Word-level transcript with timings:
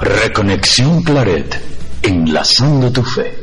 Reconexión 0.00 1.02
Claret, 1.02 1.60
enlazando 2.02 2.90
tu 2.90 3.02
fe. 3.02 3.34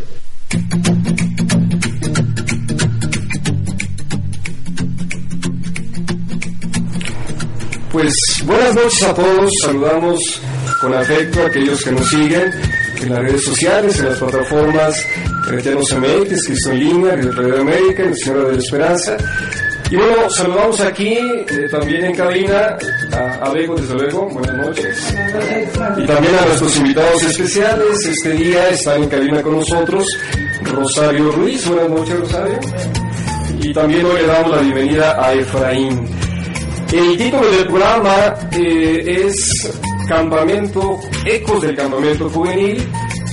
Pues 7.91 8.13
buenas 8.46 8.76
noches 8.76 9.04
a 9.04 9.13
todos, 9.13 9.52
saludamos 9.62 10.41
con 10.82 10.94
afecto 10.94 11.44
a 11.44 11.48
aquellos 11.48 11.84
que 11.84 11.91
nos 11.91 12.09
siguen 12.09 12.52
en 13.02 13.10
las 13.10 13.20
redes 13.20 13.44
sociales, 13.44 13.99
en 13.99 14.05
las 14.05 14.18
plataformas 14.18 14.96
Cristianos 15.48 15.91
América, 15.94 16.35
Cristo 16.46 16.71
en 16.71 16.80
línea, 16.80 17.16
Radio 17.16 17.62
América, 17.62 18.04
el 18.04 18.16
Señor 18.16 18.48
de 18.48 18.54
la 18.54 18.60
Esperanza. 18.60 19.18
Y 19.90 19.96
bueno, 19.96 20.30
saludamos 20.30 20.82
aquí 20.82 21.14
eh, 21.14 21.68
también 21.72 22.05
en 22.05 22.16
cabina 22.16 22.77
a 23.14 23.46
Alejo, 23.46 23.76
desde 23.76 23.94
luego, 23.94 24.27
buenas 24.30 24.55
noches. 24.58 25.16
Y 25.98 26.05
también 26.05 26.36
a 26.36 26.46
nuestros 26.46 26.77
invitados 26.77 27.23
especiales. 27.23 28.05
Este 28.05 28.32
día 28.32 28.70
están 28.70 29.04
en 29.04 29.10
cabina 29.10 29.41
con 29.41 29.55
nosotros 29.55 30.05
Rosario 30.63 31.32
Ruiz, 31.32 31.65
buenas 31.68 31.90
noches 31.90 32.20
Rosario. 32.20 32.60
Y 33.62 33.74
también 33.74 34.05
hoy 34.05 34.21
le 34.21 34.27
damos 34.27 34.52
la 34.52 34.62
bienvenida 34.62 35.26
a 35.26 35.34
Efraín. 35.34 36.05
El 36.91 37.18
título 37.18 37.49
del 37.49 37.68
programa 37.68 38.35
eh, 38.52 39.26
es 39.26 39.71
Campamento, 40.10 40.99
Ecos 41.26 41.62
del 41.62 41.76
Campamento 41.77 42.30
Juvenil, 42.30 42.85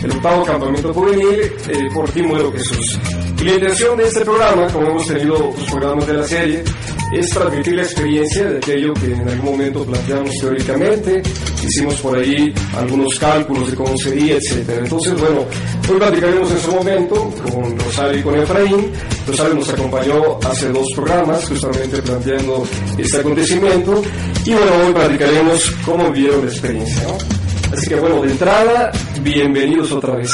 el 0.04 0.12
octavo 0.12 0.44
Campamento 0.44 0.92
Juvenil 0.92 1.40
eh, 1.40 1.88
por 1.94 2.10
Tim 2.10 2.26
Muero 2.26 2.52
Jesús. 2.52 2.98
Y 3.40 3.44
la 3.44 3.54
intención 3.54 3.96
de 3.96 4.04
este 4.04 4.24
programa, 4.24 4.66
como 4.68 4.88
hemos 4.88 5.06
tenido 5.06 5.52
los 5.56 5.70
programas 5.70 6.06
de 6.06 6.12
la 6.14 6.24
serie, 6.24 6.64
es 7.12 7.30
transmitir 7.30 7.74
la 7.74 7.82
experiencia 7.82 8.44
de 8.50 8.56
aquello 8.58 8.94
que 8.94 9.12
en 9.12 9.28
algún 9.28 9.52
momento 9.52 9.84
planteamos 9.84 10.30
teóricamente, 10.40 11.22
hicimos 11.62 11.94
por 11.96 12.18
ahí 12.18 12.52
algunos 12.76 13.18
cálculos 13.18 13.70
de 13.70 13.76
cómo 13.76 13.96
sería, 13.96 14.36
etc. 14.36 14.70
Entonces, 14.82 15.18
bueno, 15.20 15.44
hoy 15.90 15.98
platicaremos 15.98 16.50
en 16.50 16.58
su 16.58 16.72
momento 16.72 17.34
con 17.50 17.78
Rosario 17.78 18.18
y 18.18 18.22
con 18.22 18.38
Efraín. 18.38 18.92
Rosario 19.26 19.54
nos 19.54 19.68
acompañó 19.68 20.38
hace 20.44 20.68
dos 20.70 20.86
programas 20.94 21.48
justamente 21.48 22.02
planteando 22.02 22.66
este 22.98 23.18
acontecimiento 23.18 24.02
y 24.44 24.52
bueno, 24.52 24.72
hoy 24.86 24.92
platicaremos 24.92 25.70
cómo 25.84 26.10
vivieron 26.10 26.44
la 26.44 26.50
experiencia. 26.50 27.02
¿no? 27.04 27.43
Así 27.74 27.88
que 27.88 27.96
bueno, 27.96 28.22
de 28.22 28.30
entrada, 28.30 28.92
bienvenidos 29.20 29.90
otra 29.90 30.14
vez. 30.14 30.30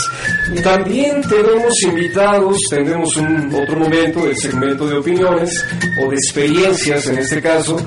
También 0.63 1.23
tenemos 1.23 1.73
invitados, 1.85 2.59
tendremos 2.69 3.17
un 3.17 3.55
otro 3.55 3.79
momento 3.79 4.27
del 4.27 4.37
segmento 4.37 4.87
de 4.87 4.99
opiniones 4.99 5.65
o 6.05 6.11
de 6.11 6.17
experiencias 6.17 7.07
en 7.07 7.17
este 7.17 7.41
caso. 7.41 7.79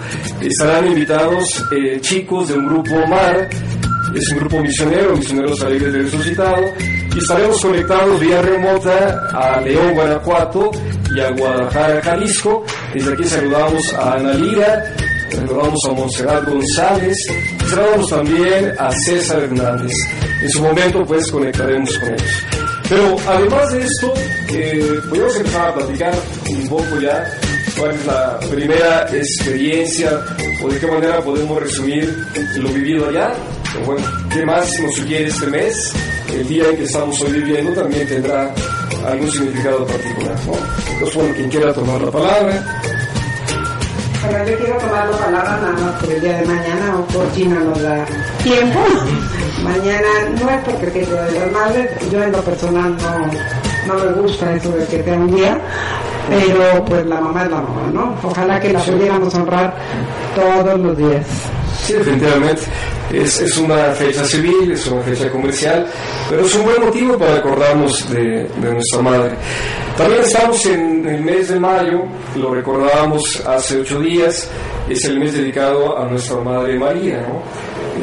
Estarán 0.42 0.88
invitados 0.88 1.64
eh, 1.72 2.00
chicos 2.02 2.48
de 2.48 2.56
un 2.56 2.66
grupo 2.68 2.96
MAR, 3.06 3.48
es 4.16 4.28
un 4.32 4.40
grupo 4.40 4.60
misionero, 4.60 5.16
Misioneros 5.16 5.62
Alegres 5.62 5.94
del 5.94 6.04
Resucitado, 6.06 6.74
y 7.16 7.18
estaremos 7.20 7.62
conectados 7.62 8.20
vía 8.20 8.42
remota 8.42 9.30
a 9.34 9.62
León, 9.62 9.94
Guanajuato 9.94 10.72
y 11.16 11.20
a 11.20 11.30
Guadalajara, 11.30 12.02
Jalisco. 12.02 12.66
Desde 12.92 13.14
aquí 13.14 13.24
saludamos 13.26 13.94
a 13.94 14.14
Ana 14.16 14.34
Lira, 14.34 14.96
saludamos 15.36 15.80
a 15.90 15.94
Monserrat 15.94 16.48
González, 16.48 17.18
saludamos 17.70 18.10
también 18.10 18.74
a 18.78 18.92
César 18.92 19.44
Hernández. 19.44 19.92
En 20.42 20.50
su 20.50 20.62
momento 20.62 21.04
pues 21.06 21.32
conectaremos 21.32 21.98
con 22.00 22.10
ellos. 22.10 22.44
Pero 22.90 23.16
además 23.28 23.72
de 23.72 23.82
esto, 23.82 24.14
eh, 24.50 25.00
podemos 25.10 25.36
empezar 25.38 25.70
a 25.70 25.74
platicar 25.74 26.14
un 26.50 26.68
poco 26.68 27.00
ya 27.02 27.26
cuál 27.78 27.92
es 27.92 28.06
la 28.06 28.40
primera 28.40 29.08
experiencia 29.12 30.20
o 30.64 30.70
de 30.70 30.80
qué 30.80 30.88
manera 30.88 31.22
podemos 31.22 31.62
resumir 31.62 32.16
lo 32.58 32.70
vivido 32.70 33.10
allá. 33.10 33.34
Pero 33.74 33.86
bueno, 33.86 34.08
¿qué 34.32 34.46
más 34.46 34.70
nos 34.82 34.96
sugiere 34.96 35.28
este 35.28 35.48
mes? 35.48 35.94
El 36.32 36.48
día 36.48 36.70
en 36.70 36.78
que 36.78 36.84
estamos 36.84 37.20
hoy 37.22 37.32
viviendo 37.32 37.74
también 37.74 38.08
tendrá 38.08 38.54
algún 39.08 39.32
significado 39.32 39.86
particular. 39.86 40.36
¿no? 40.46 40.54
Entonces, 40.92 41.16
bueno, 41.16 41.34
quien 41.36 41.50
quiera 41.50 41.74
tomar 41.74 42.02
la 42.02 42.12
palabra. 42.12 42.82
Pero 44.28 44.46
yo 44.46 44.58
quiero 44.58 44.78
tomar 44.78 45.10
la 45.10 45.18
palabra 45.18 45.58
nada 45.62 45.74
más 45.74 46.02
por 46.02 46.12
el 46.12 46.22
día 46.22 46.38
de 46.40 46.46
mañana 46.46 46.98
o 47.00 47.06
por 47.14 47.32
si 47.34 47.46
no 47.46 47.60
nos 47.60 47.82
da 47.82 48.06
tiempo. 48.44 48.80
Mañana 49.64 50.10
no 50.42 50.50
es 50.50 50.64
porque 50.66 50.92
que 50.92 51.06
de 51.06 51.40
las 51.40 51.52
madres, 51.52 51.90
yo 52.12 52.24
en 52.24 52.32
lo 52.32 52.42
personal 52.42 52.96
no, 52.98 53.94
no 53.94 54.06
me 54.06 54.22
gusta 54.22 54.54
eso 54.54 54.72
de 54.72 54.86
que 54.86 55.00
tenga 55.00 55.18
un 55.18 55.36
día, 55.36 55.58
pero 56.30 56.86
pues 56.86 57.06
la 57.06 57.22
mamá 57.22 57.44
es 57.44 57.52
la 57.52 57.62
mamá, 57.62 57.92
¿no? 57.94 58.16
Ojalá 58.24 58.60
que 58.60 58.74
la 58.74 58.80
pudiéramos 58.80 59.34
honrar 59.36 59.74
todos 60.36 60.80
los 60.80 60.98
días. 60.98 61.26
Sí, 61.84 61.94
definitivamente. 61.94 62.62
Es, 63.12 63.42
es, 63.42 63.58
una 63.58 63.92
fecha 63.92 64.24
civil, 64.24 64.72
es 64.72 64.88
una 64.88 65.02
fecha 65.02 65.30
comercial, 65.30 65.86
pero 66.30 66.46
es 66.46 66.56
un 66.56 66.64
buen 66.64 66.82
motivo 66.82 67.18
para 67.18 67.36
acordarnos 67.36 68.10
de, 68.10 68.48
nuestra 68.60 69.02
madre. 69.02 69.32
También 69.98 70.22
estamos 70.22 70.66
en 70.66 71.06
el 71.08 71.22
mes 71.22 71.50
de 71.50 71.60
mayo, 71.60 72.04
lo 72.38 72.56
recordábamos 72.56 73.44
hace 73.46 73.82
ocho 73.82 74.00
días, 74.00 74.50
es 74.90 75.06
el 75.06 75.20
mes 75.20 75.34
dedicado 75.34 75.98
a 75.98 76.06
nuestra 76.06 76.38
Madre 76.38 76.80
María, 76.80 77.22
¿no? 77.22 77.44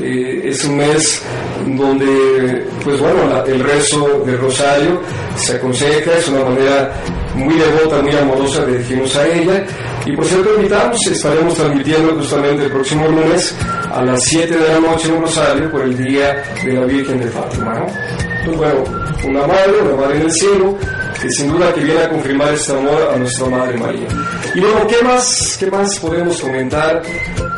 Eh, 0.00 0.42
es 0.44 0.64
un 0.64 0.76
mes 0.76 1.22
donde, 1.66 2.66
pues 2.84 3.00
bueno, 3.00 3.26
la, 3.28 3.42
el 3.42 3.64
rezo 3.64 4.22
del 4.24 4.38
rosario 4.38 5.00
se 5.36 5.56
aconseja, 5.56 6.18
es 6.18 6.28
una 6.28 6.44
manera 6.44 6.92
muy 7.34 7.54
devota, 7.54 8.00
muy 8.02 8.14
amorosa 8.14 8.64
de 8.64 8.72
dirigirnos 8.72 9.16
a 9.16 9.26
ella. 9.26 9.64
Y 10.06 10.16
por 10.16 10.24
cierto, 10.24 10.54
invitamos, 10.56 10.98
estaremos 11.06 11.54
transmitiendo 11.54 12.14
justamente 12.14 12.64
el 12.64 12.70
próximo 12.70 13.06
lunes 13.08 13.54
a 13.92 14.02
las 14.02 14.24
7 14.24 14.56
de 14.56 14.68
la 14.68 14.80
noche 14.80 15.08
en 15.08 15.20
Rosario 15.20 15.70
por 15.70 15.82
el 15.82 15.96
Día 15.96 16.42
de 16.64 16.72
la 16.72 16.86
Virgen 16.86 17.20
de 17.20 17.26
Fátima. 17.28 17.74
¿no? 17.74 18.52
Bueno, 18.56 18.84
una 19.24 19.46
madre, 19.46 19.82
una 19.82 20.00
madre 20.00 20.16
en 20.16 20.22
el 20.22 20.32
cielo, 20.32 20.78
que 21.20 21.30
sin 21.30 21.50
duda 21.50 21.72
que 21.74 21.80
viene 21.80 22.00
a 22.00 22.08
confirmar 22.08 22.54
este 22.54 22.72
amor 22.72 23.10
a 23.14 23.16
nuestra 23.16 23.46
Madre 23.46 23.76
María. 23.76 24.08
Y 24.54 24.60
luego, 24.60 24.86
¿qué 24.86 25.04
más, 25.04 25.56
qué 25.58 25.70
más 25.70 25.98
podemos 25.98 26.40
comentar 26.40 27.02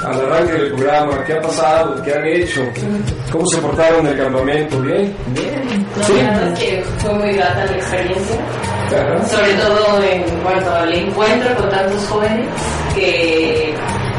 al 0.04 0.20
arranque 0.20 0.53
del 0.53 0.72
programa? 0.72 1.24
¿Qué 1.24 1.34
ha 1.34 1.41
pasado? 1.41 2.03
¿Qué 2.03 2.12
han 2.12 2.26
hecho? 2.26 2.62
¿Cómo 3.30 3.47
se 3.47 3.59
portaron 3.59 4.06
en 4.06 4.12
el 4.12 4.19
campamento? 4.19 4.80
¿Bien? 4.80 5.14
Bien. 5.34 5.62
Fue 6.03 7.15
muy 7.15 7.33
grata 7.33 7.65
la 7.65 7.77
experiencia. 7.77 8.37
Sobre 9.31 9.55
todo 9.55 10.03
en 10.03 10.23
cuanto 10.43 10.75
al 10.75 10.93
encuentro 10.93 11.55
con 11.57 11.71
tantos 11.71 12.07
jóvenes 12.09 12.47
que 12.95 13.75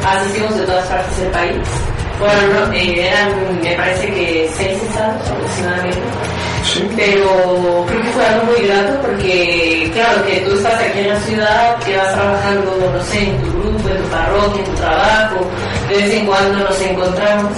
asistimos 0.05 0.57
de 0.57 0.65
todas 0.65 0.87
partes 0.87 1.17
del 1.17 1.31
país. 1.31 1.57
Bueno, 2.19 2.73
eh, 2.73 3.07
eran, 3.07 3.61
me 3.61 3.75
parece 3.75 4.07
que 4.07 4.49
seis 4.55 4.81
estados 4.81 5.29
aproximadamente. 5.29 5.99
Sí. 6.63 6.89
Pero 6.95 7.85
creo 7.87 8.01
que 8.01 8.09
fue 8.11 8.25
algo 8.25 8.45
muy 8.45 8.67
grato 8.67 9.01
porque, 9.01 9.91
claro, 9.93 10.25
que 10.25 10.39
tú 10.41 10.53
estás 10.53 10.75
aquí 10.75 10.99
en 10.99 11.09
la 11.09 11.19
ciudad, 11.19 11.77
que 11.79 11.97
vas 11.97 12.13
trabajando, 12.13 12.91
no 12.93 13.03
sé, 13.03 13.29
en 13.29 13.37
tu 13.43 13.51
grupo, 13.51 13.89
en 13.89 13.97
tu 13.97 14.09
parroquia, 14.09 14.59
en 14.59 14.65
tu 14.65 14.75
trabajo, 14.75 15.35
de 15.89 15.95
vez 15.97 16.13
en 16.13 16.25
cuando 16.25 16.59
nos 16.59 16.81
encontramos. 16.81 17.51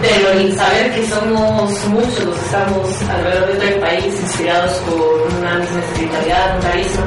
Pero 0.00 0.30
el 0.32 0.56
saber 0.56 0.94
que 0.94 1.06
somos 1.08 1.84
muchos 1.88 2.24
los 2.24 2.36
que 2.38 2.44
estamos 2.44 3.02
alrededor 3.10 3.48
de 3.48 3.54
todo 3.54 3.68
el 3.68 3.80
país 3.80 4.20
inspirados 4.20 4.72
por 4.78 5.28
una 5.38 5.54
misma 5.58 5.80
espiritualidad, 5.80 6.56
un 6.56 6.62
carisma, 6.62 7.06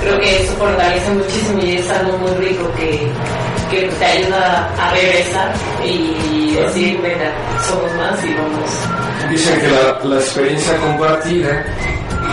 creo 0.00 0.20
que 0.20 0.42
eso 0.42 0.52
fortalece 0.54 1.10
muchísimo 1.10 1.62
y 1.62 1.76
es 1.76 1.90
algo 1.90 2.18
muy 2.18 2.30
rico 2.46 2.70
que, 2.76 3.06
que 3.70 3.88
te 3.88 4.04
ayuda 4.04 4.70
a 4.78 4.90
regresar 4.92 5.52
y 5.84 6.54
decir, 6.54 7.00
venga, 7.00 7.32
somos 7.68 7.92
más 7.96 8.24
y 8.24 8.34
vamos. 8.34 9.30
Dicen 9.30 9.60
que 9.60 9.68
la, 9.68 10.00
la 10.04 10.20
experiencia 10.20 10.76
compartida 10.78 11.64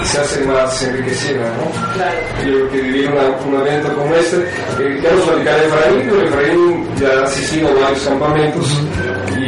se 0.04 0.20
hace 0.20 0.46
más 0.46 0.82
enriquecida, 0.84 1.44
¿no? 1.58 1.94
Claro. 1.94 2.18
Yo 2.40 2.52
creo 2.52 2.70
que 2.70 2.82
vivir 2.82 3.12
una, 3.12 3.28
un 3.46 3.68
evento 3.68 3.94
como 3.94 4.16
este, 4.16 4.38
eh, 4.38 5.02
ya 5.04 5.12
nos 5.12 5.26
platicará 5.26 5.64
Efraín, 5.64 6.10
pero 6.10 6.22
Efraín 6.28 6.88
ya 7.00 7.10
ha 7.10 7.24
asistido 7.24 7.68
a 7.70 7.74
varios 7.74 8.02
campamentos 8.04 8.82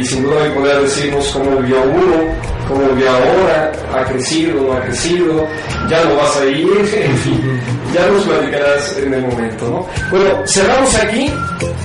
y 0.00 0.04
sin 0.06 0.22
duda 0.22 0.44
de 0.44 0.50
poder 0.50 0.80
decirnos 0.80 1.28
cómo 1.28 1.56
vivió 1.58 1.82
uno, 1.82 2.34
cómo 2.66 2.88
vivió 2.88 3.10
ahora, 3.10 3.72
ha 3.94 4.04
crecido, 4.04 4.62
no 4.62 4.72
ha 4.72 4.80
crecido, 4.80 5.46
ya 5.90 6.04
no 6.04 6.16
vas 6.16 6.36
a 6.38 6.46
ir, 6.46 6.68
en 6.94 7.18
fin, 7.18 7.60
ya 7.92 8.06
nos 8.08 8.24
platicarás 8.24 8.96
en 8.98 9.12
el 9.12 9.22
momento, 9.22 9.68
¿no? 9.68 9.86
Bueno, 10.10 10.42
cerramos 10.46 10.94
aquí, 10.96 11.30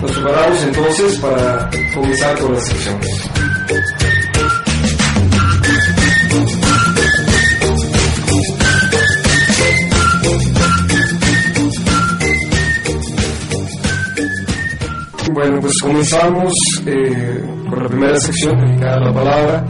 nos 0.01 0.11
preparamos 0.11 0.63
entonces 0.63 1.17
para 1.19 1.69
comenzar 1.93 2.39
con 2.39 2.53
las 2.53 2.65
secciones. 2.67 3.29
Bueno, 15.33 15.59
pues 15.59 15.73
comenzamos. 15.81 16.53
Eh, 16.85 17.54
con 17.69 17.83
la 17.83 17.89
primera 17.89 18.19
sección 18.19 18.57
dedicada 18.57 18.95
a 18.97 18.99
la 18.99 19.13
palabra. 19.13 19.65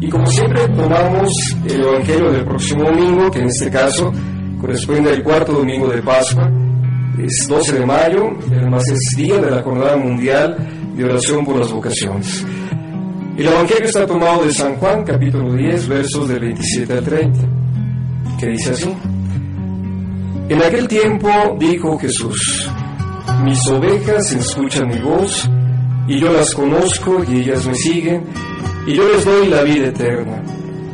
Y 0.00 0.08
como 0.08 0.26
siempre, 0.26 0.68
tomamos 0.68 1.30
el 1.66 1.80
Evangelio 1.80 2.32
del 2.32 2.44
próximo 2.44 2.84
domingo, 2.84 3.30
que 3.30 3.38
en 3.38 3.46
este 3.46 3.70
caso 3.70 4.12
corresponde 4.60 5.10
al 5.10 5.22
cuarto 5.22 5.52
domingo 5.52 5.88
de 5.88 6.02
Pascua. 6.02 6.50
Es 7.18 7.46
12 7.48 7.78
de 7.78 7.86
mayo, 7.86 8.30
además 8.50 8.82
es 8.88 9.16
día 9.16 9.38
de 9.38 9.50
la 9.50 9.62
Jornada 9.62 9.96
Mundial 9.96 10.56
de 10.96 11.04
Oración 11.04 11.44
por 11.44 11.56
las 11.56 11.72
Vocaciones. 11.72 12.44
El 13.36 13.46
Evangelio 13.46 13.86
está 13.86 14.06
tomado 14.06 14.44
de 14.44 14.52
San 14.52 14.76
Juan, 14.76 15.04
capítulo 15.04 15.54
10, 15.54 15.88
versos 15.88 16.28
del 16.28 16.40
27 16.40 16.92
al 16.92 17.04
30, 17.04 17.40
que 18.38 18.46
dice 18.48 18.70
así. 18.70 18.94
En 20.48 20.62
aquel 20.62 20.86
tiempo 20.86 21.28
dijo 21.58 21.98
Jesús, 21.98 22.70
mis 23.42 23.66
ovejas 23.68 24.32
escuchan 24.32 24.88
mi 24.88 24.98
voz, 24.98 25.48
y 26.06 26.18
yo 26.18 26.32
las 26.32 26.54
conozco 26.54 27.24
y 27.24 27.40
ellas 27.40 27.66
me 27.66 27.74
siguen, 27.74 28.24
y 28.86 28.94
yo 28.94 29.08
les 29.08 29.24
doy 29.24 29.48
la 29.48 29.62
vida 29.62 29.88
eterna. 29.88 30.42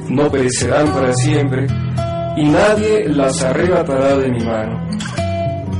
No 0.08 0.30
perecerán 0.30 0.92
para 0.92 1.12
siempre, 1.14 1.66
y 2.36 2.44
nadie 2.48 3.08
las 3.08 3.42
arrebatará 3.42 4.16
de 4.16 4.28
mi 4.28 4.44
mano. 4.44 4.88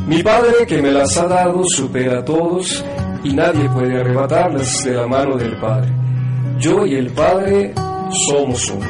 Mi 0.06 0.22
Padre 0.22 0.66
que 0.66 0.82
me 0.82 0.90
las 0.90 1.16
ha 1.18 1.26
dado 1.26 1.62
supera 1.64 2.20
a 2.20 2.24
todos, 2.24 2.84
y 3.22 3.32
nadie 3.34 3.68
puede 3.68 4.00
arrebatarlas 4.00 4.84
de 4.84 4.94
la 4.94 5.06
mano 5.06 5.36
del 5.36 5.56
Padre. 5.58 5.92
Yo 6.58 6.86
y 6.86 6.94
el 6.94 7.10
Padre 7.10 7.72
somos 8.28 8.70
uno. 8.70 8.86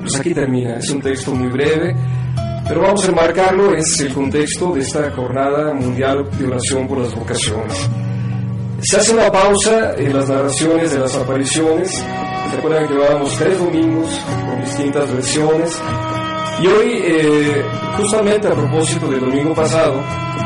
Pues 0.00 0.20
aquí 0.20 0.34
termina, 0.34 0.76
es 0.76 0.90
un 0.90 1.00
texto 1.00 1.34
muy 1.34 1.48
breve, 1.48 1.94
pero 2.66 2.82
vamos 2.82 3.04
a 3.04 3.08
enmarcarlo, 3.08 3.74
es 3.74 4.00
el 4.00 4.12
contexto 4.12 4.72
de 4.72 4.80
esta 4.80 5.10
jornada 5.10 5.74
mundial 5.74 6.28
de 6.38 6.46
oración 6.46 6.88
por 6.88 6.98
las 6.98 7.14
vocaciones. 7.14 7.90
Se 8.84 8.98
hace 8.98 9.14
una 9.14 9.32
pausa 9.32 9.94
en 9.96 10.14
las 10.14 10.28
narraciones 10.28 10.92
de 10.92 10.98
las 10.98 11.14
apariciones. 11.14 11.90
Recuerdan 12.54 12.86
que 12.86 12.92
llevábamos 12.92 13.34
tres 13.38 13.58
domingos 13.58 14.20
con 14.46 14.60
distintas 14.60 15.10
versiones. 15.10 15.80
Y 16.60 16.66
hoy, 16.66 17.02
eh, 17.02 17.64
justamente 17.96 18.46
a 18.46 18.52
propósito 18.52 19.08
del 19.08 19.20
domingo 19.20 19.54
pasado, 19.54 19.94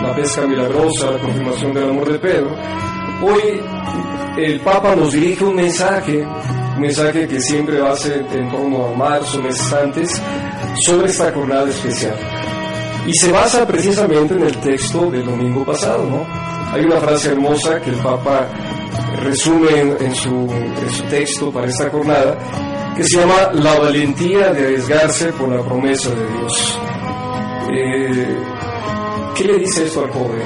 la 0.01 0.15
pesca 0.15 0.47
milagrosa, 0.47 1.11
la 1.11 1.19
confirmación 1.19 1.75
del 1.75 1.91
amor 1.91 2.13
de 2.13 2.19
Pedro, 2.21 2.57
hoy 3.23 3.61
el 4.37 4.61
Papa 4.61 4.95
nos 4.95 5.11
dirige 5.11 5.45
un 5.45 5.57
mensaje, 5.57 6.25
un 6.25 6.81
mensaje 6.81 7.27
que 7.27 7.41
siempre 7.41 7.79
ser 7.97 8.25
en 8.33 8.51
torno 8.53 8.87
a 8.87 8.93
marzo, 8.95 9.43
meses 9.43 9.73
antes, 9.73 10.23
sobre 10.87 11.09
esta 11.09 11.33
jornada 11.33 11.69
especial. 11.69 12.15
Y 13.05 13.13
se 13.15 13.33
basa 13.33 13.67
precisamente 13.67 14.35
en 14.35 14.43
el 14.43 14.57
texto 14.59 15.11
del 15.11 15.25
domingo 15.25 15.65
pasado, 15.65 16.05
¿no? 16.09 16.58
Hay 16.73 16.85
una 16.85 16.97
frase 17.01 17.31
hermosa 17.31 17.81
que 17.81 17.91
el 17.91 17.97
Papa 17.97 18.47
resume 19.23 19.81
en, 19.81 20.15
su, 20.15 20.49
texto 21.09 21.51
para 21.51 21.67
esta 21.67 21.89
jornada, 21.91 22.39
que 22.97 23.05
se 23.05 23.19
llama 23.19 23.51
La 23.55 23.79
valentía 23.79 24.53
de 24.53 24.65
arriesgarse 24.65 25.33
por 25.33 25.49
la 25.49 25.63
promesa 25.63 26.11
de 26.11 26.27
Dios. 26.27 26.79
Eh, 27.73 28.37
¿Qué 29.35 29.45
le 29.45 29.59
dice 29.59 29.85
esto 29.85 30.05
al 30.05 30.11
joven? 30.11 30.43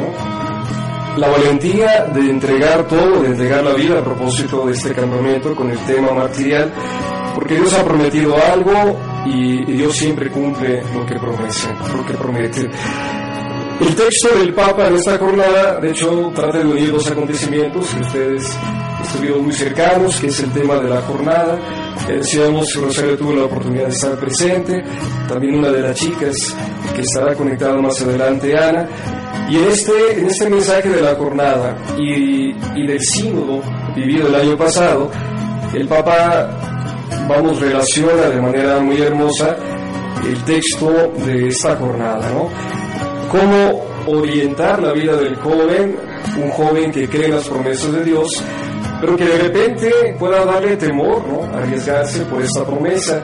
La 1.17 1.29
valentía 1.29 2.05
de 2.07 2.21
entregar 2.21 2.87
todo, 2.87 3.23
de 3.23 3.29
entregar 3.29 3.65
la 3.65 3.75
vida 3.75 3.99
a 3.99 4.05
propósito 4.05 4.67
de 4.67 4.73
este 4.73 4.95
campamento 4.95 5.55
con 5.55 5.71
el 5.71 5.79
tema 5.81 6.13
martirial, 6.13 6.73
porque 7.35 7.57
Dios 7.57 7.73
ha 7.75 7.85
prometido 7.85 8.37
algo 8.53 8.99
y, 9.27 9.65
Dios 9.65 9.97
siempre 9.97 10.31
cumple 10.31 10.83
lo 10.95 11.05
que 11.05 11.15
promete. 11.17 11.97
Lo 11.97 12.07
que 12.07 12.15
promete. 12.15 12.71
El 13.83 13.97
texto 13.97 14.29
del 14.39 14.55
Papa 14.55 14.87
en 14.87 14.95
esta 14.95 15.19
jornada, 15.19 15.81
de 15.81 15.91
hecho, 15.91 16.31
trata 16.37 16.59
de 16.59 16.67
unir 16.67 16.93
dos 16.93 17.11
acontecimientos 17.11 17.93
que 17.93 18.01
ustedes 18.01 18.57
estuvieron 19.03 19.45
muy 19.45 19.53
cercanos, 19.53 20.21
que 20.21 20.29
es 20.29 20.39
el 20.39 20.53
tema 20.53 20.77
de 20.77 20.89
la 20.89 21.01
jornada. 21.03 21.59
Eh, 22.09 22.13
decíamos 22.19 22.73
Rosario 22.77 23.19
tuvo 23.19 23.33
la 23.35 23.45
oportunidad 23.45 23.87
de 23.87 23.93
estar 23.93 24.17
presente, 24.21 24.85
también 25.29 25.57
una 25.57 25.71
de 25.71 25.81
las 25.81 25.97
chicas 25.97 26.37
que 26.95 27.03
estará 27.03 27.35
conectada 27.35 27.75
más 27.81 28.01
adelante, 28.01 28.57
Ana. 28.57 28.89
Y 29.51 29.57
en 29.57 29.65
este, 29.65 30.21
en 30.21 30.27
este 30.27 30.49
mensaje 30.49 30.89
de 30.89 31.03
la 31.03 31.17
jornada 31.17 31.77
y, 31.99 32.51
y 32.77 32.87
del 32.87 33.01
sínodo 33.01 33.63
vivido 33.97 34.29
el 34.29 34.35
año 34.37 34.57
pasado, 34.57 35.11
el 35.75 35.89
Papa, 35.89 36.49
vamos, 37.29 37.61
relaciona 37.61 38.29
de 38.29 38.41
manera 38.41 38.79
muy 38.79 39.03
hermosa 39.03 39.57
el 40.25 40.45
texto 40.45 41.13
de 41.27 41.49
esta 41.49 41.75
jornada, 41.75 42.31
¿no? 42.31 42.49
Cómo 43.33 43.83
orientar 44.07 44.83
la 44.83 44.93
vida 44.93 45.17
del 45.17 45.37
joven, 45.37 45.97
un 46.37 46.51
joven 46.51 46.93
que 46.93 47.09
cree 47.09 47.27
en 47.27 47.37
las 47.37 47.49
promesas 47.49 47.91
de 47.91 48.05
Dios, 48.05 48.29
pero 49.01 49.17
que 49.17 49.25
de 49.25 49.39
repente 49.39 49.91
pueda 50.19 50.45
darle 50.45 50.77
temor, 50.77 51.27
¿no? 51.27 51.57
Arriesgarse 51.57 52.27
por 52.27 52.43
esta 52.43 52.65
promesa. 52.65 53.23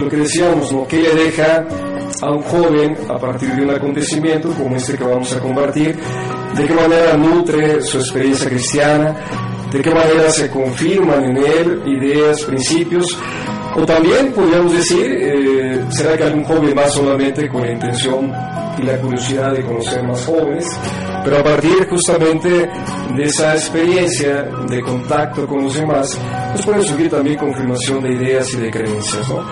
Lo 0.00 0.08
que 0.08 0.16
decíamos, 0.16 0.72
¿no? 0.72 0.86
¿Qué 0.86 1.02
le 1.02 1.14
deja 1.14 1.66
a 2.22 2.30
un 2.30 2.42
joven 2.42 2.96
a 3.08 3.18
partir 3.18 3.54
de 3.54 3.62
un 3.62 3.70
acontecimiento 3.70 4.50
como 4.54 4.76
este 4.76 4.96
que 4.96 5.04
vamos 5.04 5.30
a 5.34 5.40
compartir? 5.40 5.98
¿De 6.56 6.66
qué 6.66 6.74
manera 6.74 7.14
nutre 7.16 7.82
su 7.82 7.98
experiencia 7.98 8.48
cristiana? 8.48 9.14
¿De 9.70 9.82
qué 9.82 9.90
manera 9.90 10.30
se 10.30 10.48
confirman 10.50 11.24
en 11.24 11.36
él 11.36 11.82
ideas, 11.86 12.44
principios? 12.44 13.06
O 13.76 13.84
también 13.84 14.32
podríamos 14.32 14.72
decir, 14.72 15.06
eh, 15.06 15.84
¿será 15.90 16.16
que 16.16 16.24
algún 16.24 16.44
joven 16.44 16.74
va 16.76 16.88
solamente 16.88 17.46
con 17.48 17.62
la 17.62 17.72
intención 17.72 18.32
y 18.78 18.82
la 18.82 18.98
curiosidad 19.00 19.52
de 19.52 19.62
conocer 19.64 20.02
más 20.04 20.24
jóvenes, 20.24 20.66
pero 21.24 21.38
a 21.38 21.44
partir 21.44 21.88
justamente 21.88 22.70
de 23.14 23.24
esa 23.24 23.54
experiencia 23.54 24.44
de 24.68 24.80
contacto 24.82 25.46
con 25.46 25.64
los 25.64 25.74
demás, 25.74 26.18
pues 26.52 26.64
puede 26.64 26.82
surgir 26.82 27.10
también 27.10 27.36
confirmación 27.36 28.02
de 28.02 28.12
ideas 28.14 28.52
y 28.54 28.56
de 28.58 28.70
creencias, 28.70 29.28
¿no? 29.28 29.44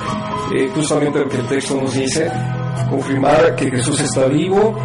Eh, 0.55 0.71
justamente 0.75 1.19
lo 1.19 1.29
que 1.29 1.39
el 1.39 1.47
texto 1.49 1.81
nos 1.81 1.93
dice, 1.95 2.31
confirmar 2.89 3.57
que 3.57 3.71
Jesús 3.71 4.01
está 4.01 4.27
vivo 4.27 4.79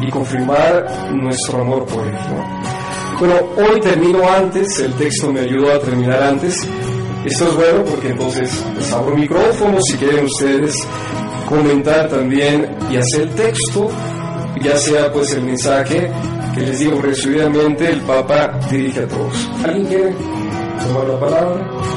y 0.00 0.10
confirmar 0.10 1.12
nuestro 1.12 1.60
amor 1.60 1.86
por 1.86 2.06
Él, 2.06 2.12
¿no? 2.12 2.86
Bueno, 3.18 3.34
hoy 3.56 3.80
termino 3.80 4.28
antes, 4.28 4.78
el 4.80 4.92
texto 4.94 5.32
me 5.32 5.40
ayudó 5.40 5.72
a 5.72 5.78
terminar 5.78 6.22
antes. 6.22 6.68
Esto 7.26 7.48
es 7.48 7.56
bueno 7.56 7.84
porque 7.84 8.08
entonces 8.10 8.64
les 8.76 8.92
abro 8.92 9.16
micrófono 9.16 9.78
si 9.82 9.96
quieren 9.96 10.24
ustedes 10.24 10.74
comentar 11.48 12.08
también 12.08 12.76
y 12.88 12.96
hacer 12.96 13.22
el 13.22 13.30
texto, 13.30 13.90
ya 14.62 14.76
sea 14.76 15.12
pues 15.12 15.32
el 15.32 15.42
mensaje 15.42 16.08
que 16.54 16.60
les 16.60 16.78
digo 16.78 17.00
resumidamente 17.00 17.90
el 17.90 18.00
Papa 18.02 18.58
dirige 18.70 19.00
a 19.00 19.08
todos. 19.08 19.48
¿Alguien 19.64 19.86
quiere 19.86 20.14
tomar 20.86 21.08
la 21.08 21.20
palabra? 21.20 21.95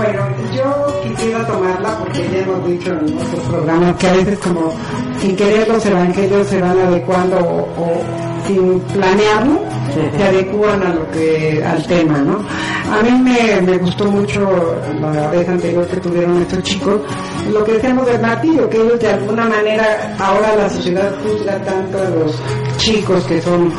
Bueno, 0.00 0.26
yo 0.56 1.02
quisiera 1.02 1.46
tomarla 1.46 1.98
porque 1.98 2.26
ya 2.32 2.38
hemos 2.38 2.66
dicho 2.66 2.90
en 2.90 3.14
nuestros 3.14 3.40
programas 3.50 3.96
que 3.96 4.06
a 4.06 4.12
veces 4.14 4.38
como 4.38 4.72
sin 5.18 5.36
querer 5.36 5.68
los 5.68 5.84
evangelios 5.84 6.46
se 6.46 6.58
van 6.58 6.78
adecuando 6.78 7.36
o 7.36 8.02
sin 8.46 8.80
planearlo 8.80 9.60
se 10.16 10.22
adecuan 10.24 10.82
a 10.82 10.94
lo 10.94 11.10
que 11.10 11.62
al 11.62 11.86
tema, 11.86 12.18
¿no? 12.18 12.38
A 12.90 13.02
mí 13.02 13.10
me, 13.10 13.76
gustó 13.76 14.06
mucho 14.06 14.40
la 15.02 15.30
vez 15.30 15.46
anterior 15.46 15.86
que 15.86 15.96
tuvieron 15.98 16.40
estos 16.40 16.62
chicos 16.62 17.02
lo 17.52 17.62
que 17.64 17.72
decíamos 17.72 18.06
del 18.06 18.22
martillo, 18.22 18.70
que 18.70 18.78
ellos 18.78 19.00
de 19.00 19.08
alguna 19.08 19.50
manera 19.50 20.16
ahora 20.18 20.56
la 20.56 20.70
sociedad 20.70 21.12
juzga 21.22 21.58
tanto 21.62 21.98
a 21.98 22.08
los 22.08 22.34
chicos 22.78 23.22
que 23.24 23.42
son 23.42 23.70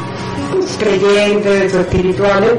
creyentes 0.79 1.73
o 1.73 1.79
espirituales 1.81 2.53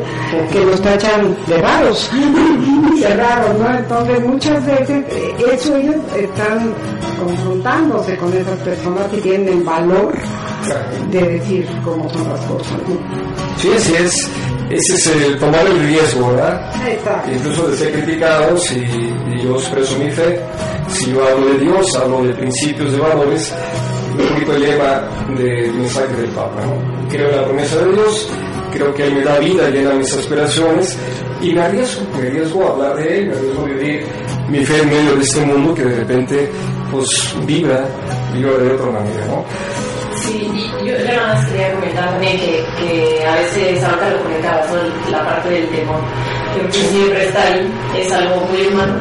que 0.51 0.65
los 0.65 0.81
tachan 0.81 1.37
de 1.47 1.57
raros, 1.59 2.11
de 3.01 3.15
raros, 3.15 3.59
¿no? 3.59 3.79
Entonces 3.79 4.27
muchas 4.27 4.67
veces 4.67 5.05
eh, 5.11 5.35
eso 5.53 5.77
ellos 5.77 5.97
están 6.17 6.75
confrontándose 7.19 8.17
con 8.17 8.33
esas 8.33 8.59
personas 8.59 9.07
que 9.09 9.19
tienen 9.19 9.65
valor 9.65 10.15
de 11.11 11.21
decir 11.21 11.67
cómo 11.85 12.09
son 12.11 12.29
las 12.29 12.41
cosas. 12.47 12.79
Sí, 13.59 13.71
así 13.77 13.95
es. 13.95 14.31
Ese 14.71 14.95
es 14.95 15.07
el 15.07 15.39
tomar 15.39 15.67
el 15.67 15.81
riesgo, 15.81 16.29
¿verdad? 16.29 16.73
Incluso 17.31 17.69
de 17.69 17.77
ser 17.77 17.93
criticados 17.93 18.73
y, 18.73 19.45
yo 19.45 19.55
expreso 19.57 19.99
mi 19.99 20.11
fe. 20.11 20.41
Si 20.89 21.13
yo 21.13 21.23
hablo 21.27 21.47
de 21.49 21.59
Dios, 21.59 21.97
hablo 21.97 22.23
de 22.23 22.33
principios, 22.35 22.93
de 22.93 22.99
valores, 22.99 23.55
un 24.19 24.29
poquito 24.29 24.55
el 24.55 24.63
lema 24.63 25.03
del 25.37 25.73
mensaje 25.75 26.15
del 26.15 26.31
Papa. 26.31 26.63
Creo 27.11 27.31
en 27.31 27.37
la 27.37 27.45
promesa 27.45 27.77
de 27.79 27.93
Dios, 27.93 28.29
creo 28.73 28.95
que 28.95 29.07
Él 29.07 29.15
me 29.15 29.23
da 29.23 29.39
vida, 29.39 29.69
llena 29.71 29.95
mis 29.95 30.13
aspiraciones 30.13 30.99
y 31.41 31.53
me 31.53 31.63
arriesgo, 31.63 32.03
me 32.17 32.27
arriesgo 32.29 32.67
a 32.67 32.71
hablar 32.71 32.97
de 32.97 33.19
Él, 33.19 33.27
me 33.29 33.37
arriesgo 33.37 33.63
a 33.63 33.67
vivir 33.67 34.07
mi 34.49 34.65
fe 34.65 34.83
en 34.83 34.89
medio 34.91 35.17
de 35.17 35.23
este 35.23 35.41
mundo 35.47 35.75
que 35.75 35.85
de 35.85 35.97
repente 35.97 36.51
pues 36.91 37.35
vibra, 37.47 37.85
vibra 38.35 38.53
de 38.59 38.73
otra 38.73 38.91
manera, 38.91 39.27
¿no? 39.27 39.45
Sí, 40.17 40.71
yo, 40.85 40.93
nada 41.05 41.35
más 41.35 41.47
quería 41.47 41.73
comentar 41.73 42.11
también 42.11 42.39
que, 42.39 42.65
que 42.79 43.27
a 43.27 43.35
veces 43.37 43.83
ahorita 43.83 44.11
lo 44.11 44.23
comentabas, 44.23 44.67
la 45.11 45.25
parte 45.25 45.51
del 45.51 45.69
temor, 45.71 46.01
que 46.71 46.79
siempre 46.79 47.25
está 47.27 47.43
ahí, 47.43 47.73
es 47.97 48.13
algo 48.13 48.37
muy 48.47 48.67
humano, 48.67 49.01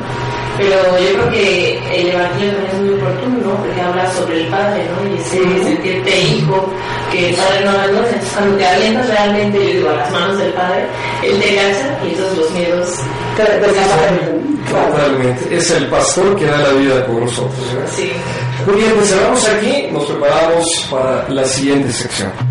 Pero 0.62 1.00
yo 1.00 1.14
creo 1.14 1.32
que 1.32 2.00
el 2.00 2.10
Evangelio 2.10 2.54
también 2.54 2.72
es 2.72 2.82
muy 2.82 2.94
oportuno, 2.94 3.38
¿no? 3.44 3.56
Porque 3.58 3.82
habla 3.82 4.12
sobre 4.12 4.42
el 4.42 4.48
Padre, 4.48 4.86
¿no? 4.92 5.10
Y 5.10 5.20
ese 5.20 5.64
sentirte 5.64 6.22
hijo, 6.22 6.70
que 7.12 7.30
el 7.30 7.36
Padre 7.36 7.66
no 7.66 7.72
abandona. 7.72 8.08
Entonces, 8.08 8.32
cuando 8.34 8.58
te 8.58 8.68
avientas 8.68 9.08
realmente, 9.08 9.58
yo 9.58 9.74
digo, 9.74 9.90
a 9.90 9.94
las 9.94 10.12
manos 10.12 10.38
del 10.38 10.54
Padre, 10.54 10.86
Él 11.24 11.40
te 11.40 11.56
gacha 11.56 12.00
y 12.06 12.10
entonces 12.10 12.38
los 12.38 12.52
miedos 12.52 12.90
te 13.36 13.44
desaparecen. 13.44 14.62
Totalmente. 14.70 15.58
Es 15.58 15.72
el 15.72 15.88
pastor 15.88 16.36
que 16.36 16.46
da 16.46 16.58
la 16.60 16.74
vida 16.74 17.06
por 17.06 17.16
nosotros. 17.16 17.74
¿verdad? 17.74 17.90
Sí. 17.96 18.12
Muy 18.66 18.76
bien, 18.76 18.92
pues 18.96 19.10
cerramos 19.10 19.50
aquí, 19.50 19.88
nos 19.92 20.06
preparamos 20.06 20.88
para 20.92 21.28
la 21.30 21.44
siguiente 21.46 21.92
sección. 21.92 22.51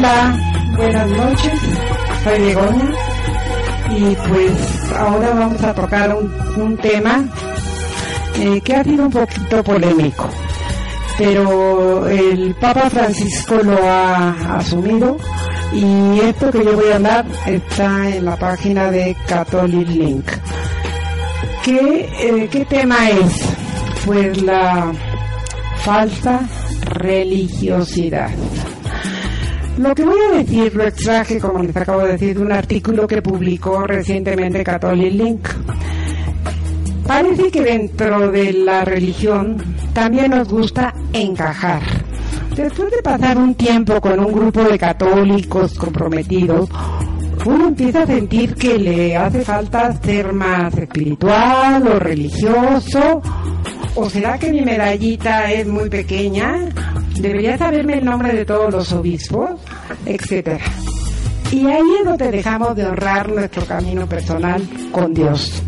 Hola, 0.00 0.34
buenas 0.78 1.10
noches, 1.10 1.60
soy 2.24 2.40
Begoña 2.40 2.90
y 3.90 4.16
pues 4.30 4.92
ahora 4.96 5.34
vamos 5.34 5.62
a 5.62 5.74
tocar 5.74 6.16
un, 6.56 6.78
tema 6.78 7.22
eh, 8.38 8.62
que 8.62 8.76
ha 8.76 8.82
sido 8.82 9.04
un 9.04 9.10
poquito 9.10 9.62
polémico, 9.62 10.26
pero 11.18 12.08
el 12.08 12.54
Papa 12.54 12.88
Francisco 12.88 13.56
lo 13.56 13.76
ha 13.76 14.56
asumido 14.56 15.18
y 15.74 16.20
esto 16.20 16.50
que 16.50 16.64
yo 16.64 16.76
voy 16.76 16.92
a 16.92 16.96
hablar 16.96 17.26
está 17.44 18.08
en 18.08 18.24
la 18.24 18.36
página 18.36 18.90
de 18.90 19.14
Catholic 19.26 19.86
Link. 19.86 20.30
¿Qué, 21.62 22.08
eh, 22.20 22.48
¿Qué 22.50 22.64
tema 22.64 23.10
es? 23.10 23.44
Pues 24.06 24.40
la 24.40 24.92
falsa 25.84 26.40
religiosidad. 26.86 28.30
Lo 29.78 29.94
que 29.94 30.04
voy 30.04 30.18
a 30.30 30.38
decir 30.38 30.74
lo 30.74 30.84
extraje, 30.84 31.38
como 31.38 31.62
les 31.62 31.76
acabo 31.76 32.02
de 32.02 32.12
decir, 32.12 32.36
de 32.36 32.42
un 32.42 32.52
artículo 32.52 33.06
que 33.06 33.22
publicó 33.22 33.86
recientemente 33.86 34.62
Catholic 34.62 35.12
Link. 35.14 35.48
Parece 37.06 37.50
que 37.50 37.62
dentro 37.62 38.30
de 38.30 38.52
la 38.52 38.84
religión 38.84 39.56
también 39.92 40.30
nos 40.30 40.48
gusta 40.48 40.94
encajar. 41.12 41.82
Después 42.54 42.90
de 42.90 43.02
pasar 43.02 43.38
un 43.38 43.54
tiempo 43.54 44.00
con 44.00 44.20
un 44.20 44.32
grupo 44.32 44.62
de 44.62 44.78
católicos 44.78 45.74
comprometidos, 45.74 46.68
uno 47.46 47.68
empieza 47.68 48.02
a 48.02 48.06
sentir 48.06 48.54
que 48.54 48.78
le 48.78 49.16
hace 49.16 49.40
falta 49.42 49.92
ser 50.02 50.32
más 50.32 50.76
espiritual 50.76 51.88
o 51.88 51.98
religioso. 51.98 53.22
¿O 53.94 54.10
será 54.10 54.38
que 54.38 54.52
mi 54.52 54.60
medallita 54.60 55.50
es 55.50 55.66
muy 55.66 55.88
pequeña? 55.88 56.68
¿Debería 57.20 57.58
saberme 57.58 57.98
el 57.98 58.04
nombre 58.04 58.32
de 58.32 58.46
todos 58.46 58.72
los 58.72 58.92
obispos? 58.92 59.50
Etcétera. 60.06 60.64
Y 61.52 61.66
ahí 61.66 61.96
es 61.98 62.04
donde 62.06 62.30
dejamos 62.30 62.74
de 62.74 62.86
honrar 62.86 63.28
nuestro 63.28 63.64
camino 63.66 64.06
personal 64.06 64.62
con 64.90 65.12
Dios. 65.12 65.62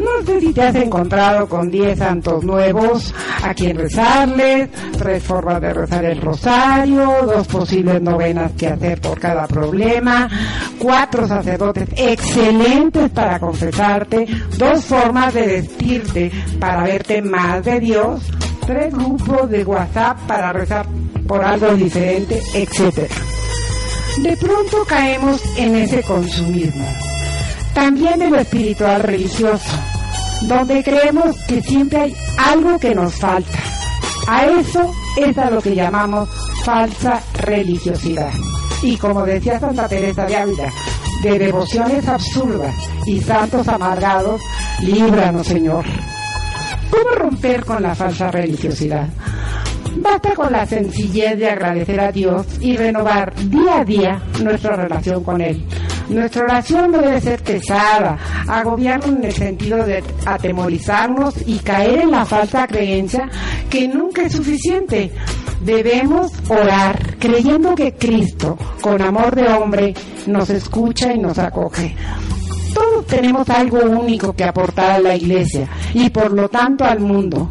No 0.00 0.26
sé 0.26 0.40
si 0.40 0.52
te 0.52 0.62
has 0.62 0.74
encontrado 0.74 1.48
con 1.48 1.70
10 1.70 1.98
santos 1.98 2.42
nuevos 2.42 3.14
a 3.44 3.54
quien 3.54 3.76
rezarles, 3.76 4.68
tres 4.98 5.22
formas 5.22 5.60
de 5.60 5.72
rezar 5.72 6.04
el 6.04 6.20
rosario, 6.20 7.08
dos 7.24 7.46
posibles 7.46 8.02
novenas 8.02 8.50
que 8.58 8.66
hacer 8.66 9.00
por 9.00 9.20
cada 9.20 9.46
problema, 9.46 10.28
cuatro 10.80 11.28
sacerdotes 11.28 11.88
excelentes 11.96 13.10
para 13.10 13.38
confesarte, 13.38 14.26
dos 14.58 14.84
formas 14.84 15.32
de 15.32 15.46
vestirte 15.46 16.32
para 16.58 16.82
verte 16.82 17.22
más 17.22 17.64
de 17.64 17.78
Dios, 17.78 18.22
tres 18.66 18.92
grupos 18.92 19.50
de 19.50 19.64
WhatsApp 19.64 20.18
para 20.26 20.52
rezar 20.52 20.86
por 21.26 21.44
algo 21.44 21.74
diferente, 21.74 22.42
etcétera. 22.54 23.14
De 24.22 24.36
pronto 24.36 24.84
caemos 24.86 25.42
en 25.56 25.74
ese 25.76 26.02
consumismo 26.02 26.86
también 27.74 28.22
en 28.22 28.30
lo 28.30 28.38
espiritual 28.38 29.02
religioso, 29.02 29.76
donde 30.42 30.82
creemos 30.82 31.36
que 31.46 31.60
siempre 31.60 32.00
hay 32.00 32.16
algo 32.38 32.78
que 32.78 32.94
nos 32.94 33.14
falta. 33.16 33.58
A 34.28 34.46
eso 34.46 34.90
es 35.16 35.36
a 35.36 35.50
lo 35.50 35.60
que 35.60 35.74
llamamos 35.74 36.28
falsa 36.64 37.20
religiosidad. 37.34 38.32
Y 38.82 38.96
como 38.96 39.26
decía 39.26 39.60
Santa 39.60 39.88
Teresa 39.88 40.24
de 40.24 40.36
Ávila, 40.36 40.70
de 41.22 41.38
devociones 41.38 42.08
absurdas 42.08 42.74
y 43.06 43.20
santos 43.20 43.66
amargados, 43.68 44.40
líbranos 44.80 45.46
Señor. 45.46 45.84
¿Cómo 46.94 47.16
romper 47.16 47.64
con 47.64 47.82
la 47.82 47.92
falsa 47.92 48.30
religiosidad? 48.30 49.08
Basta 49.96 50.32
con 50.34 50.52
la 50.52 50.64
sencillez 50.64 51.36
de 51.36 51.50
agradecer 51.50 51.98
a 51.98 52.12
Dios 52.12 52.46
y 52.60 52.76
renovar 52.76 53.34
día 53.34 53.80
a 53.80 53.84
día 53.84 54.22
nuestra 54.40 54.76
relación 54.76 55.24
con 55.24 55.40
Él. 55.40 55.64
Nuestra 56.08 56.44
oración 56.44 56.92
debe 56.92 57.20
ser 57.20 57.42
pesada, 57.42 58.16
agobiarnos 58.46 59.08
en 59.08 59.24
el 59.24 59.32
sentido 59.32 59.84
de 59.84 60.04
atemorizarnos 60.24 61.34
y 61.46 61.58
caer 61.58 62.02
en 62.02 62.12
la 62.12 62.24
falsa 62.24 62.66
creencia 62.68 63.28
que 63.68 63.88
nunca 63.88 64.22
es 64.22 64.32
suficiente. 64.32 65.10
Debemos 65.62 66.30
orar 66.48 67.16
creyendo 67.18 67.74
que 67.74 67.94
Cristo, 67.94 68.56
con 68.80 69.02
amor 69.02 69.34
de 69.34 69.48
hombre, 69.48 69.94
nos 70.26 70.48
escucha 70.50 71.12
y 71.12 71.18
nos 71.18 71.38
acoge. 71.38 71.96
Tenemos 73.06 73.48
algo 73.50 73.78
único 73.78 74.32
que 74.34 74.44
aportar 74.44 74.92
a 74.92 74.98
la 74.98 75.16
iglesia 75.16 75.68
y 75.92 76.10
por 76.10 76.32
lo 76.32 76.48
tanto 76.48 76.84
al 76.84 77.00
mundo. 77.00 77.50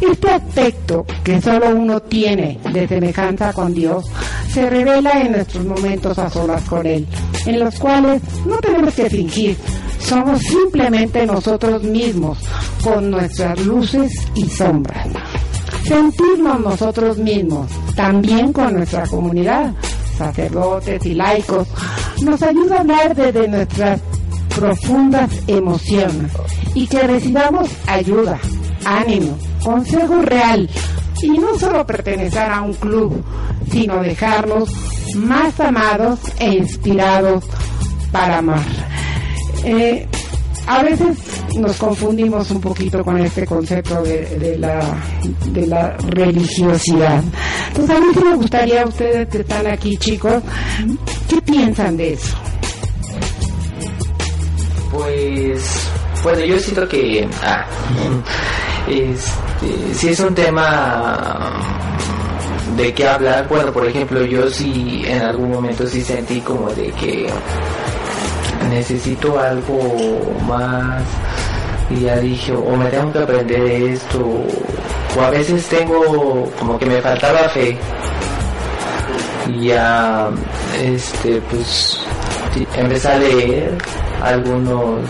Este 0.00 0.30
aspecto 0.30 1.04
que 1.22 1.40
solo 1.42 1.68
uno 1.76 2.00
tiene 2.00 2.58
de 2.72 2.88
semejanza 2.88 3.52
con 3.52 3.74
Dios 3.74 4.06
se 4.50 4.68
revela 4.68 5.20
en 5.20 5.32
nuestros 5.32 5.64
momentos 5.64 6.18
a 6.18 6.30
solas 6.30 6.62
con 6.64 6.86
Él, 6.86 7.06
en 7.46 7.60
los 7.60 7.78
cuales 7.78 8.22
no 8.46 8.56
tenemos 8.58 8.94
que 8.94 9.10
fingir, 9.10 9.56
somos 10.00 10.40
simplemente 10.40 11.26
nosotros 11.26 11.82
mismos, 11.82 12.38
con 12.82 13.10
nuestras 13.10 13.64
luces 13.64 14.12
y 14.34 14.48
sombras. 14.48 15.06
Sentirnos 15.84 16.60
nosotros 16.60 17.18
mismos, 17.18 17.70
también 17.94 18.52
con 18.52 18.74
nuestra 18.74 19.06
comunidad, 19.06 19.72
sacerdotes 20.16 21.04
y 21.06 21.14
laicos, 21.14 21.68
nos 22.22 22.42
ayuda 22.42 22.76
a 22.76 22.80
hablar 22.80 23.14
desde 23.14 23.48
nuestras 23.48 24.00
profundas 24.54 25.30
emociones 25.46 26.32
y 26.74 26.86
que 26.86 27.00
recibamos 27.02 27.68
ayuda, 27.86 28.38
ánimo, 28.84 29.36
consejo 29.62 30.22
real 30.22 30.68
y 31.22 31.30
no 31.30 31.58
solo 31.58 31.86
pertenecer 31.86 32.50
a 32.50 32.62
un 32.62 32.74
club, 32.74 33.22
sino 33.70 34.02
dejarnos 34.02 34.70
más 35.16 35.58
amados 35.60 36.18
e 36.38 36.54
inspirados 36.54 37.44
para 38.10 38.38
amar. 38.38 38.64
Eh, 39.64 40.06
a 40.66 40.82
veces 40.82 41.16
nos 41.58 41.76
confundimos 41.76 42.50
un 42.50 42.60
poquito 42.60 43.04
con 43.04 43.18
este 43.18 43.44
concepto 43.44 44.02
de, 44.02 44.56
la, 44.58 44.80
de 45.52 45.66
la 45.66 45.96
religiosidad. 45.96 47.22
Entonces 47.68 47.96
a 47.96 48.00
mí 48.00 48.06
me 48.24 48.36
gustaría, 48.36 48.86
ustedes 48.86 49.28
que 49.28 49.38
están 49.38 49.66
aquí 49.66 49.96
chicos, 49.96 50.42
¿qué 51.28 51.42
piensan 51.42 51.96
de 51.96 52.12
eso? 52.14 52.36
Pues, 54.90 55.88
bueno, 56.22 56.40
yo 56.40 56.58
siento 56.58 56.88
que 56.88 57.28
ah, 57.42 57.64
este, 58.88 59.94
si 59.94 60.08
es 60.08 60.20
un 60.20 60.34
tema 60.34 61.52
de 62.76 62.92
qué 62.94 63.08
hablar, 63.08 63.46
bueno, 63.48 63.72
por 63.72 63.86
ejemplo, 63.86 64.24
yo 64.24 64.50
sí 64.50 65.02
en 65.06 65.22
algún 65.22 65.50
momento 65.52 65.86
sí 65.86 66.02
sentí 66.02 66.40
como 66.40 66.70
de 66.70 66.90
que 66.92 67.28
necesito 68.68 69.38
algo 69.38 70.34
más 70.46 71.02
y 71.90 72.00
ya 72.00 72.16
dije 72.16 72.52
o 72.52 72.76
me 72.76 72.86
tengo 72.86 73.12
que 73.12 73.18
aprender 73.18 73.60
esto 73.60 74.24
o 75.16 75.20
a 75.20 75.30
veces 75.30 75.66
tengo 75.66 76.50
como 76.58 76.78
que 76.78 76.86
me 76.86 77.02
faltaba 77.02 77.48
fe 77.48 77.76
y 79.48 79.66
ya 79.68 80.30
este 80.80 81.40
pues 81.50 82.00
empecé 82.76 83.08
a 83.08 83.18
leer 83.18 83.78
algunos 84.22 85.00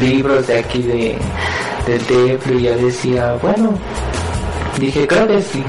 libros 0.00 0.46
de 0.46 0.58
aquí 0.58 0.82
de 0.82 1.18
del 1.86 2.00
templo 2.06 2.58
y 2.58 2.62
ya 2.62 2.76
decía 2.76 3.36
bueno 3.42 3.74
dije 4.78 5.06
creo 5.06 5.26
que 5.28 5.40
sí 5.42 5.62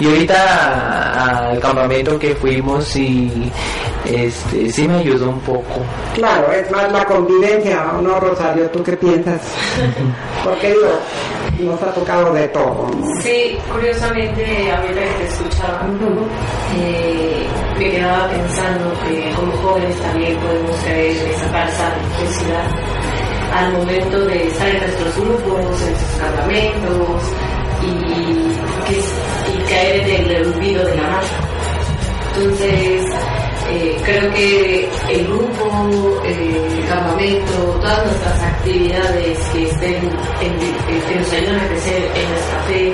y 0.00 0.06
ahorita 0.06 1.48
al 1.48 1.60
campamento 1.60 2.18
que 2.18 2.34
fuimos 2.34 2.94
y 2.96 3.50
este 4.04 4.70
sí 4.70 4.88
me 4.88 4.98
ayudó 4.98 5.30
un 5.30 5.40
poco 5.40 5.80
Claro, 6.14 6.52
es 6.52 6.68
más 6.70 6.90
la 6.92 7.04
convivencia, 7.04 7.92
¿o 7.96 8.02
¿no, 8.02 8.18
Rosario? 8.18 8.68
¿Tú 8.70 8.82
qué 8.82 8.96
piensas? 8.96 9.40
Porque 10.44 10.70
digo, 10.70 11.70
nos 11.70 11.82
ha 11.82 11.94
tocado 11.94 12.32
de 12.34 12.48
todo. 12.48 12.90
¿no? 12.94 13.22
Sí, 13.22 13.56
curiosamente, 13.72 14.72
ahorita 14.72 15.00
que 15.00 15.24
te 15.24 15.28
escuchaba, 15.28 15.86
eh, 16.76 17.46
me 17.80 17.90
quedaba 17.92 18.28
pensando 18.28 18.92
que 19.08 19.32
como 19.34 19.52
jóvenes 19.52 19.96
también 20.00 20.36
podemos 20.36 20.76
caer 20.84 21.16
en 21.16 21.30
esa 21.30 21.48
falsa 21.48 21.94
religiosidad 21.94 22.66
al 23.56 23.72
momento 23.72 24.18
de 24.26 24.46
estar 24.48 24.68
en 24.68 24.80
nuestros 24.80 25.16
grupos, 25.16 25.80
en 25.80 25.90
nuestros 25.90 26.20
campamentos 26.20 27.22
y, 27.82 28.50
caer 29.70 30.08
en 30.10 30.30
el 30.30 30.46
olvido 30.52 30.84
de 30.84 30.96
la 30.96 31.02
marcha. 31.04 31.36
Entonces, 32.36 33.02
eh, 33.72 33.96
creo 34.04 34.34
que 34.34 34.90
el 35.10 35.26
grupo, 35.26 36.22
eh, 36.26 36.80
el 36.80 36.86
campamento, 36.88 37.52
todas 37.80 38.04
nuestras 38.04 38.42
actividades 38.42 39.38
que 39.52 39.62
estén 39.70 39.94
en- 39.94 41.08
que 41.08 41.14
nos 41.18 41.32
ayudan 41.32 41.60
a 41.60 41.68
crecer 41.68 42.02
en 42.14 42.28
nuestra 42.30 42.58
fe, 42.68 42.92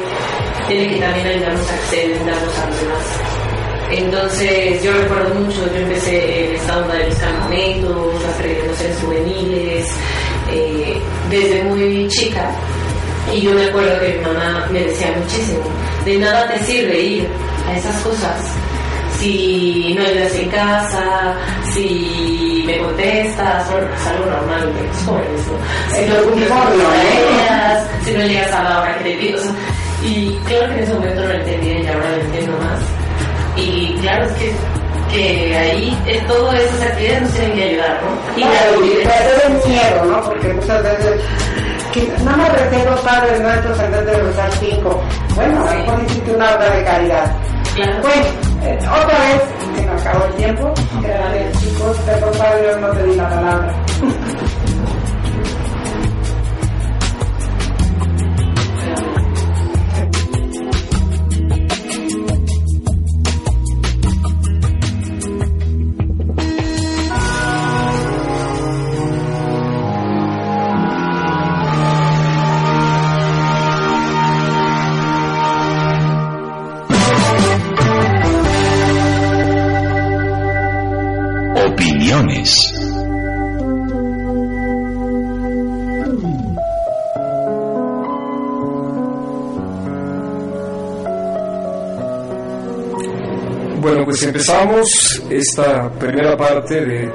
tienen 0.69 0.91
que 0.91 1.01
también 1.01 1.27
ayudarnos 1.27 1.67
a 1.71 2.27
darnos 2.27 2.59
a 2.59 2.67
los 2.67 2.81
demás. 2.81 3.36
Entonces, 3.91 4.83
yo 4.83 4.93
recuerdo 4.93 5.35
mucho, 5.35 5.59
yo 5.73 5.81
empecé 5.81 6.49
en 6.49 6.55
esta 6.57 6.79
onda 6.79 6.95
de 6.95 7.09
los 7.09 7.19
campamentos, 7.19 8.23
las 8.23 8.33
peregrinaciones 8.35 8.99
juveniles, 9.01 9.89
eh, 10.51 11.01
desde 11.31 11.65
muy 11.65 12.09
chica. 12.09 12.51
Y 13.33 13.43
yo 13.43 13.53
me 13.53 13.65
acuerdo 13.65 14.01
que 14.01 14.15
mi 14.15 14.25
mamá 14.25 14.67
me 14.71 14.81
decía 14.81 15.15
muchísimo, 15.17 15.65
de 16.05 16.19
nada 16.19 16.49
te 16.53 16.65
sirve 16.65 17.01
ir 17.01 17.29
a 17.69 17.77
esas 17.77 18.01
cosas 18.03 18.37
si 19.19 19.95
no 19.95 20.03
ayudas 20.03 20.35
en 20.35 20.49
casa, 20.51 21.35
si 21.73 22.63
me 22.67 22.79
contestas, 22.79 23.71
bueno, 23.71 23.87
es 23.95 24.07
algo 24.07 24.27
normal 24.27 24.75
de 24.75 24.87
los 24.87 24.97
jóvenes, 25.05 25.47
¿no? 25.47 25.97
Si 25.97 26.07
no 26.07 26.23
cumples 26.23 26.49
con 26.49 28.05
si 28.05 28.13
no 28.13 28.27
llegas 28.27 28.53
a 28.53 28.63
la 28.63 28.83
hora 28.83 28.99
que 28.99 29.05
te 29.05 29.17
pido, 29.17 29.39
o 29.39 29.43
sea, 29.43 29.53
y 30.05 30.39
claro 30.47 30.69
que 30.69 30.75
en 30.75 30.81
ese 30.81 30.95
momento 30.95 31.21
no 31.23 31.29
lo 31.29 31.35
entendía 31.35 31.81
y 31.81 31.87
ahora 31.87 32.11
lo 32.11 32.23
entiendo 32.23 32.59
más. 32.59 32.96
Y 33.57 33.95
claro, 34.01 34.25
es 34.27 34.33
que, 34.33 34.55
que 35.13 35.57
ahí 35.57 35.99
eh, 36.07 36.23
todas 36.29 36.61
esas 36.61 36.83
actividades 36.83 37.23
nos 37.23 37.33
tienen 37.33 37.55
que 37.55 37.63
ayudar, 37.65 38.01
¿no? 38.03 38.37
Y 38.37 38.41
la 38.41 38.51
Claro, 38.51 38.81
perder 38.81 39.43
el 39.47 39.69
miedo, 39.69 40.05
¿no? 40.05 40.23
Porque 40.23 40.53
muchas 40.53 40.83
veces, 40.83 41.21
que 41.93 42.09
nada 42.25 42.37
más 42.37 42.53
recé 42.53 42.85
los 42.85 43.01
padres 43.01 43.41
nuestros 43.41 43.79
vez 43.79 44.07
de 44.07 44.23
rezar 44.23 44.53
cinco. 44.61 45.03
Bueno, 45.35 45.59
lo 45.59 45.65
mejor 45.65 46.05
hiciste 46.05 46.35
una 46.35 46.55
obra 46.55 46.71
de 46.71 46.85
caridad. 46.85 47.37
Claro. 47.75 48.03
Bueno, 48.03 48.25
eh, 48.63 48.79
otra 48.81 49.19
vez, 49.19 49.43
se 49.77 49.83
me 49.83 50.01
acabó 50.01 50.25
el 50.27 50.35
tiempo, 50.35 50.75
gracias 51.03 51.63
chicos, 51.63 51.97
perdón 52.07 52.39
padre, 52.39 52.77
no 52.81 52.89
te 52.89 53.03
di 53.05 53.17
la 53.17 53.29
palabra. 53.29 53.75
Bueno, 93.81 94.05
pues 94.05 94.23
empezamos 94.25 95.23
esta 95.31 95.89
primera 95.93 96.37
parte 96.37 96.85
de, 96.85 97.11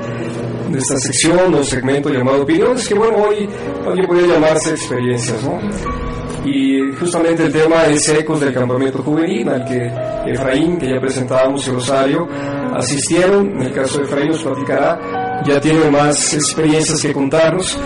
de 0.72 0.78
esta 0.78 0.98
sección 0.98 1.54
o 1.54 1.64
segmento 1.64 2.10
llamado 2.10 2.44
opiniones, 2.44 2.88
que 2.88 2.94
bueno, 2.94 3.18
hoy 3.18 3.50
alguien 3.86 4.08
podría 4.08 4.36
llamarse 4.36 4.72
experiencias, 4.72 5.44
¿no? 5.44 6.01
Y 6.44 6.92
justamente 7.00 7.44
el 7.46 7.52
tema 7.52 7.86
es 7.86 8.10
ecos 8.10 8.40
del 8.40 8.54
campamento 8.54 9.04
juvenil 9.04 9.48
al 9.50 9.64
que 9.66 9.92
Efraín, 10.26 10.78
que 10.78 10.90
ya 10.90 11.00
presentábamos, 11.00 11.68
y 11.68 11.72
Rosario 11.72 12.28
asistieron. 12.74 13.52
En 13.58 13.62
el 13.62 13.74
caso 13.74 14.00
de 14.00 14.06
Efraín 14.06 14.30
nos 14.30 14.44
platicará, 14.44 15.44
ya 15.46 15.62
tiene 15.62 15.92
más 15.92 16.34
experiencias 16.34 17.02
que 17.02 17.14
contarnos. 17.14 17.78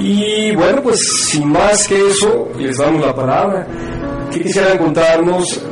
Y 0.00 0.54
bueno, 0.56 0.82
pues 0.82 1.00
sin 1.28 1.48
más 1.48 1.86
que 1.86 2.08
eso, 2.08 2.48
les 2.58 2.78
damos 2.78 3.04
la 3.04 3.14
palabra. 3.14 3.66
¿Qué 4.32 4.40
quisieran 4.40 4.78
contarnos 4.78 5.62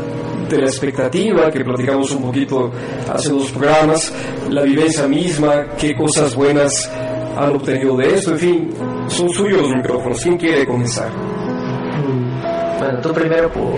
de 0.48 0.58
la 0.58 0.66
expectativa 0.66 1.50
que 1.50 1.64
platicamos 1.64 2.12
un 2.12 2.22
poquito 2.22 2.70
hace 3.10 3.30
dos 3.30 3.50
programas, 3.50 4.12
la 4.50 4.62
vivencia 4.62 5.08
misma, 5.08 5.66
qué 5.78 5.94
cosas 5.94 6.34
buenas 6.34 6.90
han 7.36 7.56
obtenido 7.56 7.96
de 7.96 8.14
esto, 8.14 8.32
en 8.32 8.38
fin, 8.38 8.70
son 9.08 9.30
suyos 9.30 9.62
los 9.62 9.74
micrófonos. 9.74 10.20
¿Quién 10.22 10.36
quiere 10.36 10.66
comenzar? 10.66 11.10
Tú 13.00 13.12
primero 13.12 13.48
por, 13.50 13.74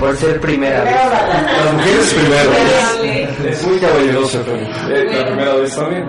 por 0.00 0.16
ser 0.16 0.40
primera 0.40 0.82
vez 0.82 0.94
Las 0.94 1.72
mujeres 1.74 2.14
primero. 2.14 3.50
Es 3.50 3.66
muy 3.66 3.78
caballeroso, 3.78 4.38
Tony. 4.40 4.62
Eh, 4.62 5.06
La 5.12 5.26
primera 5.26 5.54
vez 5.54 5.76
también. 5.76 6.04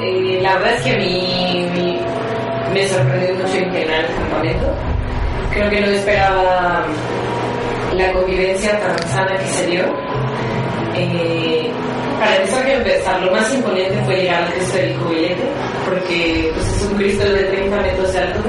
Eh, 0.00 0.38
la 0.42 0.54
verdad 0.54 0.74
es 0.74 0.82
que 0.82 0.90
a 0.92 0.96
mí, 0.96 1.68
mí 1.74 2.00
me 2.72 2.88
sorprendió 2.88 3.34
mucho 3.34 3.56
en 3.56 3.72
general 3.72 4.04
el 4.04 4.14
campamento. 4.14 4.66
Creo 5.52 5.70
que 5.70 5.80
no 5.80 5.86
esperaba 5.88 6.84
la 7.94 8.12
convivencia 8.12 8.78
tan 8.80 9.08
sana 9.08 9.36
que 9.36 9.46
se 9.46 9.66
dio. 9.66 9.84
Eh, 10.94 11.70
para 12.20 12.36
empezar, 12.36 12.64
que 12.64 12.74
empezar, 12.74 13.22
lo 13.22 13.30
más 13.32 13.54
imponente 13.54 13.96
fue 14.04 14.16
llegar 14.16 14.42
al 14.42 14.52
Cristo 14.52 14.76
del 14.76 14.96
Jubilete, 14.98 15.42
porque 15.84 16.50
pues, 16.52 16.66
es 16.66 16.82
un 16.82 16.96
Cristo 16.96 17.24
de 17.24 17.44
30 17.44 17.76
metros 17.80 18.12
de 18.12 18.18
altura. 18.18 18.48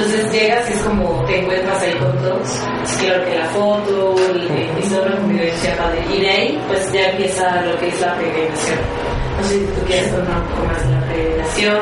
Entonces 0.00 0.32
llegas 0.32 0.70
y 0.70 0.72
es 0.72 0.78
como 0.80 1.24
te 1.26 1.40
encuentras 1.40 1.82
ahí 1.82 1.92
con 1.94 2.12
todos. 2.22 2.48
Es 2.84 2.92
claro 2.96 3.24
que 3.26 3.38
la 3.38 3.44
foto, 3.46 4.14
toda 4.88 5.02
una 5.06 5.16
convivencia 5.16 5.76
padre. 5.76 6.04
Y 6.16 6.20
de 6.22 6.30
ahí, 6.30 6.62
pues 6.68 6.92
ya 6.92 7.10
empieza 7.10 7.62
lo 7.66 7.78
que 7.78 7.88
es 7.88 8.00
la 8.00 8.14
peregrinación. 8.16 8.78
No 9.40 9.46
sé 9.48 9.54
si 9.58 9.64
tú 9.66 9.86
quieres 9.86 10.08
contar 10.12 10.36
un 10.40 10.46
poco 10.48 10.66
más 10.66 10.84
de 10.88 10.94
la 10.94 11.00
peregrinación. 11.06 11.78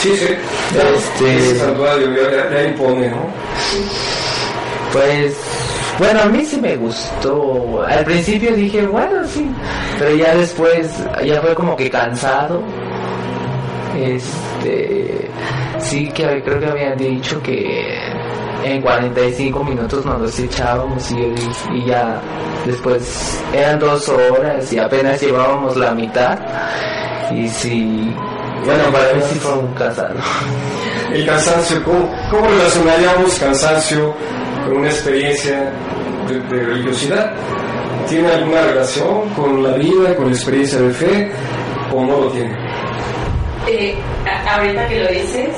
Sí, 0.00 0.16
sí. 0.16 0.26
Este- 0.96 1.36
Ese 1.36 1.58
santuario 1.58 2.08
ya, 2.14 2.50
ya 2.50 2.62
impone, 2.64 3.08
¿no? 3.10 3.26
Pues, 4.92 5.36
bueno, 5.98 6.20
a 6.22 6.26
mí 6.26 6.44
sí 6.44 6.58
me 6.60 6.76
gustó. 6.76 7.82
Al 7.86 8.04
principio 8.04 8.54
dije, 8.54 8.86
bueno, 8.86 9.26
sí, 9.28 9.50
pero 9.98 10.16
ya 10.16 10.34
después, 10.34 10.92
ya 11.24 11.40
fue 11.42 11.54
como 11.54 11.76
que 11.76 11.90
cansado. 11.90 12.62
Este, 13.98 15.25
sí 15.78 16.08
que 16.08 16.42
creo 16.42 16.60
que 16.60 16.66
habían 16.66 16.96
dicho 16.96 17.42
que 17.42 17.98
en 18.64 18.82
45 18.82 19.64
minutos 19.64 20.04
nos 20.04 20.20
los 20.20 20.38
echábamos 20.38 21.10
y, 21.12 21.86
ya 21.86 22.20
después 22.64 23.40
eran 23.52 23.78
dos 23.78 24.08
horas 24.08 24.72
y 24.72 24.78
apenas 24.78 25.20
llevábamos 25.20 25.76
la 25.76 25.92
mitad. 25.92 26.38
Y 27.30 27.48
sí, 27.48 28.12
bueno, 28.64 28.84
para 28.92 29.12
mí 29.14 29.20
sí 29.30 29.38
fue 29.38 29.52
un 29.52 29.72
cansado. 29.74 30.14
El 31.12 31.24
cansancio, 31.24 31.82
¿cómo, 31.84 32.12
cómo 32.30 32.46
relacionaríamos 32.46 33.38
cansancio 33.38 34.14
con 34.64 34.78
una 34.78 34.88
experiencia 34.88 35.72
de, 36.28 36.40
de 36.40 36.64
religiosidad? 36.64 37.32
¿Tiene 38.08 38.28
alguna 38.28 38.62
relación 38.62 39.28
con 39.30 39.62
la 39.62 39.72
vida, 39.72 40.14
con 40.16 40.26
la 40.26 40.32
experiencia 40.32 40.80
de 40.80 40.90
fe 40.90 41.32
o 41.92 42.04
no 42.04 42.20
lo 42.20 42.28
tiene? 42.28 42.56
Eh, 43.68 43.96
ahorita 44.48 44.86
que 44.86 45.00
lo 45.00 45.08
dices, 45.08 45.48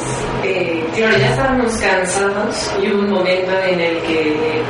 eh, 0.43 0.83
claro, 0.95 1.19
ya 1.19 1.29
estábamos 1.29 1.77
cansados 1.77 2.71
y 2.83 2.91
hubo 2.91 3.01
un 3.01 3.11
momento 3.11 3.53
en 3.67 3.81
el 3.81 3.99
que 4.03 4.63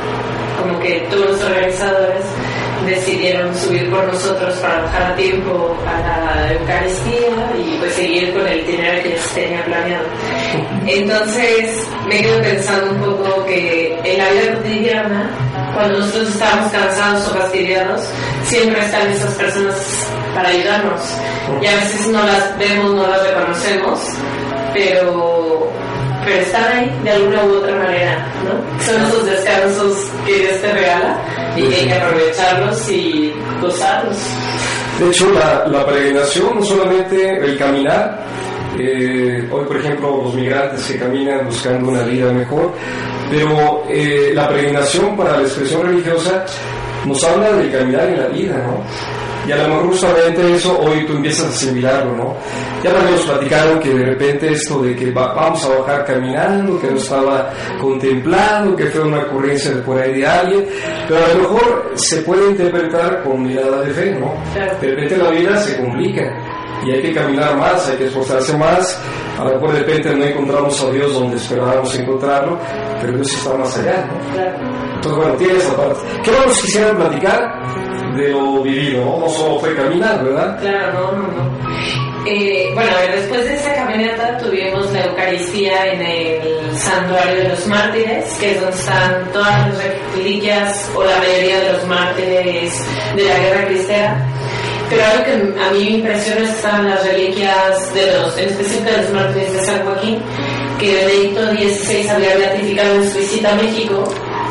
como 0.59 0.77
que 0.79 0.99
todos 1.09 1.31
los 1.31 1.43
organizadores 1.43 2.25
decidieron 2.85 3.55
subir 3.55 3.89
por 3.89 4.05
nosotros 4.05 4.55
para 4.57 4.81
bajar 4.81 5.13
a 5.13 5.15
tiempo 5.15 5.77
a 5.87 5.99
la 6.01 6.53
Eucaristía 6.53 7.51
y 7.57 7.77
pues 7.79 7.93
seguir 7.93 8.33
con 8.33 8.45
el 8.45 8.59
itinerario 8.59 9.03
que 9.03 9.17
se 9.17 9.41
tenía 9.41 9.63
planeado. 9.63 10.05
Entonces 10.85 11.87
me 12.09 12.21
quedo 12.21 12.41
pensando 12.41 12.91
un 12.91 12.99
poco 12.99 13.45
que 13.45 13.97
en 14.03 14.17
la 14.17 14.29
vida 14.31 14.55
cotidiana, 14.55 15.29
cuando 15.75 15.99
nosotros 15.99 16.29
estamos 16.29 16.71
cansados 16.71 17.27
o 17.29 17.35
fastidiados, 17.35 18.01
siempre 18.43 18.81
están 18.81 19.09
esas 19.09 19.33
personas 19.35 20.09
para 20.33 20.49
ayudarnos. 20.49 21.01
Y 21.61 21.65
a 21.65 21.75
veces 21.75 22.07
no 22.07 22.23
las 22.23 22.57
vemos, 22.57 22.93
no 22.93 23.07
las 23.07 23.23
reconocemos, 23.27 23.99
pero 24.73 25.69
pero 26.25 26.41
están 26.41 26.77
ahí 26.77 26.99
de 27.03 27.11
alguna 27.11 27.45
u 27.45 27.57
otra 27.57 27.75
manera, 27.75 28.27
¿no? 28.43 28.83
Son 28.85 29.01
esos 29.01 29.25
descansos 29.25 30.11
que 30.25 30.37
Dios 30.37 30.61
te 30.61 30.73
regala 30.73 31.17
y 31.55 31.63
que 31.63 31.75
hay 31.75 31.87
que 31.87 31.93
aprovecharlos 31.93 32.89
y 32.91 33.33
gozarlos. 33.61 34.17
De 34.99 35.07
hecho, 35.07 35.31
la, 35.31 35.65
la 35.67 35.85
peregrinación, 35.85 36.59
no 36.59 36.65
solamente 36.65 37.39
el 37.39 37.57
caminar, 37.57 38.19
eh, 38.77 39.47
hoy 39.51 39.65
por 39.65 39.77
ejemplo 39.77 40.21
los 40.23 40.33
migrantes 40.35 40.85
que 40.85 40.97
caminan 40.97 41.45
buscando 41.45 41.89
una 41.89 42.03
vida 42.03 42.31
mejor, 42.31 42.71
pero 43.29 43.83
eh, 43.89 44.31
la 44.33 44.47
peregrinación 44.47 45.17
para 45.17 45.37
la 45.37 45.41
expresión 45.43 45.83
religiosa 45.83 46.45
nos 47.05 47.23
habla 47.23 47.51
del 47.53 47.71
caminar 47.71 48.07
en 48.09 48.19
la 48.19 48.27
vida, 48.27 48.57
¿no? 48.57 48.83
Y 49.47 49.51
a 49.51 49.55
lo 49.63 49.69
mejor 49.69 49.87
justamente 49.87 50.53
eso 50.55 50.77
hoy 50.79 51.05
tú 51.07 51.13
empiezas 51.13 51.45
a 51.45 51.49
asimilarlo, 51.49 52.15
¿no? 52.15 52.35
Ya 52.83 52.91
también 52.93 53.15
nos 53.15 53.25
platicaron 53.25 53.79
que 53.79 53.89
de 53.93 54.05
repente 54.05 54.51
esto 54.51 54.81
de 54.81 54.95
que 54.95 55.11
va- 55.11 55.33
vamos 55.33 55.63
a 55.65 55.79
bajar 55.79 56.05
caminando, 56.05 56.79
que 56.79 56.91
no 56.91 56.97
estaba 56.97 57.49
contemplado, 57.81 58.75
que 58.75 58.85
fue 58.87 59.01
una 59.01 59.19
ocurrencia 59.19 59.71
de 59.71 59.81
por 59.81 59.99
ahí 59.99 60.13
de 60.19 60.27
alguien, 60.27 60.65
pero 61.07 61.25
a 61.25 61.27
lo 61.29 61.35
mejor 61.39 61.91
se 61.95 62.17
puede 62.21 62.51
interpretar 62.51 63.23
con 63.23 63.41
mirada 63.43 63.81
de 63.81 63.91
fe, 63.91 64.11
¿no? 64.19 64.33
De 64.81 64.87
repente 64.89 65.17
la 65.17 65.29
vida 65.31 65.57
se 65.57 65.77
complica 65.77 66.21
y 66.85 66.91
hay 66.91 67.01
que 67.01 67.13
caminar 67.13 67.57
más, 67.57 67.89
hay 67.89 67.97
que 67.97 68.05
esforzarse 68.07 68.55
más. 68.57 69.01
A 69.39 69.45
lo 69.45 69.53
mejor 69.53 69.71
de 69.71 69.79
repente 69.79 70.13
no 70.15 70.25
encontramos 70.25 70.83
a 70.83 70.91
Dios 70.91 71.13
donde 71.13 71.37
esperábamos 71.37 71.97
encontrarlo, 71.97 72.59
pero 72.99 73.13
Dios 73.13 73.33
está 73.33 73.53
más 73.55 73.77
allá, 73.77 74.05
¿no? 74.05 74.95
Entonces, 74.95 75.17
bueno, 75.17 75.33
tiene 75.35 75.53
esa 75.53 75.77
parte. 75.77 75.99
¿Qué 76.23 76.31
nos 76.31 76.61
quisieran 76.61 76.97
platicar 76.97 78.15
de 78.17 78.29
lo 78.31 78.61
vivido? 78.63 79.05
No, 79.05 79.19
No 79.19 79.29
solo 79.29 79.59
fue 79.59 79.73
caminar, 79.75 80.23
¿verdad? 80.25 80.59
Claro, 80.59 80.93
no, 80.93 81.11
no, 81.13 81.27
no. 81.27 81.59
Eh, 82.27 82.71
bueno, 82.75 82.91
a 82.91 82.99
ver, 82.99 83.15
después 83.15 83.45
de 83.45 83.55
esa 83.55 83.73
caminata 83.75 84.37
tuvimos 84.39 84.91
la 84.91 85.05
Eucaristía 85.05 85.85
en 85.93 86.01
el 86.01 86.77
Santuario 86.77 87.35
de 87.43 87.49
los 87.49 87.65
Mártires, 87.67 88.25
que 88.39 88.51
es 88.51 88.61
donde 88.61 88.75
están 88.75 89.31
todas 89.31 89.69
las 89.69 89.77
reliquias 90.17 90.91
o 90.95 91.03
la 91.05 91.17
mayoría 91.17 91.59
de 91.61 91.73
los 91.73 91.87
mártires 91.87 92.85
de 93.15 93.23
la 93.23 93.39
guerra 93.39 93.65
cristera. 93.67 94.27
Pero 94.89 95.03
algo 95.05 95.23
que 95.23 95.61
a 95.61 95.71
mí 95.71 95.83
me 95.85 95.97
impresiona 95.97 96.41
es 96.41 96.49
que 96.49 96.55
estaban 96.55 96.89
las 96.89 97.05
reliquias 97.05 97.93
de 97.93 98.11
los, 98.13 98.37
en 98.37 98.49
específico 98.49 98.89
de 98.89 98.97
los 98.97 99.11
mártires 99.11 99.53
de 99.53 99.65
San 99.65 99.83
Joaquín, 99.83 100.19
que 100.79 100.95
Benedicto 100.95 101.45
XVI 101.51 102.09
había 102.09 102.35
beatificado 102.37 102.95
en 102.95 103.11
su 103.11 103.17
visita 103.17 103.51
a 103.51 103.55
México 103.55 104.03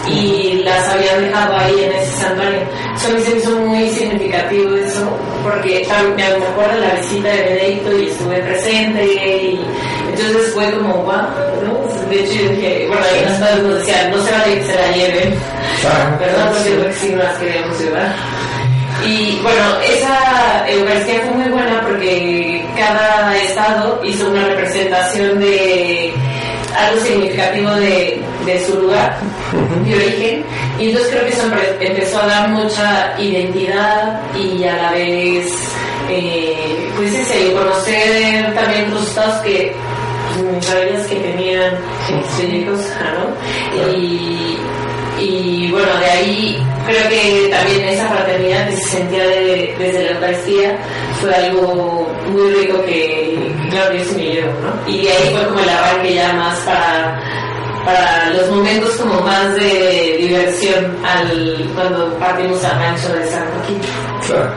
y 0.06 0.62
las 0.64 0.88
habían 0.88 1.22
dejado 1.22 1.56
ahí 1.56 1.84
en 1.84 1.92
ese 1.92 2.20
santuario. 2.20 2.60
Eso 2.94 3.10
me 3.12 3.38
hizo 3.38 3.50
muy 3.60 3.88
significativo 3.90 4.76
eso, 4.76 5.10
porque 5.42 5.86
me 6.16 6.24
acuerdo 6.24 6.80
la 6.80 7.00
visita 7.00 7.28
de 7.28 7.42
Benedicto 7.42 7.98
y 7.98 8.06
estuve 8.06 8.42
presente 8.42 9.04
y 9.04 9.60
entonces 10.08 10.54
fue 10.54 10.70
como, 10.72 11.02
wow, 11.02 11.22
¿no? 11.64 12.08
De 12.08 12.20
hecho 12.20 12.42
yo 12.42 12.50
dije, 12.50 12.86
bueno, 12.88 13.02
ahí 13.12 13.62
nos 13.62 13.78
decían, 13.78 14.10
no 14.10 14.24
se 14.24 14.32
vale 14.32 14.54
que 14.54 14.64
se 14.64 14.74
la 14.74 14.92
lleven, 14.92 15.34
¿verdad? 16.18 16.52
Porque 16.52 16.70
lo 16.76 16.84
que 16.84 16.92
sí 16.92 17.10
no 17.10 17.22
las 17.22 17.38
queríamos 17.38 17.80
llevar. 17.80 18.37
Y 19.06 19.38
bueno, 19.42 19.80
esa 19.80 20.68
Eucaristía 20.68 21.20
fue 21.22 21.30
muy 21.36 21.48
buena 21.50 21.80
porque 21.82 22.64
cada 22.76 23.36
estado 23.36 24.00
hizo 24.04 24.28
una 24.30 24.44
representación 24.46 25.38
de 25.40 26.12
algo 26.76 27.00
significativo 27.02 27.70
de, 27.72 28.20
de 28.44 28.66
su 28.66 28.78
lugar 28.80 29.16
de 29.84 29.94
origen 29.94 30.44
y 30.78 30.88
entonces 30.90 31.10
creo 31.12 31.24
que 31.26 31.32
eso 31.32 31.42
empe- 31.48 31.76
empezó 31.80 32.20
a 32.22 32.26
dar 32.26 32.48
mucha 32.50 33.14
identidad 33.18 34.20
y 34.36 34.64
a 34.64 34.76
la 34.76 34.92
vez 34.92 35.46
eh, 36.10 36.88
pues 36.96 37.14
ese, 37.14 37.52
conocer 37.52 38.54
también 38.54 38.92
los 38.92 39.02
estados 39.08 39.36
que 39.42 39.74
mm, 40.36 40.68
maravillas 40.68 41.06
que 41.06 41.16
tenían 41.16 41.72
hijos 42.52 42.80
¿no? 43.14 43.92
y 43.96 44.47
bueno 45.78 45.98
de 46.00 46.06
ahí 46.10 46.66
creo 46.86 47.08
que 47.08 47.48
también 47.50 47.88
esa 47.88 48.08
fraternidad 48.08 48.68
que 48.68 48.76
se 48.76 48.88
sentía 48.96 49.24
de- 49.26 49.74
desde 49.78 50.04
la 50.04 50.10
Eucaristía 50.12 50.78
fue 51.20 51.34
algo 51.34 52.10
muy 52.30 52.50
rico 52.54 52.82
que 52.84 53.52
claro 53.70 53.94
me 54.16 54.24
llevó 54.24 54.50
¿no? 54.60 54.90
y 54.92 55.02
de 55.04 55.10
ahí 55.12 55.30
fue 55.34 55.46
como 55.48 55.60
el 55.60 55.68
arranque 55.68 56.14
ya 56.14 56.32
más 56.34 56.58
para 56.60 57.20
para 57.84 58.30
los 58.30 58.50
momentos 58.50 58.90
como 58.96 59.20
más 59.22 59.54
de 59.54 60.16
diversión 60.20 60.96
al 61.06 61.70
cuando 61.74 62.12
partimos 62.18 62.62
a 62.64 62.70
Rancho 62.78 63.08
de 63.14 63.26
San 63.30 63.46
Joaquín. 63.50 63.78
Claro. 64.26 64.50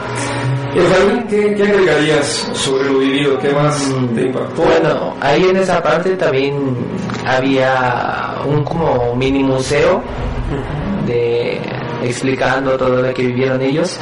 Efraín, 0.75 1.27
¿qué, 1.27 1.53
¿qué 1.55 1.63
agregarías 1.63 2.49
sobre 2.53 2.85
lo 2.85 2.99
vivido? 2.99 3.37
¿Qué 3.39 3.49
más 3.51 3.93
te 4.15 4.21
impactó? 4.21 4.61
Bueno, 4.61 5.15
ahí 5.19 5.43
en 5.49 5.57
esa 5.57 5.83
parte 5.83 6.15
también 6.15 6.75
había 7.25 8.35
un 8.45 8.63
como 8.63 9.15
mini 9.15 9.43
museo 9.43 10.01
de 11.05 11.59
explicando 12.03 12.77
todo 12.77 13.01
lo 13.01 13.13
que 13.13 13.27
vivieron 13.27 13.61
ellos 13.61 13.99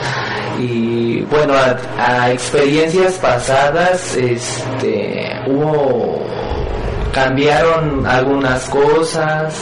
y 0.60 1.22
bueno 1.24 1.54
a, 1.54 1.78
a 1.98 2.32
experiencias 2.32 3.14
pasadas 3.16 4.16
este 4.16 5.30
hubo 5.48 6.26
cambiaron 7.14 8.06
algunas 8.06 8.70
cosas 8.70 9.54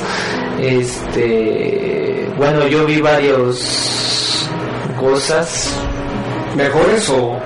este 0.60 2.30
bueno 2.38 2.68
yo 2.68 2.86
vi 2.86 3.02
varios 3.02 4.50
cosas 5.00 5.74
¿Mejores 6.58 7.10
o 7.10 7.38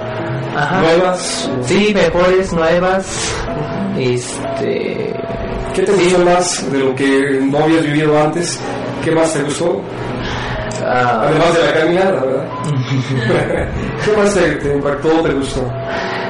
Ajá. 0.58 0.82
nuevas? 0.82 1.50
sí 1.63 1.91
mejores 1.93 2.52
nuevas 2.54 3.34
este 4.00 5.13
¿Qué 5.74 5.82
te 5.84 5.91
gustó 5.93 6.19
más 6.19 6.71
de 6.71 6.80
lo 6.80 6.95
que 6.95 7.39
no 7.50 7.60
habías 7.60 7.84
vivido 7.84 8.21
antes? 8.21 8.60
¿Qué 9.04 9.12
más 9.12 9.32
te 9.34 9.43
gustó? 9.43 9.82
ah, 10.86 11.24
Además 11.28 11.54
de 11.54 11.62
la 11.65 11.74
caminada, 11.74 12.12
¿verdad? 12.24 12.45
¿Qué 14.06 14.17
más 14.17 14.34
te, 14.34 14.41
te 14.56 14.74
impactó, 14.76 15.10
te 15.21 15.30
gustó? 15.34 15.71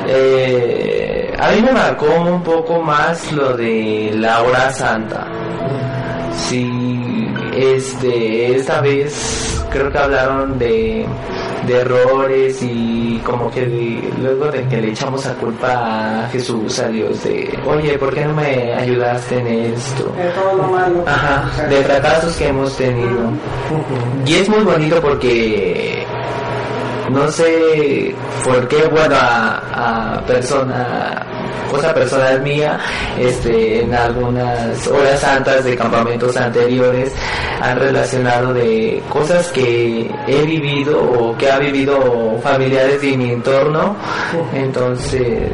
Eh, 0.08 1.34
a 1.40 1.52
mí 1.52 1.62
me 1.64 1.72
marcó 1.72 2.06
un 2.06 2.44
poco 2.44 2.82
más 2.84 3.32
lo 3.32 3.58
de 3.58 4.12
la 4.16 4.42
hora 4.44 4.72
santa. 4.72 5.26
Sí, 6.48 7.28
este, 7.56 8.56
esta 8.58 8.80
vez 8.82 9.64
creo 9.72 9.92
que 9.92 9.98
hablaron 9.98 10.60
de, 10.60 11.06
de 11.68 11.78
errores 11.80 12.60
y 12.62 13.20
como 13.26 13.50
que 13.52 13.66
de- 13.66 14.12
luego 14.22 14.46
de 14.52 14.64
que 14.68 14.78
le 14.82 14.90
echamos 14.90 15.26
la 15.26 15.34
culpa 15.36 16.24
a 16.26 16.30
Jesús, 16.30 16.80
a 16.80 16.88
Dios, 16.88 17.24
de, 17.24 17.58
oye, 17.66 17.98
¿por 17.98 18.14
qué 18.14 18.26
no 18.26 18.34
me 18.34 18.74
ayudaste 18.74 19.38
en 19.40 19.48
esto? 19.74 20.12
De 20.18 20.30
todo 20.32 20.56
lo 20.58 20.64
malo. 20.64 21.04
Ajá, 21.08 21.68
de 21.68 21.76
fracasos 21.84 22.36
que 22.36 22.48
hemos 22.48 22.76
tenido. 22.78 23.30
Y 24.26 24.34
es 24.36 24.50
muy 24.50 24.64
bonito 24.64 25.00
porque 25.02 26.04
no 27.10 27.28
sé 27.32 28.14
por 28.44 28.68
qué, 28.68 28.84
bueno, 28.88 29.16
a, 29.16 30.16
a 30.16 30.26
persona, 30.26 31.26
cosa 31.70 31.94
personal 31.94 32.42
mía, 32.42 32.80
este, 33.18 33.82
en 33.84 33.94
algunas 33.94 34.88
horas 34.88 35.20
santas 35.20 35.64
de 35.64 35.76
campamentos 35.76 36.36
anteriores 36.38 37.14
han 37.62 37.80
relacionado 37.80 38.54
de 38.54 39.02
cosas 39.10 39.48
que 39.52 40.10
he 40.28 40.46
vivido 40.46 41.00
o 41.02 41.38
que 41.38 41.52
ha 41.52 41.60
vivido 41.60 42.40
familiares 42.44 43.02
de 43.02 43.18
mi 43.18 43.32
entorno, 43.32 43.96
entonces 44.54 45.52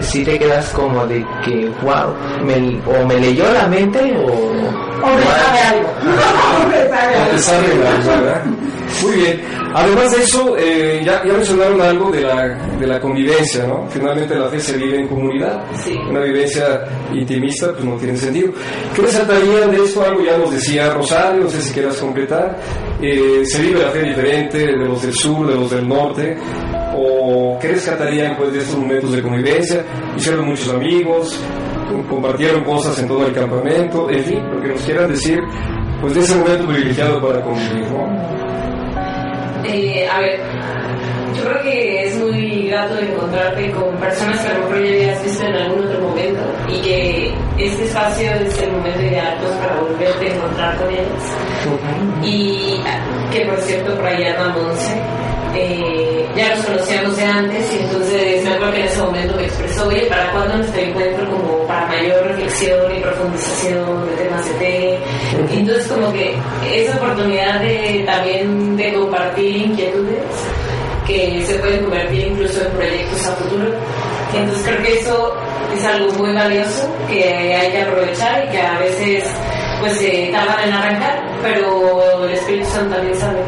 si 0.00 0.24
te 0.24 0.38
quedas 0.38 0.70
como 0.70 1.06
de 1.06 1.24
que, 1.44 1.70
wow, 1.82 2.14
me, 2.44 2.80
o 2.86 3.06
me 3.06 3.18
leyó 3.18 3.52
la 3.52 3.66
mente 3.66 3.98
o... 4.16 4.28
O 5.00 5.10
me 5.14 5.22
sabe 5.22 5.60
algo. 5.60 5.88
O 6.58 6.68
me 6.68 7.38
sabe 7.38 7.66
algo. 7.66 8.58
Muy 9.02 9.16
bien. 9.16 9.57
Además 9.74 10.10
de 10.16 10.22
eso, 10.22 10.56
eh, 10.58 11.02
ya, 11.04 11.22
ya 11.24 11.32
mencionaron 11.32 11.80
algo 11.80 12.10
de 12.10 12.22
la, 12.22 12.48
de 12.78 12.86
la 12.86 13.00
convivencia, 13.00 13.66
¿no? 13.66 13.86
Finalmente 13.88 14.34
la 14.34 14.48
fe 14.48 14.60
se 14.60 14.76
vive 14.76 15.00
en 15.00 15.08
comunidad. 15.08 15.62
Sí. 15.84 15.94
Una 16.08 16.20
vivencia 16.20 16.84
intimista, 17.12 17.72
pues 17.72 17.84
no 17.84 17.96
tiene 17.96 18.16
sentido. 18.16 18.52
¿Qué 18.94 19.02
resaltaría 19.02 19.66
de 19.66 19.84
esto? 19.84 20.02
Algo 20.02 20.24
ya 20.24 20.38
nos 20.38 20.50
decía 20.50 20.92
Rosario, 20.92 21.44
no 21.44 21.50
sé 21.50 21.62
si 21.62 21.72
quieras 21.72 21.96
completar. 21.96 22.56
Eh, 23.02 23.42
se 23.44 23.62
vive 23.62 23.82
la 23.82 23.90
fe 23.90 24.02
diferente 24.02 24.58
de 24.58 24.76
los 24.76 25.02
del 25.02 25.14
sur, 25.14 25.46
de 25.46 25.54
los 25.54 25.70
del 25.70 25.88
norte. 25.88 26.36
¿O 26.96 27.58
qué 27.60 27.68
rescatarían 27.68 28.36
pues, 28.36 28.52
de 28.52 28.58
estos 28.58 28.76
momentos 28.76 29.12
de 29.12 29.22
convivencia? 29.22 29.84
Hicieron 30.16 30.46
muchos 30.46 30.68
amigos, 30.70 31.38
compartieron 32.08 32.64
cosas 32.64 32.98
en 32.98 33.08
todo 33.08 33.26
el 33.26 33.32
campamento, 33.32 34.10
en 34.10 34.24
fin, 34.24 34.42
lo 34.50 34.60
que 34.60 34.68
nos 34.68 34.82
quieran 34.82 35.10
decir, 35.10 35.38
pues 36.00 36.14
de 36.14 36.20
ese 36.20 36.36
momento 36.36 36.66
privilegiado 36.66 37.20
para 37.20 37.40
convivir, 37.42 37.86
¿no? 37.90 38.47
Eh, 39.64 40.08
a 40.08 40.20
ver, 40.20 40.40
yo 41.36 41.44
creo 41.44 41.62
que 41.62 42.06
es 42.06 42.16
muy 42.16 42.68
grato 42.68 42.98
encontrarte 42.98 43.70
con 43.72 43.96
personas 43.96 44.40
que 44.40 44.48
a 44.48 44.54
lo 44.54 44.60
mejor 44.60 44.82
ya 44.84 44.90
habías 44.90 45.24
visto 45.24 45.44
en 45.44 45.54
algún 45.54 45.86
otro 45.86 46.00
momento 46.00 46.40
y 46.68 46.80
que 46.80 47.34
este 47.58 47.84
espacio 47.84 48.30
es 48.32 48.62
el 48.62 48.72
momento 48.72 49.00
ideal 49.02 49.36
pues, 49.40 49.52
para 49.52 49.80
volverte 49.80 50.26
a 50.30 50.34
encontrar 50.34 50.76
con 50.76 50.90
ellos. 50.90 52.24
Y 52.24 52.80
que 53.32 53.46
por 53.46 53.58
cierto, 53.60 53.94
por 53.96 54.06
allá 54.06 54.30
anda 54.30 54.48
Monse. 54.48 55.00
Eh, 55.54 56.26
ya 56.36 56.54
nos 56.54 56.64
conocíamos 56.66 57.16
de 57.16 57.24
antes 57.24 57.72
y 57.74 57.82
entonces 57.82 58.44
me 58.44 58.50
acuerdo 58.50 58.72
que 58.74 58.80
en 58.80 58.86
ese 58.86 59.02
momento 59.02 59.36
me 59.36 59.44
expresó, 59.44 59.88
oye, 59.88 60.06
¿para 60.06 60.30
cuándo 60.30 60.56
nuestro 60.58 60.80
encuentro 60.80 61.30
como 61.30 61.66
para 61.66 61.86
mayor 61.86 62.26
reflexión 62.26 62.96
y 62.96 63.00
profundización 63.00 64.06
de 64.06 64.24
temas 64.24 64.44
de 64.44 64.52
té? 64.54 64.98
Y 65.52 65.58
entonces 65.58 65.86
como 65.88 66.12
que 66.12 66.36
esa 66.72 66.96
oportunidad 66.96 67.60
de 67.60 68.04
también 68.06 68.76
de 68.76 68.92
compartir 68.94 69.56
inquietudes 69.56 70.22
que 71.06 71.42
se 71.46 71.54
pueden 71.58 71.84
convertir 71.84 72.26
incluso 72.28 72.60
en 72.62 72.72
proyectos 72.72 73.26
a 73.26 73.32
futuro. 73.36 73.74
Entonces 74.34 74.66
creo 74.66 74.82
que 74.82 75.00
eso 75.00 75.34
es 75.76 75.84
algo 75.84 76.12
muy 76.12 76.32
valioso 76.34 76.88
que 77.08 77.54
hay 77.54 77.72
que 77.72 77.82
aprovechar 77.82 78.44
y 78.46 78.50
que 78.50 78.60
a 78.60 78.78
veces 78.78 79.24
pues 79.80 79.92
se 79.94 80.30
tardan 80.32 80.68
en 80.68 80.74
arrancar, 80.74 81.22
pero 81.42 82.24
el 82.24 82.32
Espíritu 82.32 82.66
Santo 82.70 82.96
también 82.96 83.16
sabe. 83.16 83.40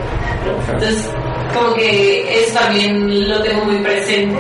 ¿no? 0.47 0.73
Entonces 0.73 1.11
como 1.55 1.75
que 1.75 2.45
eso 2.45 2.59
también 2.59 3.29
lo 3.29 3.43
tengo 3.43 3.65
muy 3.65 3.77
presente 3.77 4.39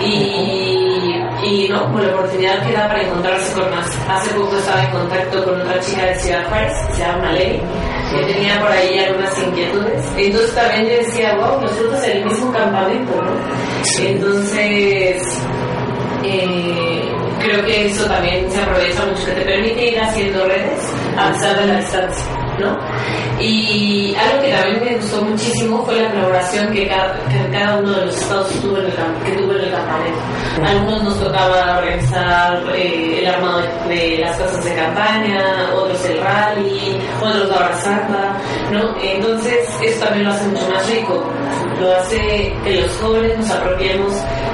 y, 0.00 1.20
y 1.44 1.68
no, 1.68 1.92
con 1.92 2.06
la 2.06 2.14
oportunidad 2.14 2.66
que 2.66 2.72
da 2.72 2.88
para 2.88 3.02
encontrarse 3.02 3.52
con 3.54 3.70
más. 3.70 3.86
Hace 4.08 4.34
poco 4.34 4.56
estaba 4.56 4.84
en 4.84 4.90
contacto 4.90 5.44
con 5.44 5.60
otra 5.60 5.80
chica 5.80 6.06
de 6.06 6.14
Ciudad 6.16 6.48
Juárez, 6.48 6.72
se 6.92 7.02
llama 7.02 7.32
Ley, 7.32 7.60
que 8.10 8.32
tenía 8.32 8.60
por 8.60 8.70
ahí 8.70 8.98
algunas 8.98 9.38
inquietudes. 9.38 10.04
Entonces 10.16 10.54
también 10.54 10.84
yo 10.84 11.06
decía, 11.06 11.36
wow, 11.36 11.60
nosotros 11.60 12.04
en 12.04 12.16
el 12.18 12.24
mismo 12.24 12.52
campamento, 12.52 13.22
¿no? 13.22 13.30
Entonces, 14.00 15.22
eh, 16.24 17.12
creo 17.40 17.64
que 17.64 17.86
eso 17.86 18.04
también 18.06 18.50
se 18.50 18.60
aprovecha 18.60 19.06
mucho, 19.06 19.26
que 19.26 19.32
te 19.32 19.44
permite 19.44 19.92
ir 19.92 20.00
haciendo 20.00 20.44
redes 20.44 20.92
a 21.16 21.32
pesar 21.32 21.60
de 21.60 21.66
la 21.66 21.80
distancia. 21.80 22.47
¿No? 22.58 22.78
Y 23.40 24.14
algo 24.16 24.42
que 24.42 24.52
también 24.52 24.84
me 24.84 24.96
gustó 24.96 25.22
muchísimo 25.22 25.84
fue 25.84 26.02
la 26.02 26.10
colaboración 26.10 26.72
que 26.72 26.88
cada, 26.88 27.12
que 27.28 27.50
cada 27.52 27.78
uno 27.78 27.92
de 27.92 28.06
los 28.06 28.16
estados 28.16 28.50
tuvo 28.60 28.78
en 28.78 28.86
el, 28.86 28.92
que 28.92 29.32
tuvo 29.32 29.52
en 29.52 29.64
el 29.64 29.70
campamento. 29.70 30.20
Algunos 30.66 31.04
nos 31.04 31.20
tocaba 31.20 31.78
organizar 31.78 32.62
eh, 32.74 33.20
el 33.20 33.26
armado 33.26 33.62
de, 33.88 34.18
las 34.18 34.36
casas 34.38 34.64
de 34.64 34.74
campaña, 34.74 35.72
otros 35.74 36.04
el 36.06 36.20
rally, 36.20 36.98
otros 37.22 37.48
la 37.48 37.54
abrazanda, 37.56 38.36
¿no? 38.72 38.96
Entonces 39.00 39.68
eso 39.82 40.04
también 40.04 40.24
lo 40.26 40.32
hace 40.32 40.48
mucho 40.48 40.68
más 40.70 40.90
rico, 40.90 41.24
lo 41.80 41.96
hace 41.96 42.52
que 42.64 42.80
los 42.80 42.90
jóvenes 42.98 43.38
nos 43.38 43.50
apropiemos 43.50 44.12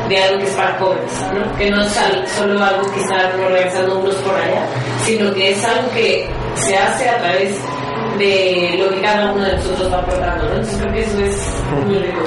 de 0.09 0.23
algo 0.23 0.39
que 0.39 0.45
es 0.45 0.55
para 0.55 0.79
jóvenes, 0.79 1.13
¿no? 1.33 1.57
Que 1.57 1.71
no 1.71 1.83
es 1.83 1.93
solo 2.37 2.63
algo 2.63 2.91
que 2.93 3.01
están 3.01 3.41
organizando 3.41 3.99
unos 3.99 4.15
por 4.17 4.35
allá, 4.35 4.67
sino 5.05 5.33
que 5.33 5.53
es 5.53 5.65
algo 5.65 5.91
que 5.93 6.29
se 6.55 6.77
hace 6.77 7.09
a 7.09 7.19
través 7.19 7.59
de 8.19 8.77
lo 8.79 8.91
que 8.95 9.01
cada 9.01 9.33
uno 9.33 9.45
de 9.45 9.57
nosotros 9.57 9.93
va 9.93 9.99
aportando, 9.99 10.45
¿no? 10.45 10.51
Entonces 10.55 10.79
creo 10.81 10.93
que 10.93 11.01
eso 11.01 11.19
es 11.21 11.37
muy 11.87 11.99
rico. 11.99 12.21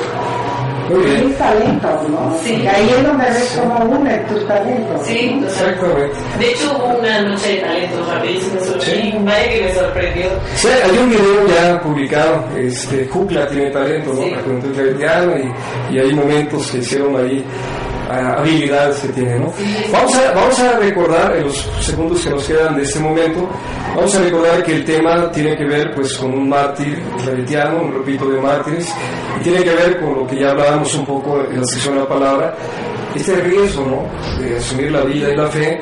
Muy 0.89 1.04
bien. 1.04 1.34
talentos, 1.38 2.10
¿no? 2.10 2.38
Sí. 2.43 2.54
Y 2.63 2.67
ahí 2.67 2.89
es 2.89 3.04
donde 3.06 3.26
ves 3.26 3.60
cómo 3.60 3.97
une 3.97 4.17
tus 4.19 4.47
talentos. 4.47 5.02
Sí, 5.06 5.43
o 5.45 5.50
sea, 5.50 5.67
de 6.39 6.50
hecho 6.50 6.78
hubo 6.78 7.00
una 7.00 7.21
noche 7.23 7.50
de 7.50 7.58
talentos 7.58 8.08
rapidísimo, 8.08 8.60
Sí. 8.80 9.13
vaya 9.26 9.50
que 9.50 9.62
me 9.63 9.73
sorprendió. 9.73 10.26
Sí, 10.56 10.67
hay 10.67 10.97
un 10.97 11.10
video 11.10 11.47
ya 11.47 11.82
publicado, 11.82 12.45
este, 12.58 13.06
Jukla 13.08 13.47
tiene 13.50 13.69
talento, 13.71 14.13
¿no? 14.13 14.21
Sí. 14.21 14.32
La 14.32 14.41
juventud 14.41 14.76
y, 15.91 15.93
y 15.95 16.00
hay 16.00 16.13
momentos 16.13 16.71
que 16.71 16.78
hicieron 16.78 17.15
ahí 17.17 17.43
ah, 17.45 17.76
habilidades 18.07 18.99
que 18.99 19.09
tiene, 19.09 19.39
¿no? 19.39 19.53
Vamos 19.91 20.15
a, 20.15 20.31
vamos 20.31 20.59
a 20.59 20.79
recordar 20.79 21.35
en 21.35 21.43
los 21.43 21.69
segundos 21.81 22.21
que 22.21 22.29
nos 22.29 22.45
quedan 22.45 22.75
de 22.75 22.83
este 22.83 22.99
momento, 22.99 23.49
vamos 23.95 24.15
a 24.15 24.21
recordar 24.21 24.63
que 24.63 24.75
el 24.75 24.85
tema 24.85 25.31
tiene 25.31 25.55
que 25.55 25.65
ver 25.65 25.93
pues 25.93 26.17
con 26.17 26.33
un 26.33 26.49
mártir 26.49 27.01
claretiano, 27.23 27.81
un 27.81 27.93
repito 27.93 28.29
de 28.29 28.39
mártires, 28.39 28.93
y 29.39 29.43
tiene 29.43 29.63
que 29.63 29.73
ver 29.73 29.99
con 29.99 30.15
lo 30.15 30.27
que 30.27 30.39
ya 30.39 30.51
hablábamos 30.51 30.93
un 30.95 31.05
poco 31.05 31.41
en 31.41 31.59
la 31.59 31.65
sección 31.65 31.95
de 31.95 32.01
la 32.01 32.07
palabra, 32.07 32.55
este 33.15 33.35
riesgo, 33.35 33.85
¿no? 33.85 34.41
De 34.41 34.57
asumir 34.57 34.91
la 34.91 35.03
vida 35.03 35.31
y 35.31 35.35
la 35.35 35.47
fe 35.47 35.81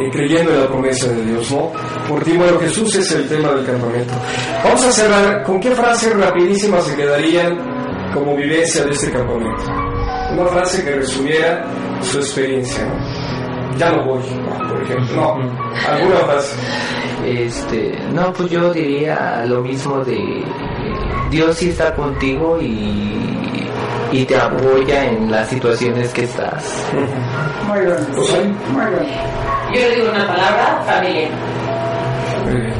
eh, 0.00 0.10
creyendo 0.12 0.52
en 0.52 0.60
la 0.60 0.68
promesa 0.68 1.08
de 1.08 1.24
Dios, 1.24 1.50
¿no? 1.50 1.72
Por 2.08 2.22
ti, 2.22 2.36
bueno, 2.36 2.58
Jesús 2.60 2.94
es 2.94 3.10
el 3.12 3.28
tema 3.28 3.52
del 3.52 3.66
campamento. 3.66 4.14
Vamos 4.62 4.84
a 4.84 4.92
cerrar, 4.92 5.42
¿con 5.42 5.60
qué 5.60 5.72
frase 5.72 6.10
rapidísima 6.10 6.80
se 6.80 6.94
quedarían 6.94 7.58
como 8.14 8.36
vivencia 8.36 8.84
de 8.84 8.92
este 8.92 9.10
campamento? 9.10 9.87
Una 10.32 10.46
frase 10.46 10.84
que 10.84 10.96
resumiera 10.96 11.64
su 12.02 12.18
experiencia, 12.18 12.84
¿no? 12.84 13.76
Ya 13.78 13.92
no 13.92 14.04
voy, 14.04 14.22
por 14.68 14.82
ejemplo, 14.82 15.16
no, 15.16 15.32
alguna 15.88 16.16
frase. 16.26 16.56
Este, 17.24 17.98
no, 18.12 18.32
pues 18.32 18.50
yo 18.50 18.72
diría 18.72 19.44
lo 19.46 19.60
mismo 19.62 20.04
de 20.04 20.16
eh, 20.16 20.44
Dios 21.30 21.56
sí 21.56 21.70
está 21.70 21.94
contigo 21.94 22.58
y, 22.60 23.68
y 24.12 24.24
te 24.24 24.36
apoya 24.36 25.04
en 25.06 25.30
las 25.30 25.48
situaciones 25.48 26.12
que 26.12 26.24
estás. 26.24 26.84
Muy 27.66 27.80
bien. 27.80 27.96
Pues 28.14 28.32
ahí. 28.34 28.54
Muy 28.72 28.86
bien. 28.86 29.06
Yo 29.74 29.80
le 29.80 29.96
digo 29.96 30.10
una 30.10 30.26
palabra, 30.26 30.82
familia. 30.86 31.28
Muy 32.44 32.60
bien. 32.60 32.74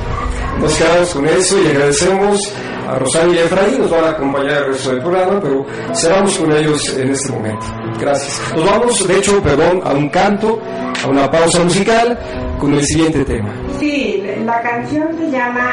Nos 0.61 0.75
quedamos 0.75 1.11
con 1.11 1.27
eso 1.27 1.63
y 1.63 1.67
agradecemos 1.69 2.39
a 2.89 2.99
Rosario 2.99 3.35
y 3.35 3.39
a 3.39 3.45
Efraín, 3.45 3.81
nos 3.81 3.91
van 3.91 4.05
a 4.05 4.11
acompañar 4.11 4.63
el 4.63 4.67
resto 4.69 4.91
del 4.91 5.01
programa, 5.03 5.41
pero 5.41 5.67
cerramos 5.95 6.39
con 6.39 6.53
ellos 6.53 6.97
en 6.97 7.11
este 7.11 7.33
momento. 7.33 7.67
Gracias. 8.01 8.41
Nos 8.57 8.65
vamos, 8.65 9.09
de 9.09 9.17
hecho, 9.17 9.43
perdón, 9.43 9.81
a 9.85 9.93
un 9.93 10.09
canto, 10.09 10.61
a 11.05 11.09
una 11.09 11.31
pausa 11.31 11.63
musical 11.65 12.19
con 12.59 12.73
el 12.73 12.85
siguiente 12.85 13.25
tema. 13.25 13.53
Sí, 13.79 14.25
la 14.45 14.61
canción 14.63 15.09
se 15.19 15.31
llama 15.31 15.71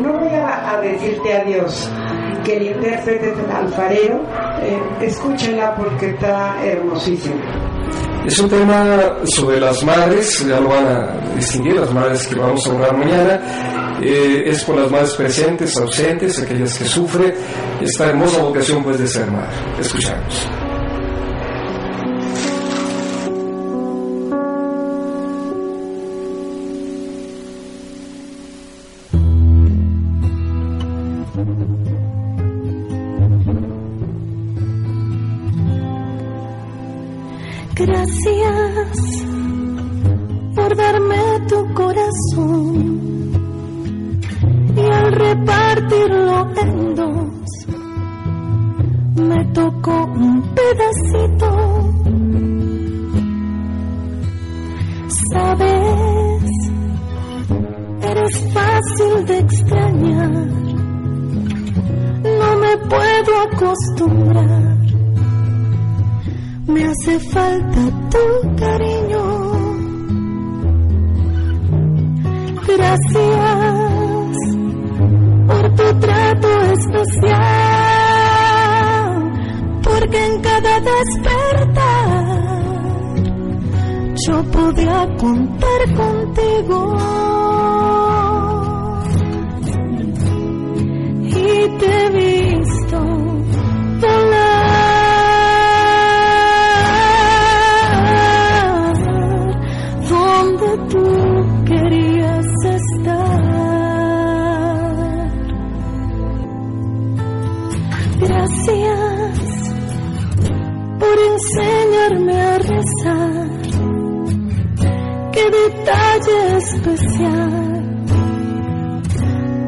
No 0.00 0.12
voy 0.12 0.34
a, 0.34 0.72
a 0.72 0.80
decirte 0.80 1.34
adiós, 1.34 1.90
que 2.44 2.56
el 2.58 2.66
intérprete 2.68 3.32
es 3.32 3.38
el 3.38 3.50
alfarero. 3.50 4.20
Eh, 4.62 4.78
escúchenla 5.00 5.74
porque 5.74 6.10
está 6.10 6.62
hermosísima. 6.64 7.40
Es 8.26 8.38
un 8.38 8.48
tema 8.48 9.16
sobre 9.24 9.58
las 9.58 9.82
madres, 9.82 10.46
ya 10.46 10.60
lo 10.60 10.68
van 10.68 10.86
a 10.86 11.34
distinguir, 11.34 11.74
las 11.74 11.92
madres 11.92 12.26
que 12.28 12.36
vamos 12.36 12.64
a 12.66 12.70
hablar 12.70 12.96
mañana. 12.96 13.91
Eh, 14.00 14.44
es 14.46 14.64
por 14.64 14.76
las 14.76 14.90
madres 14.90 15.14
presentes, 15.14 15.76
ausentes, 15.76 16.40
aquellas 16.40 16.76
que 16.78 16.84
sufren 16.84 17.34
esta 17.80 18.08
hermosa 18.08 18.42
vocación 18.42 18.82
pues 18.82 18.98
de 18.98 19.06
ser 19.06 19.30
madre. 19.30 19.54
Escuchamos. 19.80 20.61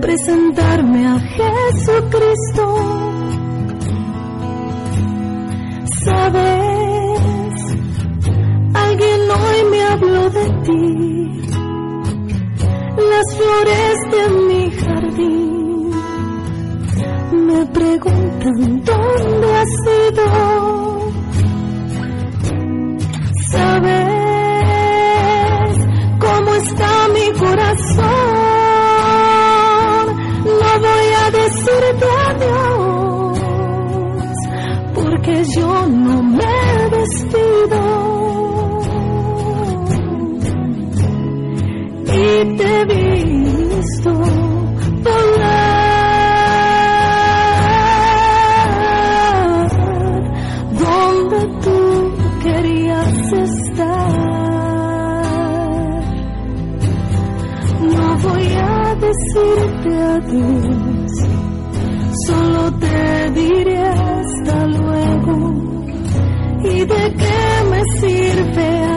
Presentarme 0.05 1.07
a 1.07 1.19
Jesucristo. 1.19 2.65
Sabes, 6.05 7.61
alguien 8.75 9.21
hoy 9.31 9.65
me 9.71 9.83
habló 9.83 10.29
de 10.29 10.47
ti, 10.65 10.83
las 13.13 13.27
flores 13.39 13.97
de 14.13 14.23
mi 14.47 14.71
jardín 14.73 15.91
me 17.47 17.61
preguntan 17.67 18.85
dónde 18.85 19.47
has 19.57 19.75
ido. 20.11 20.27
Sabes 23.53 24.15
cómo 26.21 26.55
está 26.57 26.91
mi 27.09 27.27
corazón. 27.39 28.34
Decirte 31.65 32.07
adiós, 32.29 33.39
porque 34.95 35.45
yo 35.57 35.87
no 35.89 36.23
me 36.23 36.45
he 36.45 36.89
vestido. 36.91 37.81
Y 42.07 42.57
te 42.57 42.81
he 42.81 42.85
visto 42.85 44.11
volar 45.03 45.65
donde 50.79 51.41
tú 51.65 51.81
querías 52.43 53.33
estar. 53.33 54.13
No 57.81 58.07
voy 58.19 58.47
a 58.53 58.95
decirte 58.95 59.64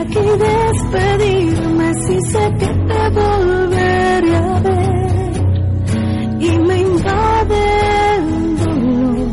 aquí 0.08 0.26
despedirme 0.38 1.94
si 1.94 2.20
sé 2.30 2.52
que 2.58 2.66
te 2.66 3.10
volveré 3.10 4.36
a 4.36 4.60
ver? 4.60 5.32
Y 6.40 6.58
me 6.60 6.78
invade 6.80 7.60
el 8.16 8.56
dolor 8.64 9.28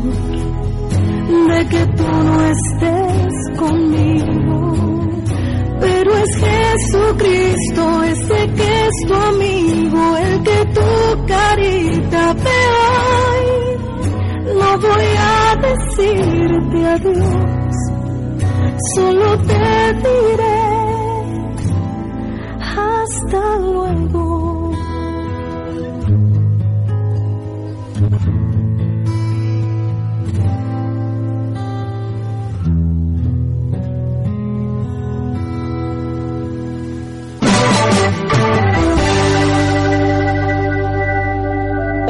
de 1.48 1.68
que 1.68 1.86
tú 1.96 2.04
no 2.24 2.40
estés 2.54 3.58
conmigo. 3.58 4.58
Pero 5.80 6.16
es 6.16 6.36
Jesucristo 6.36 8.02
ese 8.04 8.52
que 8.52 8.86
es 8.86 8.96
tu 9.06 9.14
amigo, 9.14 10.16
el 10.16 10.42
que 10.42 10.64
tu 10.76 11.26
carita 11.26 12.34
ve 12.34 12.60
hoy. 12.84 13.46
No 14.58 14.78
voy 14.78 15.08
a 15.18 15.56
decirte 15.56 16.86
adiós, 16.86 17.76
solo 18.94 19.38
te 19.38 19.92
diré 19.94 20.55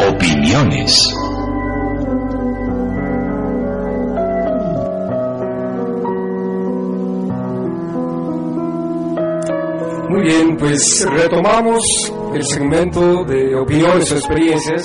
Opiniones. 0.07 1.16
Bien, 10.27 10.57
pues 10.57 11.07
retomamos 11.09 11.81
el 12.35 12.45
segmento 12.45 13.25
de 13.25 13.55
opiniones 13.55 14.11
o 14.11 14.17
experiencias, 14.17 14.85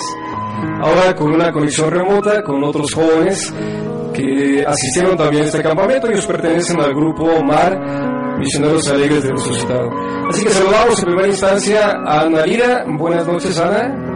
ahora 0.81 1.15
con 1.15 1.33
una 1.33 1.51
conexión 1.51 1.89
remota 1.89 2.43
con 2.43 2.63
otros 2.63 2.93
jóvenes 2.93 3.51
que 4.13 4.63
asistieron 4.65 5.17
también 5.17 5.43
a 5.43 5.45
este 5.47 5.63
campamento. 5.63 6.07
Ellos 6.07 6.27
pertenecen 6.27 6.79
al 6.79 6.93
grupo 6.93 7.41
MAR, 7.43 8.37
Misioneros 8.37 8.87
Alegres 8.89 9.23
del 9.23 9.33
Resucitado. 9.33 9.89
Así 10.29 10.43
que 10.43 10.51
saludamos 10.51 10.99
en 10.99 11.05
primera 11.05 11.27
instancia 11.27 11.91
a 12.05 12.21
Ana 12.21 12.45
Lira. 12.45 12.85
Buenas 12.87 13.25
noches, 13.25 13.59
Ana. 13.59 14.11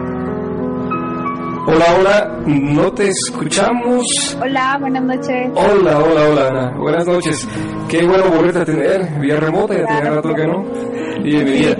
Hola, 1.67 1.85
hola, 1.99 2.37
no 2.45 2.91
te 2.93 3.07
escuchamos. 3.07 4.05
Hola, 4.39 4.77
buenas 4.79 5.03
noches. 5.03 5.51
Hola, 5.55 5.97
hola, 5.97 6.29
hola, 6.29 6.47
Ana. 6.49 6.77
Buenas 6.77 7.07
noches. 7.07 7.47
Qué 7.89 8.05
bueno 8.05 8.25
volverte 8.29 8.59
a 8.59 8.65
tener 8.65 9.19
vía 9.19 9.37
remota, 9.37 9.73
ya 9.73 9.85
tenía 9.87 10.11
rato 10.11 10.33
que 10.35 10.45
no. 10.45 10.63
Bienvenida. 11.25 11.75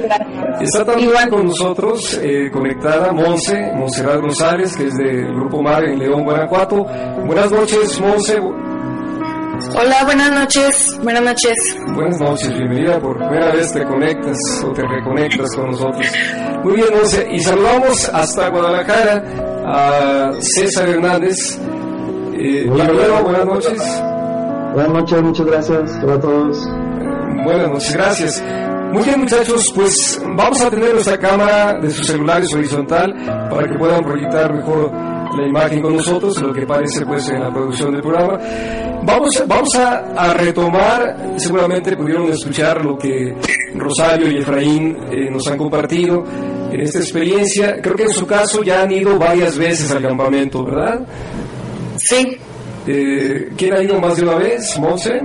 Está 0.59 0.83
también 0.83 1.11
con 1.29 1.45
nosotros 1.45 2.19
eh, 2.23 2.49
conectada 2.51 3.11
Monse, 3.11 3.71
Monserrat 3.75 4.19
González, 4.19 4.75
que 4.75 4.87
es 4.87 4.95
del 4.95 5.27
Grupo 5.35 5.61
MAR 5.61 5.83
en 5.85 5.99
León, 5.99 6.23
Guanajuato. 6.23 6.83
Buenas 7.25 7.51
noches, 7.51 8.01
Monse. 8.01 8.39
Hola, 8.39 10.03
buenas 10.03 10.31
noches. 10.31 10.99
Buenas 11.03 11.21
noches. 11.21 11.53
Buenas 11.93 12.19
noches, 12.19 12.49
bienvenida. 12.57 12.99
Por 12.99 13.17
primera 13.17 13.53
vez 13.53 13.71
te 13.71 13.83
conectas 13.83 14.37
o 14.63 14.71
te 14.73 14.81
reconectas 14.81 15.55
con 15.55 15.71
nosotros. 15.71 16.07
Muy 16.63 16.75
bien, 16.77 16.87
Monse. 16.95 17.27
Y 17.31 17.39
saludamos 17.39 18.09
hasta 18.09 18.49
Guadalajara 18.49 19.23
a 19.65 20.31
César 20.39 20.89
Hernández. 20.89 21.59
Eh, 22.33 22.67
Hola, 22.69 23.21
buenas 23.21 23.45
noches. 23.45 24.01
Buenas 24.73 24.91
noches, 24.91 25.21
muchas 25.21 25.45
gracias. 25.45 25.99
Hola 26.03 26.15
a 26.15 26.19
todos. 26.19 26.67
Buenas 27.45 27.69
noches, 27.69 27.93
gracias. 27.93 28.43
Muy 28.95 29.03
bien 29.03 29.19
muchachos, 29.19 29.71
pues 29.75 30.21
vamos 30.37 30.61
a 30.61 30.69
tener 30.69 30.93
nuestra 30.93 31.17
cámara 31.19 31.77
de 31.81 31.89
sus 31.91 32.07
celulares 32.07 32.53
horizontal 32.53 33.13
para 33.49 33.67
que 33.67 33.77
puedan 33.77 34.01
proyectar 34.05 34.53
mejor 34.53 34.89
la 35.37 35.45
imagen 35.45 35.81
con 35.81 35.97
nosotros, 35.97 36.41
lo 36.41 36.53
que 36.53 36.65
parece 36.65 37.05
pues 37.05 37.27
en 37.27 37.41
la 37.41 37.51
producción 37.51 37.91
del 37.91 38.01
programa. 38.01 38.39
Vamos, 39.03 39.43
vamos 39.45 39.75
a, 39.75 39.97
a 40.15 40.33
retomar, 40.35 41.33
seguramente 41.35 41.97
pudieron 41.97 42.31
escuchar 42.31 42.85
lo 42.85 42.97
que 42.97 43.35
Rosario 43.75 44.31
y 44.31 44.37
Efraín 44.37 44.97
eh, 45.11 45.29
nos 45.29 45.45
han 45.47 45.57
compartido 45.57 46.23
en 46.71 46.79
esta 46.79 46.99
experiencia. 46.99 47.81
Creo 47.81 47.95
que 47.97 48.03
en 48.03 48.13
su 48.13 48.25
caso 48.25 48.63
ya 48.63 48.83
han 48.83 48.91
ido 48.93 49.19
varias 49.19 49.57
veces 49.57 49.91
al 49.91 50.01
campamento, 50.01 50.63
¿verdad? 50.63 51.01
Sí, 51.97 52.37
Eh, 52.87 53.49
¿Quién 53.57 53.73
ha 53.73 53.81
ido 53.81 53.99
más 53.99 54.15
de 54.15 54.21
una 54.23 54.35
vez? 54.35 54.77
¿Monse? 54.79 55.19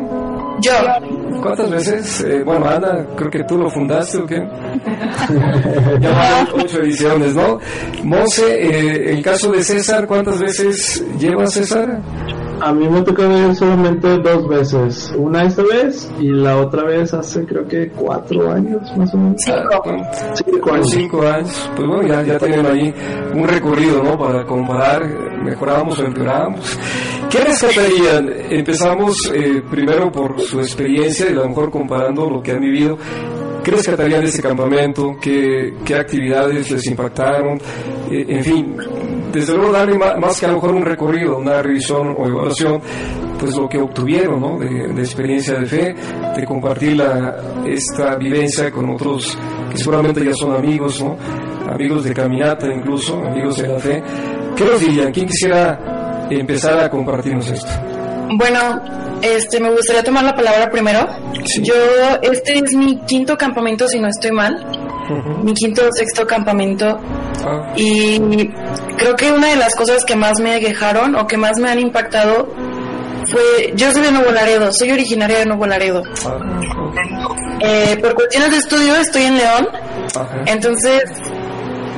Yo. 0.60 1.40
¿Cuántas 1.40 1.70
veces? 1.70 2.20
Eh, 2.22 2.42
bueno, 2.44 2.66
Ana, 2.66 3.06
creo 3.16 3.30
que 3.30 3.44
tú 3.44 3.56
lo 3.56 3.70
fundaste 3.70 4.18
o 4.18 4.26
qué. 4.26 4.36
ya 6.00 6.10
van 6.10 6.48
ocho 6.54 6.80
ediciones, 6.82 7.34
¿no? 7.34 7.58
Monse, 8.04 8.46
eh, 8.46 9.12
el 9.12 9.22
caso 9.22 9.50
de 9.52 9.62
César, 9.62 10.06
¿cuántas 10.06 10.38
veces 10.40 11.04
lleva 11.18 11.46
César? 11.46 12.00
A 12.60 12.72
mí 12.72 12.88
me 12.88 13.02
tocó 13.02 13.22
ir 13.22 13.54
solamente 13.54 14.18
dos 14.18 14.48
veces. 14.48 15.12
Una 15.16 15.44
esta 15.44 15.62
vez 15.62 16.10
y 16.18 16.28
la 16.28 16.58
otra 16.58 16.84
vez 16.84 17.14
hace 17.14 17.44
creo 17.46 17.66
que 17.66 17.88
cuatro 17.90 18.50
años 18.52 18.82
más 18.96 19.12
o 19.14 19.16
menos. 19.16 19.42
Cinco 19.42 19.80
con 19.82 20.74
años. 20.74 20.90
cinco 20.90 21.22
años. 21.26 21.70
Pues 21.74 21.88
bueno, 21.88 22.06
ya, 22.06 22.22
ya 22.22 22.38
tienen 22.38 22.66
ahí 22.66 22.94
un 23.34 23.48
recorrido, 23.48 24.02
¿no? 24.02 24.18
Para 24.18 24.44
comparar, 24.44 25.02
mejoramos 25.42 25.98
o 25.98 26.04
empeoramos. 26.04 26.78
¿Qué 27.30 27.38
rescatarían? 27.38 28.28
Empezamos 28.50 29.16
eh, 29.32 29.62
primero 29.70 30.10
por 30.12 30.40
su 30.40 30.60
experiencia 30.60 31.26
y 31.26 31.32
a 31.32 31.36
lo 31.36 31.48
mejor 31.48 31.70
comparando 31.70 32.28
lo 32.28 32.42
que 32.42 32.52
han 32.52 32.60
vivido. 32.60 32.98
¿Qué 33.62 33.70
rescatarían 33.72 34.22
de 34.22 34.28
ese 34.28 34.42
campamento? 34.42 35.16
¿Qué, 35.20 35.74
qué 35.84 35.94
actividades 35.94 36.70
les 36.70 36.86
impactaron? 36.86 37.58
Eh, 38.10 38.24
en 38.28 38.44
fin, 38.44 38.76
desde 39.32 39.54
luego 39.54 39.72
darle 39.72 39.98
más, 39.98 40.38
que 40.38 40.46
a 40.46 40.48
lo 40.48 40.54
mejor 40.56 40.74
un 40.74 40.84
recorrido, 40.84 41.38
una 41.38 41.62
revisión 41.62 42.14
o 42.16 42.26
evaluación, 42.26 42.80
pues 43.38 43.56
lo 43.56 43.68
que 43.68 43.78
obtuvieron, 43.78 44.40
¿no? 44.40 44.58
De, 44.58 44.68
de 44.68 45.00
experiencia 45.00 45.58
de 45.58 45.66
fe, 45.66 45.94
de 46.36 46.44
compartir 46.44 46.96
la, 46.96 47.36
esta 47.66 48.16
vivencia 48.16 48.70
con 48.70 48.90
otros 48.90 49.36
que 49.70 49.78
seguramente 49.78 50.24
ya 50.24 50.32
son 50.34 50.54
amigos, 50.54 51.02
¿no? 51.02 51.16
Amigos 51.70 52.04
de 52.04 52.14
caminata 52.14 52.66
incluso, 52.66 53.16
amigos 53.24 53.56
de 53.58 53.68
la 53.68 53.78
fe. 53.78 54.02
¿Qué 54.56 54.64
nos 54.64 54.80
dirían? 54.80 55.12
¿Quién 55.12 55.26
quisiera 55.26 56.26
empezar 56.30 56.78
a 56.80 56.90
compartirnos 56.90 57.48
esto? 57.50 57.70
Bueno, 58.32 58.82
este, 59.22 59.60
me 59.60 59.70
gustaría 59.70 60.02
tomar 60.02 60.24
la 60.24 60.34
palabra 60.34 60.70
primero. 60.70 61.06
Sí. 61.44 61.62
Yo, 61.62 61.74
este 62.22 62.58
es 62.58 62.74
mi 62.74 62.98
quinto 63.00 63.36
campamento, 63.36 63.88
si 63.88 64.00
no 64.00 64.08
estoy 64.08 64.32
mal. 64.32 64.79
Mi 65.42 65.52
quinto 65.54 65.82
o 65.82 65.92
sexto 65.92 66.26
campamento. 66.26 66.98
Ah, 67.44 67.72
Y 67.76 68.18
creo 68.96 69.16
que 69.16 69.32
una 69.32 69.48
de 69.48 69.56
las 69.56 69.74
cosas 69.74 70.04
que 70.04 70.14
más 70.16 70.38
me 70.40 70.60
quejaron 70.60 71.16
o 71.16 71.26
que 71.26 71.36
más 71.36 71.58
me 71.58 71.70
han 71.70 71.78
impactado 71.78 72.48
fue, 73.26 73.72
yo 73.74 73.92
soy 73.92 74.02
de 74.02 74.12
Nuevo 74.12 74.30
Laredo, 74.30 74.70
soy 74.72 74.90
originaria 74.90 75.38
de 75.38 75.46
Nuevo 75.46 75.66
Laredo. 75.66 76.02
Eh, 77.60 77.98
por 78.00 78.14
cuestiones 78.14 78.50
de 78.50 78.56
estudio 78.58 78.96
estoy 78.96 79.22
en 79.24 79.36
León, 79.36 79.68
entonces 80.46 81.02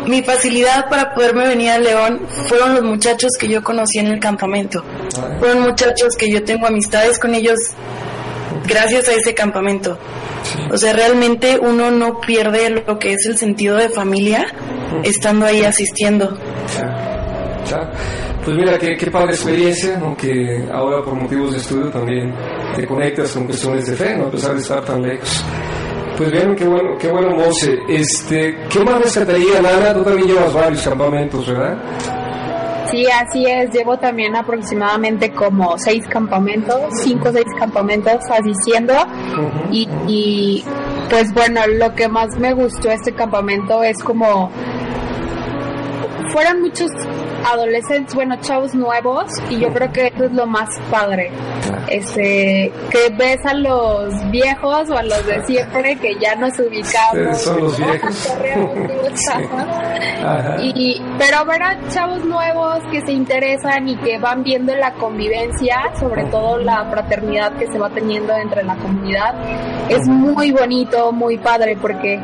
mi 0.07 0.23
facilidad 0.23 0.89
para 0.91 1.15
poderme 1.15 1.47
venir 1.47 1.71
a 1.71 1.79
León 1.79 2.27
fueron 2.49 2.75
los 2.75 2.83
muchachos 2.83 3.31
que 3.39 3.49
yo 3.49 3.63
conocí 3.63 3.99
en 3.99 4.09
el 4.09 4.19
campamento. 4.21 4.83
Fueron 5.39 5.63
muchachos 5.63 6.17
que 6.19 6.31
yo 6.31 6.43
tengo 6.43 6.67
amistades 6.67 7.19
con 7.19 7.35
ellos 7.35 7.59
gracias 8.67 9.09
a 9.09 9.13
ese 9.13 9.35
campamento. 9.35 9.97
O 10.71 10.77
sea, 10.77 10.93
realmente 10.93 11.59
uno 11.61 11.91
no 11.91 12.21
pierde 12.21 12.71
lo 12.71 12.99
que 12.99 13.15
es 13.15 13.27
el 13.27 13.37
sentido 13.39 13.77
de 13.77 13.89
familia 13.89 14.47
estando 15.05 15.47
ahí 15.47 15.65
asistiendo. 15.65 16.37
Pues 18.45 18.57
mira, 18.57 18.77
qué, 18.79 18.97
qué 18.97 19.11
padre 19.11 19.31
experiencia, 19.35 20.01
aunque 20.03 20.67
ahora 20.73 21.03
por 21.03 21.15
motivos 21.15 21.53
de 21.53 21.59
estudio 21.59 21.91
también 21.91 22.35
te 22.75 22.87
conectas 22.87 23.33
con 23.33 23.47
cuestiones 23.47 23.87
de 23.87 23.97
fe, 23.97 24.17
¿no? 24.17 24.27
a 24.27 24.31
pesar 24.31 24.55
de 24.55 24.61
estar 24.61 24.85
tan 24.85 25.01
lejos. 25.01 25.45
Pues 26.17 26.31
bien, 26.31 26.55
qué 26.57 26.67
bueno, 26.67 26.91
qué 26.99 27.09
bueno, 27.09 27.31
Mose. 27.31 27.79
Este, 27.89 28.57
¿Qué 28.69 28.81
más 28.85 29.01
rescataría, 29.01 29.63
Nana? 29.63 29.95
Tú 29.95 30.03
también 30.03 30.29
llevas 30.29 30.53
varios 30.53 30.83
campamentos, 30.83 31.47
¿verdad? 31.47 31.79
Sí, 32.91 33.07
así 33.07 33.47
es. 33.47 33.71
Llevo 33.73 33.99
también 33.99 34.37
aproximadamente 34.37 35.31
como 35.33 35.79
seis 35.79 36.07
campamentos, 36.09 36.77
cinco 37.03 37.29
o 37.31 37.33
seis 37.33 37.47
campamentos 37.59 38.21
asistiendo. 38.31 38.95
y, 39.71 39.89
y 40.07 40.65
pues 41.09 41.33
bueno, 41.35 41.61
lo 41.67 41.95
que 41.95 42.09
más 42.09 42.37
me 42.39 42.53
gustó 42.53 42.91
este 42.91 43.13
campamento 43.13 43.83
es 43.83 44.03
como 44.03 44.51
fueron 46.33 46.63
muchos 46.63 46.91
adolescentes, 47.45 48.15
bueno, 48.15 48.37
chavos 48.41 48.75
nuevos 48.75 49.27
y 49.51 49.59
yo 49.59 49.69
creo 49.73 49.93
que 49.93 50.07
eso 50.07 50.25
es 50.25 50.33
lo 50.33 50.47
más 50.47 50.69
padre. 50.91 51.31
Este, 51.89 52.73
que 52.91 53.15
ves 53.17 53.39
a 53.45 53.55
los 53.55 54.31
viejos 54.31 54.91
o 54.91 54.97
a 54.97 55.03
los 55.03 55.27
de 55.27 55.45
siempre 55.47 55.97
que 55.97 56.15
ya 56.21 56.35
nos 56.37 56.59
ubicamos. 56.59 57.39
Son 57.39 57.61
los 57.61 57.79
viejos. 57.79 58.35
y, 60.63 61.03
pero 61.19 61.45
ver 61.45 61.63
a 61.63 61.79
chavos 61.89 62.25
nuevos 62.25 62.79
que 62.91 63.01
se 63.01 63.13
interesan 63.13 63.89
y 63.89 63.97
que 63.97 64.19
van 64.19 64.43
viendo 64.43 64.75
la 64.75 64.93
convivencia, 64.95 65.77
sobre 65.99 66.25
todo 66.25 66.59
la 66.59 66.85
fraternidad 66.91 67.57
que 67.57 67.67
se 67.67 67.79
va 67.79 67.91
teniendo 67.91 68.33
entre 68.35 68.63
la 68.63 68.77
comunidad, 68.77 69.35
es 69.89 70.07
muy 70.09 70.53
bonito, 70.53 71.13
muy 71.13 71.39
padre 71.39 71.77
porque 71.81 72.21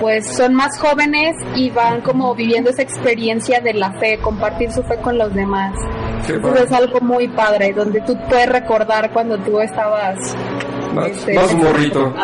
pues 0.00 0.26
son 0.36 0.54
más 0.54 0.78
jóvenes 0.80 1.36
y 1.54 1.70
van 1.70 2.00
como 2.00 2.34
viviendo 2.34 2.70
esa 2.70 2.82
experiencia 2.82 3.60
de 3.60 3.74
la 3.74 3.92
fe, 4.00 4.18
compartir 4.18 4.72
su 4.72 4.82
fe 4.82 4.96
con 4.96 5.16
los 5.16 5.32
demás. 5.32 5.72
Entonces 6.28 6.66
es 6.66 6.72
algo 6.72 7.00
muy 7.00 7.28
padre, 7.28 7.72
donde 7.72 8.00
tú 8.02 8.16
puedes 8.28 8.48
recordar 8.48 9.10
cuando 9.12 9.38
tú 9.38 9.60
estabas 9.60 10.18
más, 10.92 11.08
este, 11.08 11.56
morrito. 11.56 12.12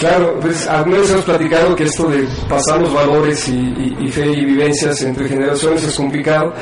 claro, 0.00 0.38
pues 0.40 0.66
al 0.66 0.86
menos 0.86 1.10
hemos 1.10 1.24
platicado 1.24 1.76
que 1.76 1.84
esto 1.84 2.08
de 2.08 2.26
pasar 2.48 2.80
los 2.80 2.92
valores 2.92 3.48
y, 3.48 4.08
fe 4.10 4.26
y 4.26 4.44
vivencias 4.44 5.02
entre 5.02 5.28
generaciones 5.28 5.84
es 5.84 5.94
complicado, 5.94 6.52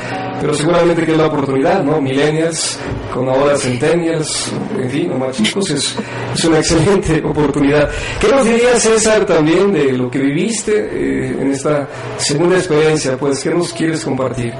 pero 0.40 0.52
seguramente 0.54 1.04
que 1.04 1.12
es 1.12 1.18
la 1.18 1.26
oportunidad, 1.26 1.82
¿no? 1.82 2.00
Millennials 2.00 2.78
con 3.12 3.28
ahora 3.28 3.56
centennials, 3.56 4.52
en 4.78 4.90
fin, 4.90 5.18
más 5.18 5.36
chicos, 5.36 5.70
es, 5.70 5.96
es 6.34 6.44
una 6.44 6.58
excelente 6.58 7.22
oportunidad. 7.24 7.88
¿Qué 8.20 8.28
nos 8.28 8.44
dirías, 8.44 8.82
César, 8.82 9.24
también 9.24 9.72
de 9.72 9.92
lo 9.92 10.10
que 10.10 10.18
viviste 10.18 10.72
eh, 10.72 11.36
en 11.40 11.52
esta 11.52 11.86
segunda 12.18 12.56
experiencia? 12.56 13.16
Pues, 13.16 13.42
¿qué 13.42 13.50
nos 13.50 13.72
quieres 13.72 14.04
compartir? 14.04 14.52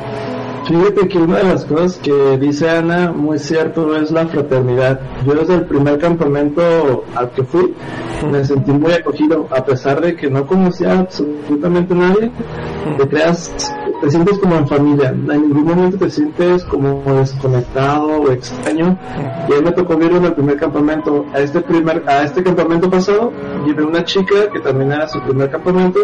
Fíjate 0.67 1.07
que 1.07 1.19
una 1.19 1.39
de 1.39 1.45
las 1.45 1.64
cosas 1.64 1.97
que 1.99 2.37
dice 2.39 2.69
Ana, 2.69 3.12
muy 3.12 3.39
cierto, 3.39 3.97
es 3.97 4.11
la 4.11 4.27
fraternidad. 4.27 5.01
Yo 5.25 5.35
desde 5.35 5.55
el 5.55 5.64
primer 5.67 5.99
campamento 5.99 7.05
al 7.14 7.31
que 7.31 7.45
fui, 7.45 7.73
me 8.29 8.45
sentí 8.45 8.73
muy 8.73 8.93
acogido, 8.93 9.47
a 9.51 9.64
pesar 9.64 10.01
de 10.01 10.17
que 10.17 10.29
no 10.29 10.45
conocía 10.45 10.99
absolutamente 10.99 11.95
a 11.95 11.97
nadie, 11.97 12.33
te 12.99 13.09
creas, 13.09 13.55
te 14.01 14.11
sientes 14.11 14.38
como 14.38 14.57
en 14.57 14.68
familia, 14.68 15.09
en 15.11 15.26
ningún 15.26 15.64
momento 15.64 15.99
te 15.99 16.11
sientes 16.11 16.64
como 16.64 17.03
desconectado 17.14 18.07
o 18.22 18.30
extraño. 18.30 18.99
Y 19.49 19.53
a 19.53 19.57
mí 19.57 19.62
me 19.62 19.72
tocó 19.72 19.97
vivir 19.97 20.16
en 20.16 20.24
el 20.24 20.32
primer 20.34 20.57
campamento. 20.57 21.24
A 21.32 21.40
este 21.40 21.61
primer, 21.61 22.03
a 22.07 22.24
este 22.24 22.42
campamento 22.42 22.90
pasado, 22.90 23.32
llevé 23.66 23.84
una 23.84 24.05
chica 24.05 24.51
que 24.53 24.61
también 24.61 24.92
era 24.92 25.09
su 25.09 25.20
primer 25.22 25.51
campamento, 25.51 26.01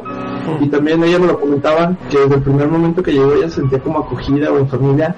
y 0.61 0.69
también 0.69 1.03
ella 1.05 1.19
me 1.19 1.27
lo 1.27 1.39
comentaba, 1.39 1.97
que 2.11 2.19
desde 2.19 2.35
el 2.35 2.43
primer 2.43 2.69
momento 2.69 3.03
que 3.03 3.13
llegó 3.13 3.33
ella 3.35 3.49
sentía 3.49 3.79
como 3.79 4.01
acogida 4.01 4.51
o 4.51 4.59
en 4.59 4.69
familia, 4.69 5.15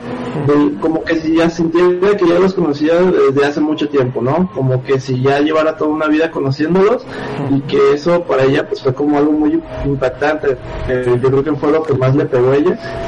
como 0.81 1.03
que 1.05 1.17
si 1.17 1.37
ya 1.37 1.49
sintiera 1.51 2.17
que 2.17 2.27
ya 2.27 2.39
los 2.39 2.55
conocía 2.55 2.95
desde 3.01 3.45
hace 3.45 3.61
mucho 3.61 3.89
tiempo, 3.89 4.21
¿no? 4.21 4.51
Como 4.55 4.83
que 4.83 5.01
si 5.01 5.21
ya 5.23 5.41
llevara 5.41 5.77
toda 5.77 5.91
una 5.91 6.07
vida 6.07 6.31
conociéndolos 6.31 7.05
y 7.51 7.61
que 7.63 7.95
eso 7.95 8.23
para 8.23 8.45
ella 8.45 8.67
pues 8.69 8.83
fue 8.83 8.95
como 8.95 9.19
algo 9.19 9.33
muy 9.33 9.63
impactante. 9.85 10.57
Eh, 10.89 11.19
yo 11.23 11.31
creo 11.31 11.45
que 11.45 11.53
fue 11.55 11.71
lo 11.71 11.83
que 11.83 11.95
más 11.95 12.15
le 12.15 12.27
pegó 12.27 12.51
a 12.51 12.57
ella, 12.57 12.64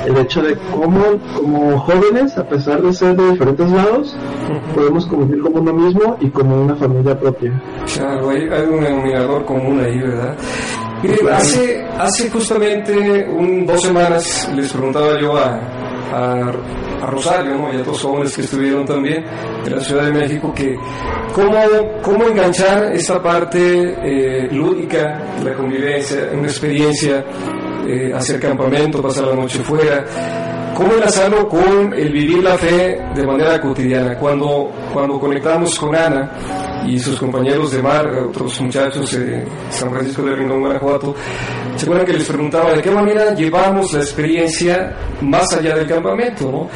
el 0.06 0.16
hecho 0.18 0.42
de 0.42 0.56
cómo 0.72 1.18
como 1.34 1.78
jóvenes, 1.80 2.36
a 2.36 2.48
pesar 2.48 2.82
de 2.82 2.92
ser 2.92 3.16
de 3.16 3.32
diferentes 3.32 3.70
lados, 3.70 4.16
podemos 4.74 5.06
convivir 5.06 5.42
como 5.42 5.60
uno 5.60 5.72
mismo 5.72 6.16
y 6.20 6.30
como 6.30 6.62
una 6.62 6.76
familia 6.76 7.18
propia. 7.18 7.52
Claro, 7.94 8.30
hay, 8.30 8.42
un 8.42 8.80
denominador 8.80 9.44
común 9.44 9.80
ahí, 9.80 9.98
¿verdad? 9.98 10.36
Miren, 11.02 11.28
hace, 11.28 11.84
hace 11.98 12.30
justamente 12.30 13.26
un, 13.28 13.66
dos 13.66 13.82
semanas 13.82 14.50
les 14.54 14.72
preguntaba 14.72 15.20
yo 15.20 15.36
a, 15.36 15.60
a, 16.12 16.52
Rosario 17.06 17.54
y 17.72 17.76
a 17.76 17.82
todos 17.82 17.86
los 17.88 18.02
jóvenes 18.02 18.34
que 18.34 18.42
estuvieron 18.42 18.84
también 18.86 19.22
en 19.64 19.76
la 19.76 19.80
Ciudad 19.80 20.04
de 20.04 20.12
México, 20.12 20.52
que 20.54 20.74
cómo, 21.32 21.58
cómo 22.02 22.24
enganchar 22.24 22.92
esta 22.94 23.22
parte 23.22 23.94
eh, 24.02 24.48
lúdica 24.50 25.22
de 25.38 25.50
la 25.50 25.56
convivencia, 25.56 26.30
una 26.32 26.48
experiencia, 26.48 27.24
eh, 27.86 28.12
hacer 28.14 28.40
campamento, 28.40 29.02
pasar 29.02 29.28
la 29.28 29.34
noche 29.34 29.60
fuera, 29.60 30.04
cómo 30.74 30.92
enlazarlo 30.94 31.48
con 31.48 31.92
el 31.94 32.12
vivir 32.12 32.42
la 32.42 32.56
fe 32.56 33.00
de 33.14 33.26
manera 33.26 33.60
cotidiana. 33.60 34.18
Cuando, 34.18 34.70
cuando 34.92 35.18
conectamos 35.18 35.78
con 35.78 35.94
Ana, 35.94 36.30
y 36.86 36.98
sus 36.98 37.18
compañeros 37.18 37.72
de 37.72 37.82
mar, 37.82 38.06
otros 38.28 38.60
muchachos 38.60 39.12
de 39.12 39.44
San 39.70 39.90
Francisco 39.90 40.22
de 40.22 40.36
Rincón, 40.36 40.60
Guanajuato, 40.60 41.14
se 41.76 41.84
acuerdan 41.84 42.06
que 42.06 42.12
les 42.14 42.28
preguntaba 42.28 42.72
de 42.72 42.82
qué 42.82 42.90
manera 42.90 43.34
llevamos 43.34 43.92
la 43.92 44.00
experiencia 44.00 44.96
más 45.20 45.52
allá 45.52 45.76
del 45.76 45.86
campamento, 45.86 46.50
¿no? 46.50 46.68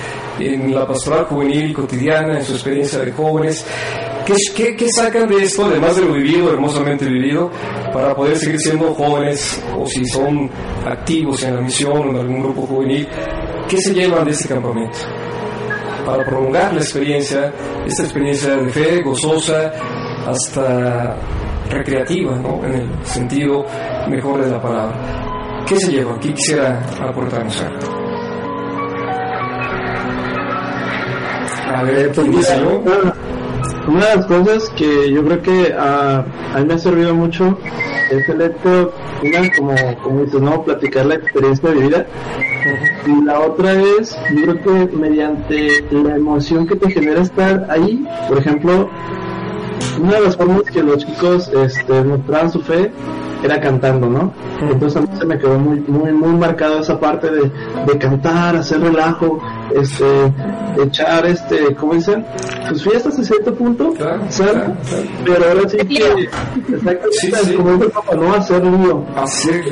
en 0.44 0.74
la 0.74 0.86
pastoral 0.86 1.24
juvenil 1.26 1.72
cotidiana, 1.74 2.38
en 2.38 2.44
su 2.44 2.52
experiencia 2.52 3.00
de 3.00 3.12
jóvenes. 3.12 3.64
¿Qué, 4.24 4.34
qué, 4.54 4.76
qué 4.76 4.88
sacan 4.90 5.28
de 5.28 5.42
esto, 5.42 5.64
además 5.64 5.96
de 5.96 6.02
lo 6.02 6.12
vivido, 6.12 6.52
hermosamente 6.52 7.06
vivido, 7.06 7.50
para 7.92 8.14
poder 8.14 8.36
seguir 8.36 8.60
siendo 8.60 8.94
jóvenes 8.94 9.62
o 9.76 9.86
si 9.86 10.04
son 10.06 10.48
activos 10.86 11.42
en 11.42 11.56
la 11.56 11.60
misión 11.60 11.98
o 11.98 12.10
en 12.10 12.16
algún 12.16 12.42
grupo 12.42 12.62
juvenil? 12.62 13.08
¿Qué 13.68 13.78
se 13.78 13.92
llevan 13.92 14.24
de 14.24 14.30
este 14.32 14.48
campamento? 14.48 14.98
Para 16.10 16.24
prolongar 16.24 16.72
la 16.74 16.80
experiencia, 16.80 17.52
esta 17.86 18.02
experiencia 18.02 18.56
de 18.56 18.68
fe 18.70 19.00
gozosa, 19.00 19.72
hasta 20.26 21.16
recreativa, 21.70 22.36
¿no? 22.36 22.64
en 22.64 22.74
el 22.74 23.06
sentido 23.06 23.64
mejor 24.08 24.44
de 24.44 24.50
la 24.50 24.60
palabra. 24.60 25.64
¿Qué 25.68 25.76
se 25.76 25.92
lleva? 25.92 26.18
¿Qué 26.18 26.34
quisiera 26.34 26.80
aportarnos 27.00 27.64
A 31.72 31.82
ver, 31.84 32.12
pues, 32.12 33.19
Una 33.90 34.06
de 34.06 34.16
las 34.16 34.26
cosas 34.26 34.70
que 34.76 35.10
yo 35.10 35.24
creo 35.24 35.42
que 35.42 35.74
a, 35.76 36.24
mí 36.58 36.64
me 36.64 36.74
ha 36.74 36.78
servido 36.78 37.12
mucho 37.12 37.58
es 38.08 38.28
el 38.28 38.40
hecho, 38.40 38.92
una, 39.24 39.52
como, 39.56 39.74
como 40.04 40.22
dices, 40.22 40.40
¿no? 40.40 40.62
Platicar 40.62 41.06
la 41.06 41.16
experiencia 41.16 41.70
de 41.70 41.74
vida. 41.74 42.06
Y 43.04 43.24
la 43.24 43.40
otra 43.40 43.72
es, 43.72 44.16
yo 44.32 44.42
creo 44.42 44.88
que 44.88 44.96
mediante 44.96 45.84
la 45.90 46.14
emoción 46.14 46.68
que 46.68 46.76
te 46.76 46.88
genera 46.88 47.22
estar 47.22 47.66
ahí, 47.68 48.06
por 48.28 48.38
ejemplo, 48.38 48.88
una 50.00 50.12
de 50.12 50.20
las 50.20 50.36
formas 50.36 50.62
que 50.72 50.84
los 50.84 51.04
chicos 51.04 51.48
este, 51.48 52.04
mostraban 52.04 52.52
su 52.52 52.60
fe 52.60 52.92
era 53.42 53.60
cantando, 53.60 54.08
¿no? 54.08 54.32
Entonces 54.60 54.96
a 54.96 55.00
mí 55.00 55.08
se 55.18 55.26
me 55.26 55.38
quedó 55.38 55.58
muy, 55.58 55.80
muy, 55.80 56.12
muy 56.12 56.32
marcado 56.32 56.80
esa 56.80 56.98
parte 56.98 57.30
de, 57.30 57.50
de 57.86 57.98
cantar, 57.98 58.56
hacer 58.56 58.80
relajo, 58.80 59.40
este, 59.74 60.04
echar, 60.82 61.26
este, 61.26 61.74
¿cómo 61.74 61.94
dicen? 61.94 62.24
Sus 62.68 62.84
fiestas 62.84 63.18
a 63.18 63.24
cierto 63.24 63.54
punto, 63.54 63.92
claro, 63.94 64.22
Pero 65.24 65.44
ahora 65.48 65.68
sí 65.68 65.76
que, 65.78 66.28
exactamente, 66.74 67.54
como 67.56 67.72
dice 67.72 67.84
el 67.84 67.90
papá, 67.90 68.14
no 68.16 68.34
hacer 68.34 68.64
lío. 68.64 69.04
Hacer 69.16 69.64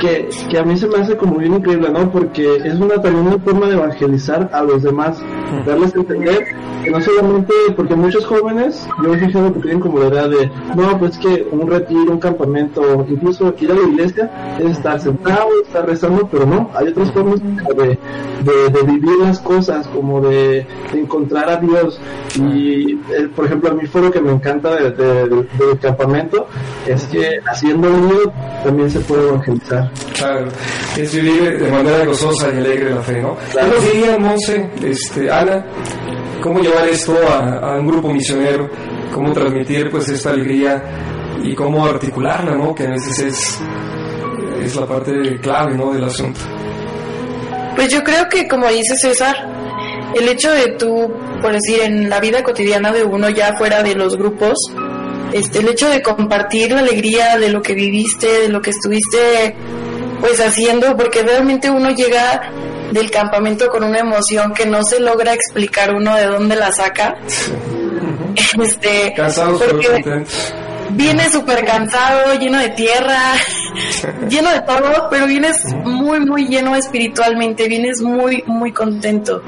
que, 0.00 0.28
que 0.50 0.58
a 0.58 0.62
mí 0.62 0.76
se 0.76 0.86
me 0.86 0.98
hace 0.98 1.16
como 1.16 1.36
bien 1.36 1.54
increíble, 1.54 1.88
¿no? 1.88 2.10
Porque 2.10 2.56
es 2.56 2.74
una 2.74 3.00
también 3.00 3.26
una 3.26 3.38
forma 3.38 3.66
de 3.66 3.74
evangelizar 3.74 4.48
a 4.52 4.62
los 4.62 4.82
demás 4.82 5.18
darles 5.66 5.94
a 5.94 5.98
entender 5.98 6.44
que 6.84 6.90
no 6.90 7.00
solamente, 7.00 7.52
porque 7.74 7.94
muchos 7.96 8.24
jóvenes, 8.26 8.88
yo 9.02 9.10
me 9.10 9.18
fijado 9.18 9.52
que 9.52 9.60
tienen 9.60 9.80
como 9.80 9.98
la 9.98 10.08
idea 10.08 10.28
de, 10.28 10.50
no, 10.76 10.98
pues 10.98 11.18
que 11.18 11.46
un 11.50 11.68
retiro, 11.68 12.12
un 12.12 12.20
campamento, 12.20 13.04
incluso 13.08 13.54
ir 13.58 13.72
a 13.72 13.74
la 13.74 13.82
iglesia, 13.82 14.56
es 14.60 14.72
estar 14.72 15.00
sentado, 15.00 15.48
estar 15.64 15.86
rezando, 15.86 16.28
pero 16.30 16.46
no, 16.46 16.70
hay 16.74 16.88
otras 16.88 17.10
formas 17.10 17.40
de, 17.42 17.98
de, 18.42 18.82
vivir 18.84 19.18
las 19.20 19.40
cosas, 19.40 19.86
como 19.88 20.20
de, 20.20 20.66
encontrar 20.94 21.48
a 21.50 21.56
Dios. 21.56 22.00
Y, 22.36 22.92
eh, 22.92 23.28
por 23.34 23.46
ejemplo, 23.46 23.70
a 23.70 23.74
mí 23.74 23.86
fue 23.86 24.02
lo 24.02 24.10
que 24.10 24.20
me 24.20 24.32
encanta 24.32 24.76
del 24.76 25.46
campamento, 25.80 26.46
es 26.86 27.04
que 27.04 27.38
haciendo 27.46 27.88
unido 27.88 28.32
también 28.62 28.90
se 28.90 29.00
puede 29.00 29.28
evangelizar. 29.28 29.90
Claro, 30.16 30.46
es 30.96 31.14
vivir 31.14 31.58
de 31.58 31.70
manera 31.70 32.04
gozosa 32.04 32.48
y 32.52 32.58
alegre 32.58 32.94
la 32.94 33.02
fe, 33.02 33.22
¿no? 33.22 33.36
Claro. 33.52 33.72
¿Cómo 33.74 33.86
diría, 33.92 34.18
Monse, 34.18 34.70
este, 34.82 35.30
Cómo 36.40 36.60
llevar 36.60 36.88
esto 36.88 37.16
a, 37.28 37.58
a, 37.58 37.80
un 37.80 37.86
grupo 37.86 38.12
misionero? 38.12 38.70
¿Cómo 39.12 39.32
transmitir 39.32 39.90
pues 39.90 40.08
esta 40.08 40.30
alegría 40.30 40.82
y 41.42 41.54
cómo 41.54 41.84
articularla, 41.84 42.54
¿no? 42.54 42.74
Que 42.74 42.86
a 42.86 42.90
veces 42.90 43.18
es, 43.18 43.60
es 44.62 44.76
la 44.76 44.86
parte 44.86 45.38
clave, 45.40 45.74
¿no? 45.74 45.92
Del 45.92 46.04
asunto. 46.04 46.40
Pues 47.74 47.88
yo 47.90 48.02
creo 48.02 48.28
que, 48.28 48.48
como 48.48 48.68
dice 48.68 48.96
César, 48.96 49.36
el 50.14 50.28
hecho 50.28 50.50
de 50.50 50.72
tú, 50.78 51.12
por 51.42 51.52
decir, 51.52 51.80
en 51.82 52.08
la 52.08 52.20
vida 52.20 52.42
cotidiana 52.42 52.92
de 52.92 53.04
uno 53.04 53.28
ya 53.28 53.54
fuera 53.56 53.82
de 53.82 53.94
los 53.94 54.16
grupos, 54.16 54.56
este, 55.32 55.58
el 55.58 55.68
hecho 55.68 55.88
de 55.88 56.02
compartir 56.02 56.72
la 56.72 56.78
alegría 56.78 57.36
de 57.36 57.50
lo 57.50 57.60
que 57.60 57.74
viviste, 57.74 58.26
de 58.26 58.48
lo 58.48 58.62
que 58.62 58.70
estuviste 58.70 59.54
pues 60.20 60.40
haciendo, 60.40 60.96
porque 60.96 61.22
realmente 61.22 61.70
uno 61.70 61.90
llega 61.90 62.50
del 62.92 63.10
campamento 63.10 63.68
con 63.68 63.84
una 63.84 63.98
emoción 63.98 64.52
que 64.52 64.66
no 64.66 64.82
se 64.82 65.00
logra 65.00 65.32
explicar 65.32 65.94
uno 65.94 66.14
de 66.14 66.26
dónde 66.26 66.56
la 66.56 66.72
saca. 66.72 67.16
este, 68.62 69.12
Cansados 69.14 69.60
pero 69.60 69.80
Viene 70.90 71.28
súper 71.30 71.64
cansado, 71.64 72.38
lleno 72.38 72.58
de 72.58 72.68
tierra, 72.70 73.34
lleno 74.28 74.50
de 74.50 74.60
todo, 74.60 75.08
pero 75.10 75.26
vienes 75.26 75.56
muy, 75.84 76.20
muy 76.20 76.46
lleno 76.46 76.76
espiritualmente, 76.76 77.68
vienes 77.68 78.00
muy, 78.00 78.42
muy 78.46 78.72
contento. 78.72 79.42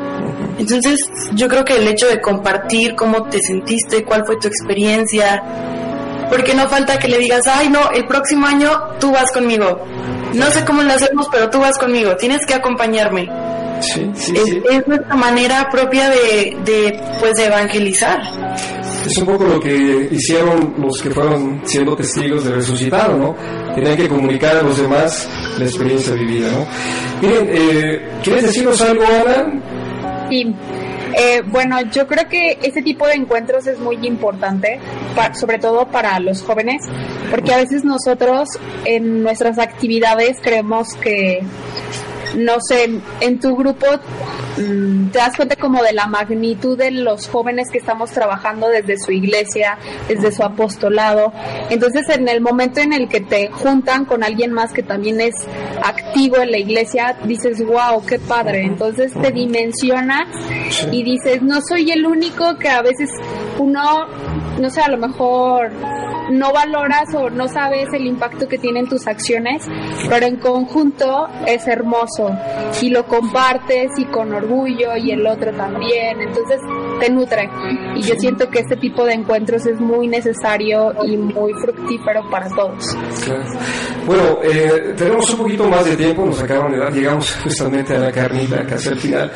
Entonces, 0.59 0.99
yo 1.35 1.49
creo 1.49 1.65
que 1.65 1.77
el 1.77 1.87
hecho 1.87 2.09
de 2.09 2.21
compartir 2.21 2.97
cómo 2.97 3.23
te 3.29 3.39
sentiste, 3.39 4.05
cuál 4.05 4.27
fue 4.27 4.37
tu 4.39 4.49
experiencia, 4.49 5.41
porque 6.29 6.55
no 6.55 6.69
falta 6.69 6.99
que 6.99 7.09
le 7.09 7.19
digas, 7.19 7.47
ay, 7.47 7.69
no, 7.69 7.91
el 7.93 8.07
próximo 8.07 8.47
año 8.47 8.71
tú 8.99 9.13
vas 9.13 9.31
conmigo. 9.33 9.87
No 10.35 10.47
sé 10.51 10.65
cómo 10.65 10.83
lo 10.83 10.93
hacemos, 10.93 11.29
pero 11.31 11.49
tú 11.51 11.59
vas 11.59 11.77
conmigo, 11.79 12.17
tienes 12.17 12.45
que 12.47 12.55
acompañarme. 12.55 13.29
Sí, 13.81 14.11
sí, 14.15 14.33
es, 14.37 14.45
sí. 14.45 14.63
es, 14.71 14.89
nuestra 14.89 15.15
manera 15.15 15.69
propia 15.71 16.11
de, 16.11 16.57
de, 16.65 17.01
pues, 17.21 17.35
de 17.35 17.47
evangelizar. 17.47 18.21
Es 19.07 19.17
un 19.19 19.27
poco 19.27 19.45
lo 19.45 19.61
que 19.61 20.09
hicieron 20.11 20.75
los 20.79 21.01
que 21.01 21.11
fueron 21.11 21.63
siendo 21.65 21.95
testigos 21.97 22.45
de 22.45 22.53
resucitado, 22.53 23.17
¿no? 23.17 23.37
Tenían 23.75 23.97
que 23.97 24.09
comunicar 24.09 24.57
a 24.57 24.63
los 24.63 24.79
demás 24.79 25.29
la 25.59 25.65
experiencia 25.65 26.15
vivida, 26.15 26.51
¿no? 26.51 26.67
Miren, 27.23 27.49
eh, 27.51 28.09
¿quieres 28.23 28.45
decirnos 28.45 28.81
algo, 28.81 29.05
Ana? 29.05 30.27
Sí. 30.29 30.55
Eh, 31.15 31.43
bueno, 31.47 31.81
yo 31.91 32.07
creo 32.07 32.29
que 32.29 32.59
este 32.63 32.83
tipo 32.83 33.07
de 33.07 33.15
encuentros 33.15 33.67
es 33.67 33.79
muy 33.79 33.97
importante, 34.07 34.79
sobre 35.35 35.59
todo 35.59 35.87
para 35.87 36.19
los 36.21 36.43
jóvenes, 36.43 36.83
porque 37.31 37.53
a 37.53 37.57
veces 37.59 37.85
nosotros 37.85 38.49
en 38.85 39.23
nuestras 39.23 39.59
actividades 39.59 40.39
creemos 40.43 40.95
que 40.95 41.41
no 42.37 42.61
sé, 42.61 43.01
en 43.21 43.41
tu 43.41 43.57
grupo 43.57 43.87
mm, 44.57 45.09
te 45.09 45.19
das 45.19 45.37
cuenta 45.37 45.57
como 45.57 45.83
de 45.83 45.93
la 45.93 46.07
magnitud 46.07 46.77
de 46.77 46.91
los 46.91 47.29
jóvenes 47.29 47.69
que 47.71 47.79
estamos 47.79 48.11
trabajando 48.11 48.69
desde 48.69 48.99
su 48.99 49.13
iglesia, 49.13 49.79
desde 50.09 50.33
su 50.33 50.43
apostolado. 50.43 51.33
Entonces, 51.71 52.09
en 52.09 52.29
el 52.29 52.41
momento 52.41 52.81
en 52.81 52.93
el 52.93 53.09
que 53.09 53.21
te 53.21 53.51
juntan 53.51 54.05
con 54.05 54.23
alguien 54.23 54.53
más 54.53 54.73
que 54.73 54.83
también 54.83 55.21
es 55.21 55.35
activo 55.83 56.39
en 56.39 56.51
la 56.51 56.59
iglesia, 56.59 57.17
dices, 57.25 57.65
wow, 57.65 58.05
qué 58.07 58.19
padre. 58.19 58.65
Entonces 58.65 59.13
te 59.13 59.31
dimensionas 59.31 60.29
y 60.93 61.03
dices, 61.03 61.43
no 61.43 61.61
soy 61.61 61.91
el 61.91 62.07
único 62.07 62.57
que 62.59 62.69
a 62.69 62.83
veces 62.83 63.11
uno, 63.59 64.07
no 64.61 64.71
sé, 64.71 64.81
a 64.81 64.89
lo 64.89 64.99
mejor 64.99 65.71
no 66.31 66.53
valoras 66.53 67.15
o 67.15 67.31
no 67.31 67.49
sabes 67.49 67.89
el 67.93 68.07
impacto 68.07 68.49
que 68.49 68.59
tienen 68.59 68.89
tus 68.89 69.07
acciones, 69.07 69.67
pero 70.09 70.27
en 70.27 70.37
conjunto 70.37 71.27
es 71.47 71.67
hermoso 71.67 72.18
y 72.81 72.91
lo 72.91 73.05
compartes 73.07 73.91
y 73.97 74.05
con 74.07 74.33
orgullo 74.33 74.97
y 74.97 75.11
el 75.13 75.27
otro 75.27 75.53
también, 75.53 76.21
entonces 76.21 76.61
te 77.01 77.11
nutre 77.11 77.49
y 77.97 78.03
yo 78.03 78.15
siento 78.19 78.49
que 78.49 78.61
este 78.61 78.77
tipo 78.77 79.05
de 79.05 79.15
encuentros 79.15 79.67
es 79.67 79.81
muy 79.81 80.09
necesario 80.09 80.93
y 81.05 81.17
muy 81.17 81.53
fructífero 81.55 82.29
para 82.31 82.49
todos. 82.49 82.97
Bueno, 84.07 84.39
eh, 84.43 84.95
tenemos 84.97 85.29
un 85.31 85.39
poquito 85.39 85.69
más 85.69 85.85
de 85.85 85.97
tiempo, 85.97 86.25
nos 86.25 86.43
acaban 86.43 86.73
de 86.73 86.79
dar, 86.79 86.93
llegamos 86.93 87.37
justamente 87.45 87.95
a 87.95 87.99
la 87.99 88.13
carnita, 88.13 88.65
casi 88.67 88.89
al 88.89 88.99
final. 88.99 89.33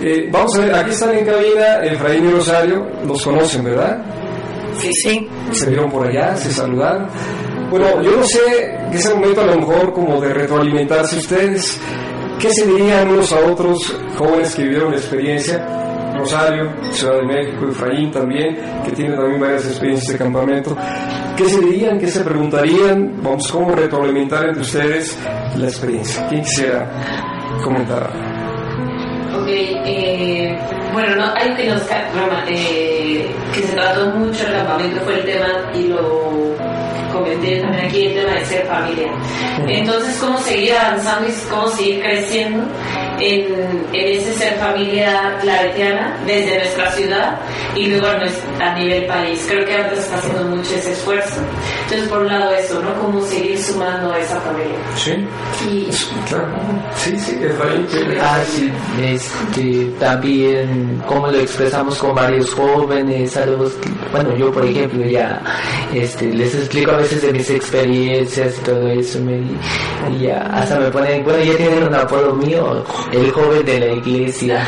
Eh, 0.00 0.28
vamos 0.32 0.56
a 0.56 0.60
ver, 0.60 0.74
aquí 0.74 0.90
están 0.90 1.16
en 1.16 1.24
cabina 1.24 1.84
Efraín 1.84 2.26
y 2.26 2.30
Rosario, 2.32 2.86
los 3.06 3.22
conocen, 3.22 3.64
¿verdad? 3.64 4.02
Sí, 4.76 4.90
sí. 4.94 5.28
Se 5.52 5.68
vieron 5.68 5.90
por 5.90 6.06
allá, 6.06 6.34
se 6.36 6.50
saludaron. 6.50 7.06
Bueno, 7.72 8.02
yo 8.02 8.18
no 8.18 8.22
sé, 8.24 8.78
que 8.90 8.98
es 8.98 9.06
el 9.06 9.14
momento 9.14 9.40
a 9.40 9.46
lo 9.46 9.56
mejor 9.56 9.94
como 9.94 10.20
de 10.20 10.34
retroalimentarse 10.34 11.16
ustedes. 11.16 11.80
¿Qué 12.38 12.50
se 12.52 12.66
dirían 12.66 13.08
unos 13.08 13.32
a 13.32 13.40
otros 13.46 13.96
jóvenes 14.18 14.54
que 14.54 14.64
vivieron 14.64 14.90
la 14.90 14.98
experiencia? 14.98 16.12
Rosario, 16.14 16.70
Ciudad 16.90 17.14
de 17.14 17.22
México, 17.22 17.68
Efraín 17.70 18.10
también, 18.10 18.58
que 18.84 18.92
tiene 18.92 19.16
también 19.16 19.40
varias 19.40 19.64
experiencias 19.64 20.12
de 20.12 20.18
campamento. 20.18 20.76
¿Qué 21.34 21.48
se 21.48 21.60
dirían? 21.60 21.98
¿Qué 21.98 22.08
se 22.08 22.20
preguntarían? 22.20 23.22
Vamos, 23.22 23.50
¿cómo 23.50 23.74
retroalimentar 23.74 24.44
entre 24.44 24.60
ustedes 24.60 25.18
la 25.56 25.64
experiencia? 25.64 26.28
¿Quién 26.28 26.42
quisiera 26.42 26.86
comentar? 27.64 28.02
Ok, 29.34 29.48
eh, 29.48 30.58
bueno, 30.92 31.16
no, 31.16 31.24
algo 31.34 31.56
que, 31.56 31.68
nos, 31.70 31.82
eh, 32.48 33.30
que 33.54 33.62
se 33.62 33.72
trató 33.72 34.10
mucho 34.10 34.46
el 34.46 34.52
campamento 34.52 35.00
fue 35.06 35.20
el 35.20 35.24
tema, 35.24 35.48
y 35.74 35.84
lo 35.84 36.52
comenté 37.12 37.60
también 37.60 37.86
aquí, 37.86 38.06
el 38.06 38.14
tema 38.14 38.38
de 38.38 38.46
ser 38.46 38.66
familia. 38.66 39.12
Entonces, 39.66 40.16
cómo 40.20 40.38
seguir 40.38 40.74
avanzando 40.74 41.28
y 41.28 41.32
cómo 41.50 41.68
seguir 41.68 42.00
creciendo 42.00 42.64
en, 43.20 43.86
en 43.92 44.18
ese 44.18 44.32
ser 44.34 44.58
familia 44.58 45.38
claretiana 45.40 46.18
desde 46.26 46.58
nuestra 46.58 46.90
ciudad 46.92 47.38
y 47.76 47.86
luego 47.86 48.06
a, 48.06 48.74
nivel 48.74 49.06
país. 49.06 49.44
Creo 49.48 49.64
que 49.64 49.76
ahora 49.76 49.94
se 49.94 50.00
está 50.00 50.16
haciendo 50.16 50.44
mucho 50.44 50.74
ese 50.74 50.92
esfuerzo. 50.92 51.40
Entonces, 51.84 52.08
por 52.08 52.18
un 52.20 52.28
lado 52.28 52.52
eso, 52.52 52.82
¿no? 52.82 52.94
Cómo 53.00 53.20
seguir 53.22 53.58
sumando 53.58 54.12
a 54.12 54.18
esa 54.18 54.40
familia. 54.40 54.78
Sí. 54.96 55.12
Y, 55.70 55.88
claro. 56.28 56.48
Sí, 56.96 57.18
sí, 57.18 57.38
Efraín. 57.42 57.86
Ah, 58.20 58.40
sí, 58.46 58.72
este, 59.02 59.90
también 59.98 61.02
cómo 61.06 61.28
lo 61.28 61.38
expresamos 61.38 61.98
con 61.98 62.14
varios 62.14 62.52
jóvenes, 62.54 63.36
a 63.36 63.46
los, 63.46 63.72
bueno, 64.10 64.36
yo 64.36 64.52
por 64.52 64.64
ejemplo 64.64 65.04
ya 65.04 65.40
este, 65.94 66.26
les 66.32 66.54
explico 66.54 66.92
a 66.92 66.98
veces 67.02 67.22
de 67.22 67.32
mis 67.32 67.50
experiencias 67.50 68.58
y 68.58 68.64
todo 68.64 68.88
eso, 68.88 69.20
me, 69.20 69.40
y 70.10 70.24
ya 70.24 70.40
hasta 70.52 70.78
me 70.78 70.90
ponen, 70.90 71.22
bueno, 71.24 71.42
ya 71.42 71.56
tienen 71.56 71.84
un 71.84 71.94
apodo 71.94 72.34
mío, 72.34 72.84
el 73.12 73.30
joven 73.30 73.64
de 73.64 73.80
la 73.80 73.86
iglesia. 73.92 74.66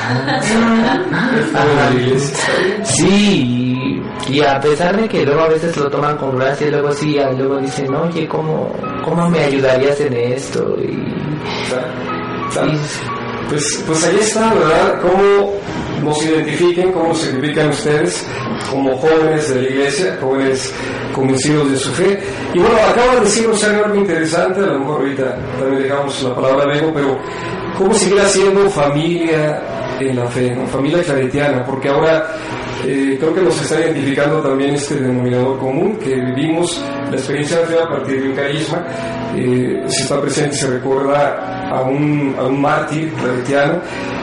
sí, 2.85 4.03
y 4.28 4.41
a 4.41 4.61
pesar 4.61 5.01
de 5.01 5.09
que 5.09 5.24
luego 5.24 5.43
a 5.43 5.49
veces 5.49 5.76
lo 5.76 5.89
toman 5.89 6.16
con 6.16 6.37
gracia, 6.37 6.68
luego 6.70 6.93
sí, 6.93 7.16
luego 7.37 7.59
dicen, 7.59 7.95
oye, 7.95 8.26
¿cómo, 8.28 8.72
cómo 9.05 9.30
me 9.30 9.41
ayudarías 9.41 10.01
en 10.01 10.14
esto? 10.14 10.76
Y, 10.80 11.14
pues, 13.49 13.84
pues 13.86 14.05
ahí 14.05 14.16
está, 14.20 14.53
¿verdad? 14.55 15.01
¿Cómo 15.01 15.55
nos 16.03 16.24
identifiquen, 16.24 16.92
cómo 16.92 17.14
se 17.14 17.30
identifican 17.30 17.70
ustedes 17.70 18.26
como 18.70 18.97
jóvenes 18.99 19.55
de 19.55 19.62
la 19.62 19.68
iglesia, 19.68 20.18
jóvenes 20.20 20.72
convencidos 21.14 21.70
de 21.70 21.76
su 21.76 21.90
fe? 21.90 22.20
Y 22.53 22.59
bueno, 22.59 22.76
acaban 22.90 23.16
de 23.16 23.24
decirnos 23.24 23.64
algo 23.64 23.95
interesante, 23.95 24.61
a 24.61 24.66
lo 24.66 24.78
mejor 24.80 25.01
ahorita 25.01 25.36
también 25.59 25.82
dejamos 25.82 26.22
la 26.22 26.34
palabra 26.34 26.64
luego, 26.66 26.92
pero 26.95 27.18
¿cómo 27.78 27.95
seguir 27.95 28.20
haciendo 28.20 28.68
familia 28.70 29.62
en 30.01 30.16
la 30.16 30.26
fe, 30.26 30.57
familia 30.70 31.03
claretiana? 31.03 31.64
Porque 31.64 31.88
ahora 31.88 32.34
eh, 32.84 33.16
creo 33.18 33.34
que 33.34 33.42
nos 33.42 33.60
está 33.60 33.80
identificando 33.80 34.40
también 34.40 34.74
este 34.74 34.96
denominador 34.96 35.58
común, 35.58 35.96
que 35.98 36.14
vivimos 36.14 36.82
la 37.10 37.16
experiencia 37.16 37.60
de 37.66 37.78
a 37.78 37.88
partir 37.88 38.22
de 38.22 38.28
un 38.28 38.34
carisma, 38.34 38.86
eh, 39.36 39.82
se 39.86 40.02
está 40.02 40.20
presente, 40.20 40.56
se 40.56 40.68
recuerda 40.68 41.68
a 41.70 41.82
un, 41.82 42.34
a 42.38 42.44
un 42.44 42.60
mártir 42.60 43.12
claretiano 43.14 43.80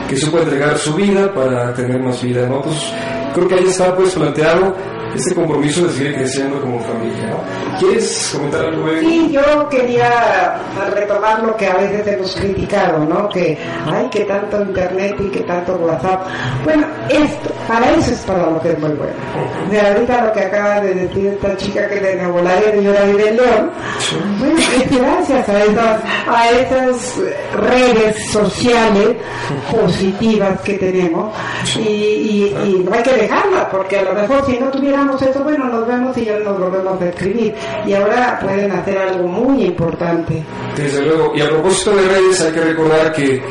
que 0.08 0.16
supo 0.16 0.38
entregar 0.38 0.76
su 0.78 0.94
vida 0.94 1.32
para 1.32 1.72
tener 1.74 2.00
más 2.00 2.22
vida, 2.22 2.46
¿no? 2.46 2.62
Pues, 2.62 2.92
creo 3.34 3.48
que 3.48 3.54
ahí 3.54 3.64
está 3.66 3.94
pues 3.96 4.14
planteado 4.14 4.74
este 5.14 5.34
compromiso 5.34 5.86
de 5.86 5.92
seguir 5.92 6.14
creciendo 6.14 6.60
como 6.60 6.80
familia. 6.80 7.30
¿no? 7.30 7.78
¿Quieres 7.78 8.30
comentar 8.34 8.66
algo? 8.66 8.88
Sí, 9.00 9.30
yo 9.32 9.68
quería 9.68 10.60
retomar 10.94 11.42
lo 11.42 11.56
que 11.56 11.66
a 11.66 11.76
veces 11.76 12.06
hemos 12.06 12.34
criticado, 12.36 13.04
¿no? 13.04 13.28
Que 13.28 13.58
hay 13.90 14.08
que 14.08 14.20
tanto 14.24 14.62
internet 14.62 15.16
y 15.20 15.28
que 15.30 15.40
tanto 15.40 15.74
WhatsApp. 15.76 16.26
Bueno, 16.64 16.86
esto, 17.08 17.50
para 17.68 17.90
eso 17.92 18.12
es 18.12 18.20
para 18.20 18.50
lo 18.50 18.60
que 18.60 18.70
es 18.72 18.78
muy 18.78 18.90
bueno. 18.90 19.12
De 19.70 19.80
ahorita 19.80 20.26
lo 20.26 20.32
que 20.32 20.40
acaba 20.40 20.80
de 20.80 20.94
decir 20.94 21.26
esta 21.26 21.56
chica 21.56 21.88
que 21.88 22.00
de 22.00 22.16
Nuevo 22.16 22.40
Laredo 22.40 22.82
y 22.82 22.86
ahora 22.86 23.04
vive 23.04 23.28
en 23.28 23.36
León, 23.36 23.70
bueno, 24.38 24.58
es 24.58 24.90
gracias 24.90 25.48
a 25.48 25.64
esas, 25.64 26.00
a 26.28 26.50
esas 26.50 27.20
redes 27.54 28.30
sociales 28.30 29.16
positivas 29.70 30.60
que 30.60 30.74
tenemos 30.74 31.34
y, 31.76 31.80
y, 31.80 32.56
y 32.64 32.84
no 32.84 32.94
hay 32.94 33.02
que 33.02 33.12
dejarlas 33.12 33.66
porque 33.70 33.98
a 33.98 34.02
lo 34.02 34.14
mejor 34.14 34.44
si 34.46 34.58
no 34.58 34.70
tuviéramos 35.02 35.22
eso, 35.22 35.44
bueno, 35.44 35.68
nos 35.68 35.86
vemos 35.86 36.16
y 36.18 36.24
ya 36.24 36.38
nos 36.38 36.58
volvemos 36.58 37.00
a 37.00 37.08
escribir 37.08 37.54
y 37.86 37.92
ahora 37.92 38.38
pueden 38.40 38.70
hacer 38.70 38.98
algo 38.98 39.26
muy 39.26 39.64
importante. 39.64 40.42
Desde 40.76 41.02
luego, 41.02 41.32
y 41.34 41.40
a 41.40 41.48
propósito 41.48 41.96
de 41.96 42.08
redes 42.08 42.40
hay 42.40 42.52
que 42.52 42.60
recordar 42.60 43.12
que, 43.12 43.42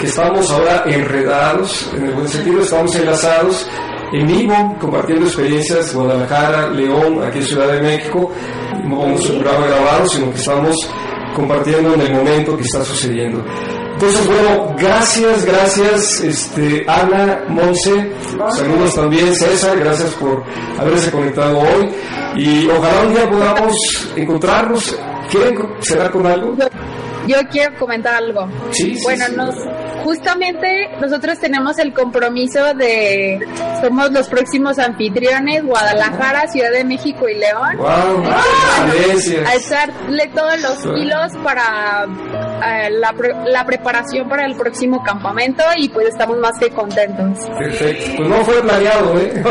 que 0.00 0.06
estamos 0.06 0.50
ahora 0.50 0.84
enredados, 0.86 1.90
en 1.94 2.06
el 2.06 2.14
buen 2.14 2.28
sentido, 2.28 2.60
estamos 2.60 2.94
enlazados 2.96 3.68
en 4.12 4.26
vivo, 4.26 4.76
compartiendo 4.80 5.26
experiencias 5.26 5.94
Guadalajara, 5.94 6.68
León, 6.70 7.22
aquí 7.24 7.38
en 7.38 7.44
Ciudad 7.44 7.72
de 7.72 7.80
México, 7.80 8.30
no 8.84 8.98
vamos 8.98 9.28
a 9.28 9.32
un 9.32 9.40
programa 9.40 9.66
grabado, 9.66 10.06
sino 10.08 10.30
que 10.30 10.38
estamos 10.38 10.76
compartiendo 11.34 11.94
en 11.94 12.00
el 12.00 12.12
momento 12.14 12.56
que 12.56 12.62
está 12.62 12.82
sucediendo. 12.82 13.44
Entonces, 14.00 14.26
bueno, 14.28 14.76
gracias, 14.78 15.44
gracias, 15.44 16.20
este, 16.20 16.84
Ana, 16.86 17.42
Monse, 17.48 18.12
saludos 18.56 18.94
también, 18.94 19.34
César, 19.34 19.76
gracias 19.76 20.10
por 20.12 20.44
haberse 20.78 21.10
conectado 21.10 21.58
hoy 21.58 21.90
y 22.36 22.68
ojalá 22.68 23.00
un 23.02 23.12
día 23.12 23.28
podamos 23.28 23.74
encontrarnos. 24.14 24.96
¿Quieren 25.32 25.58
cerrar 25.80 26.12
con 26.12 26.24
algo? 26.28 26.54
Yo 27.26 27.38
quiero 27.50 27.76
comentar 27.76 28.14
algo. 28.14 28.48
Sí, 28.70 28.94
sí, 28.94 29.02
bueno, 29.02 29.24
sí. 29.26 29.34
nos, 29.34 29.54
justamente 30.04 30.88
nosotros 31.00 31.38
tenemos 31.38 31.78
el 31.78 31.92
compromiso 31.92 32.74
de 32.74 33.46
somos 33.80 34.10
los 34.10 34.28
próximos 34.28 34.78
anfitriones 34.78 35.64
Guadalajara, 35.64 36.48
Ciudad 36.48 36.70
de 36.70 36.84
México 36.84 37.28
y 37.28 37.34
León. 37.34 37.76
Wow, 37.76 38.22
gracias. 38.22 39.48
A 39.48 39.54
echarle 39.54 40.26
todos 40.34 40.60
los 40.60 40.94
kilos 40.94 41.32
para 41.42 42.04
eh, 42.04 42.90
la, 42.90 43.14
la 43.46 43.64
preparación 43.64 44.28
para 44.28 44.46
el 44.46 44.56
próximo 44.56 45.02
campamento 45.02 45.62
y 45.76 45.88
pues 45.88 46.08
estamos 46.08 46.38
más 46.38 46.58
que 46.58 46.70
contentos. 46.70 47.46
Perfecto. 47.58 48.12
Pues 48.16 48.28
no 48.28 48.44
fue 48.44 48.62
planeado, 48.62 49.18
¿eh? 49.18 49.42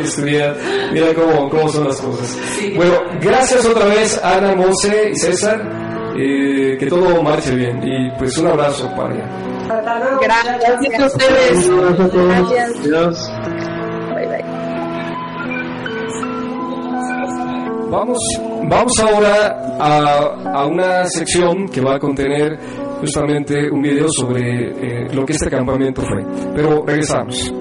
Estuviera. 0.02 0.54
Mira 0.92 1.14
cómo, 1.14 1.50
cómo 1.50 1.68
son 1.68 1.84
las 1.88 2.00
cosas. 2.00 2.38
Bueno, 2.74 2.94
gracias 3.20 3.64
otra 3.64 3.86
vez, 3.86 4.22
Ana, 4.22 4.54
Monse 4.54 5.10
y 5.10 5.16
César. 5.16 5.60
Eh, 6.16 6.76
que 6.78 6.86
todo 6.86 7.22
marche 7.22 7.54
bien. 7.54 7.80
Y 7.82 8.10
pues 8.18 8.36
un 8.38 8.48
abrazo 8.48 8.88
para 8.96 9.14
allá. 9.14 9.28
Gracias 10.20 11.00
a 11.00 11.06
ustedes. 11.06 11.70
Gracias. 12.84 13.32
Vamos, 17.90 18.18
vamos 18.70 18.98
ahora 19.00 19.76
a, 19.78 20.60
a 20.60 20.66
una 20.66 21.04
sección 21.06 21.68
que 21.68 21.82
va 21.82 21.96
a 21.96 21.98
contener 21.98 22.58
justamente 23.00 23.70
un 23.70 23.82
video 23.82 24.06
sobre 24.08 24.70
eh, 24.70 25.08
lo 25.12 25.26
que 25.26 25.34
este 25.34 25.50
campamento 25.50 26.00
fue. 26.00 26.24
Pero 26.54 26.84
regresamos. 26.86 27.52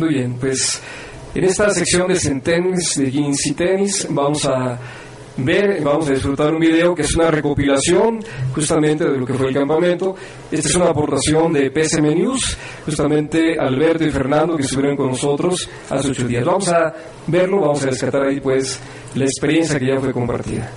Muy 0.00 0.14
bien, 0.14 0.36
pues 0.40 0.80
en 1.34 1.44
esta 1.44 1.68
sección 1.68 2.08
de 2.08 2.18
Centenis, 2.18 2.94
de 2.96 3.10
Jeans 3.10 3.46
y 3.48 3.52
Tenis, 3.52 4.06
vamos 4.08 4.46
a 4.46 4.78
ver, 5.36 5.82
vamos 5.82 6.08
a 6.08 6.14
disfrutar 6.14 6.54
un 6.54 6.60
video 6.60 6.94
que 6.94 7.02
es 7.02 7.14
una 7.16 7.30
recopilación 7.30 8.18
justamente 8.54 9.04
de 9.04 9.18
lo 9.18 9.26
que 9.26 9.34
fue 9.34 9.48
el 9.48 9.54
campamento. 9.54 10.16
Esta 10.50 10.68
es 10.68 10.74
una 10.74 10.86
aportación 10.86 11.52
de 11.52 11.70
PSM 11.70 12.14
News, 12.14 12.56
justamente 12.86 13.58
Alberto 13.58 14.04
y 14.04 14.10
Fernando 14.10 14.56
que 14.56 14.62
estuvieron 14.62 14.96
con 14.96 15.08
nosotros 15.08 15.68
hace 15.90 16.08
ocho 16.08 16.26
días. 16.26 16.46
Vamos 16.46 16.68
a 16.70 16.94
verlo, 17.26 17.60
vamos 17.60 17.82
a 17.82 17.88
rescatar 17.88 18.22
ahí 18.22 18.40
pues 18.40 18.80
la 19.16 19.24
experiencia 19.26 19.78
que 19.78 19.86
ya 19.86 20.00
fue 20.00 20.14
compartida. 20.14 20.72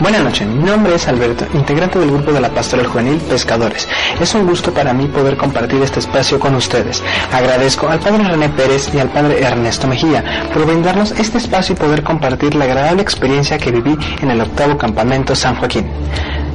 Buenas 0.00 0.22
noches. 0.22 0.46
Mi 0.46 0.62
nombre 0.62 0.94
es 0.94 1.08
Alberto, 1.08 1.46
integrante 1.54 1.98
del 1.98 2.10
grupo 2.10 2.32
de 2.32 2.40
la 2.40 2.50
Pastoral 2.50 2.86
Juvenil 2.86 3.18
Pescadores. 3.18 3.88
Es 4.20 4.34
un 4.34 4.46
gusto 4.46 4.72
para 4.72 4.92
mí 4.92 5.06
poder 5.06 5.36
compartir 5.36 5.82
este 5.82 6.00
espacio 6.00 6.38
con 6.38 6.54
ustedes. 6.54 7.02
Agradezco 7.32 7.88
al 7.88 7.98
Padre 7.98 8.24
René 8.24 8.48
Pérez 8.50 8.92
y 8.94 8.98
al 8.98 9.10
Padre 9.10 9.42
Ernesto 9.42 9.86
Mejía 9.86 10.50
por 10.52 10.66
brindarnos 10.66 11.12
este 11.12 11.38
espacio 11.38 11.74
y 11.74 11.78
poder 11.78 12.02
compartir 12.02 12.54
la 12.54 12.64
agradable 12.64 13.02
experiencia 13.02 13.58
que 13.58 13.70
viví 13.70 13.96
en 14.20 14.30
el 14.30 14.40
octavo 14.40 14.76
campamento 14.76 15.34
San 15.34 15.56
Joaquín. 15.56 15.86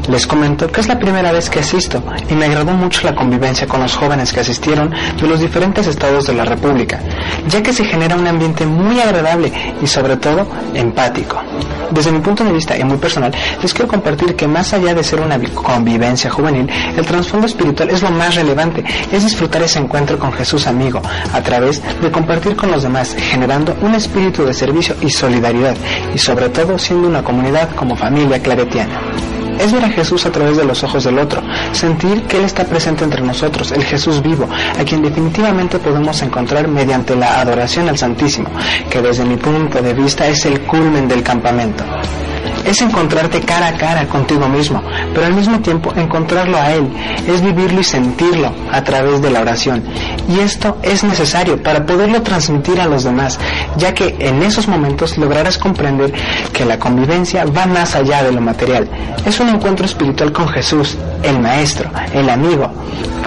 Les 0.09 0.27
comento 0.27 0.67
que 0.67 0.81
es 0.81 0.87
la 0.89 0.99
primera 0.99 1.31
vez 1.31 1.49
que 1.49 1.59
asisto 1.59 2.03
y 2.29 2.33
me 2.33 2.45
agradó 2.45 2.73
mucho 2.73 3.01
la 3.05 3.15
convivencia 3.15 3.65
con 3.67 3.79
los 3.81 3.95
jóvenes 3.95 4.33
que 4.33 4.41
asistieron 4.41 4.89
de 5.19 5.27
los 5.27 5.39
diferentes 5.39 5.87
estados 5.87 6.27
de 6.27 6.33
la 6.33 6.43
República, 6.43 6.99
ya 7.47 7.63
que 7.63 7.71
se 7.71 7.85
genera 7.85 8.15
un 8.15 8.27
ambiente 8.27 8.65
muy 8.65 8.99
agradable 8.99 9.51
y 9.81 9.87
sobre 9.87 10.17
todo 10.17 10.45
empático. 10.73 11.37
Desde 11.91 12.11
mi 12.11 12.19
punto 12.19 12.43
de 12.43 12.51
vista 12.51 12.77
y 12.77 12.83
muy 12.83 12.97
personal, 12.97 13.31
les 13.61 13.73
quiero 13.73 13.87
compartir 13.87 14.35
que 14.35 14.47
más 14.47 14.73
allá 14.73 14.93
de 14.93 15.03
ser 15.03 15.21
una 15.21 15.37
vi- 15.37 15.47
convivencia 15.47 16.29
juvenil, 16.29 16.69
el 16.97 17.05
trasfondo 17.05 17.47
espiritual 17.47 17.89
es 17.89 18.01
lo 18.01 18.11
más 18.11 18.35
relevante, 18.35 18.83
es 19.11 19.23
disfrutar 19.23 19.61
ese 19.61 19.79
encuentro 19.79 20.19
con 20.19 20.33
Jesús 20.33 20.67
amigo, 20.67 21.01
a 21.33 21.41
través 21.41 21.81
de 22.01 22.11
compartir 22.11 22.55
con 22.57 22.71
los 22.71 22.83
demás, 22.83 23.15
generando 23.17 23.75
un 23.81 23.95
espíritu 23.95 24.43
de 24.43 24.53
servicio 24.53 24.95
y 25.01 25.09
solidaridad, 25.09 25.75
y 26.13 26.17
sobre 26.17 26.49
todo 26.49 26.77
siendo 26.77 27.07
una 27.07 27.23
comunidad 27.23 27.69
como 27.75 27.95
familia 27.95 28.41
claretiana. 28.41 28.99
Es 29.59 29.71
ver 29.71 29.85
a 29.85 29.89
Jesús 29.89 30.25
a 30.25 30.31
través 30.31 30.57
de 30.57 30.65
los 30.65 30.83
ojos 30.83 31.03
del 31.03 31.19
otro, 31.19 31.41
sentir 31.71 32.23
que 32.23 32.37
Él 32.37 32.45
está 32.45 32.63
presente 32.65 33.03
entre 33.03 33.21
nosotros, 33.21 33.71
el 33.71 33.83
Jesús 33.83 34.21
vivo, 34.21 34.47
a 34.79 34.83
quien 34.83 35.01
definitivamente 35.01 35.79
podemos 35.79 36.21
encontrar 36.21 36.67
mediante 36.67 37.15
la 37.15 37.41
adoración 37.41 37.89
al 37.89 37.97
Santísimo, 37.97 38.49
que 38.89 39.01
desde 39.01 39.25
mi 39.25 39.37
punto 39.37 39.81
de 39.81 39.93
vista 39.93 40.27
es 40.27 40.45
el 40.45 40.61
culmen 40.61 41.07
del 41.07 41.23
campamento. 41.23 41.83
Es 42.65 42.81
encontrarte 42.81 43.41
cara 43.41 43.67
a 43.67 43.73
cara 43.73 44.07
contigo 44.07 44.47
mismo, 44.47 44.81
pero 45.13 45.25
al 45.25 45.33
mismo 45.33 45.59
tiempo 45.59 45.93
encontrarlo 45.95 46.57
a 46.57 46.71
Él, 46.71 46.87
es 47.27 47.41
vivirlo 47.41 47.81
y 47.81 47.83
sentirlo 47.83 48.53
a 48.71 48.83
través 48.83 49.21
de 49.21 49.29
la 49.29 49.41
oración. 49.41 49.83
Y 50.29 50.39
esto 50.39 50.77
es 50.81 51.03
necesario 51.03 51.61
para 51.61 51.85
poderlo 51.85 52.21
transmitir 52.21 52.79
a 52.79 52.87
los 52.87 53.03
demás, 53.03 53.39
ya 53.77 53.93
que 53.93 54.15
en 54.19 54.41
esos 54.43 54.67
momentos 54.67 55.17
lograrás 55.17 55.57
comprender 55.57 56.13
que 56.51 56.65
la 56.65 56.79
convivencia 56.79 57.45
va 57.45 57.65
más 57.65 57.95
allá 57.95 58.23
de 58.23 58.31
lo 58.31 58.41
material. 58.41 58.89
Es 59.25 59.39
un 59.39 59.49
encuentro 59.49 59.85
espiritual 59.85 60.31
con 60.31 60.47
Jesús, 60.47 60.97
el 61.23 61.39
Maestro, 61.39 61.89
el 62.13 62.29
amigo. 62.29 62.71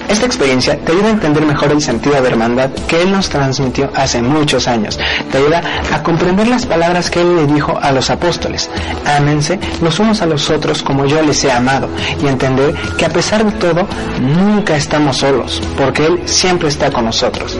Esta 0.08 0.26
experiencia 0.26 0.78
te 0.78 0.92
ayuda 0.92 1.08
a 1.08 1.10
entender 1.10 1.44
mejor 1.44 1.72
el 1.72 1.80
sentido 1.80 2.20
de 2.20 2.28
hermandad 2.28 2.70
que 2.86 3.02
Él 3.02 3.10
nos 3.10 3.28
transmitió 3.28 3.90
hace 3.94 4.22
muchos 4.22 4.68
años. 4.68 4.98
Te 5.30 5.38
ayuda 5.38 5.62
a 5.92 6.02
comprender 6.02 6.46
las 6.46 6.64
palabras 6.64 7.10
que 7.10 7.20
Él 7.20 7.36
le 7.36 7.46
dijo 7.46 7.76
a 7.80 7.90
los 7.92 8.10
apóstoles. 8.10 8.70
Ámense 9.04 9.58
los 9.82 9.98
unos 9.98 10.22
a 10.22 10.26
los 10.26 10.48
otros 10.48 10.82
como 10.82 11.06
yo 11.06 11.20
les 11.22 11.42
he 11.44 11.50
amado 11.50 11.88
y 12.22 12.28
entender 12.28 12.74
que 12.96 13.04
a 13.04 13.10
pesar 13.10 13.44
de 13.44 13.52
todo 13.52 13.86
nunca 14.20 14.76
estamos 14.76 15.16
solos, 15.18 15.60
porque 15.76 16.06
Él 16.06 16.20
siempre 16.24 16.68
está 16.68 16.90
con 16.90 17.04
nosotros. 17.04 17.58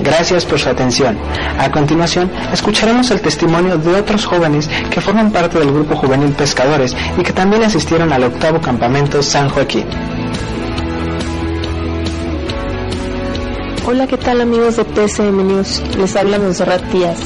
Gracias 0.00 0.44
por 0.44 0.58
su 0.58 0.68
atención. 0.68 1.16
A 1.58 1.70
continuación, 1.70 2.30
escucharemos 2.52 3.10
el 3.10 3.20
testimonio 3.20 3.78
de 3.78 3.94
otros 3.94 4.26
jóvenes 4.26 4.68
que 4.90 5.00
forman 5.00 5.30
parte 5.30 5.58
del 5.58 5.72
grupo 5.72 5.94
juvenil 5.94 6.32
Pescadores 6.32 6.96
y 7.16 7.22
que 7.22 7.32
también 7.32 7.62
asistieron 7.62 8.12
al 8.12 8.24
octavo 8.24 8.60
campamento 8.60 9.22
San 9.22 9.48
Joaquín. 9.48 9.86
Hola, 13.84 14.06
¿qué 14.06 14.16
tal 14.16 14.40
amigos 14.40 14.76
de 14.76 14.84
PCM 14.84 15.44
News? 15.44 15.82
Les 15.98 16.14
habla 16.14 16.38
Monserrat 16.38 16.84
Díaz. 16.92 17.18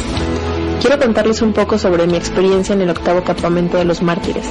Quiero 0.80 0.98
contarles 0.98 1.42
un 1.42 1.52
poco 1.52 1.76
sobre 1.76 2.06
mi 2.06 2.16
experiencia 2.16 2.72
en 2.72 2.80
el 2.80 2.88
octavo 2.88 3.22
campamento 3.22 3.76
de 3.76 3.84
los 3.84 4.00
mártires, 4.00 4.46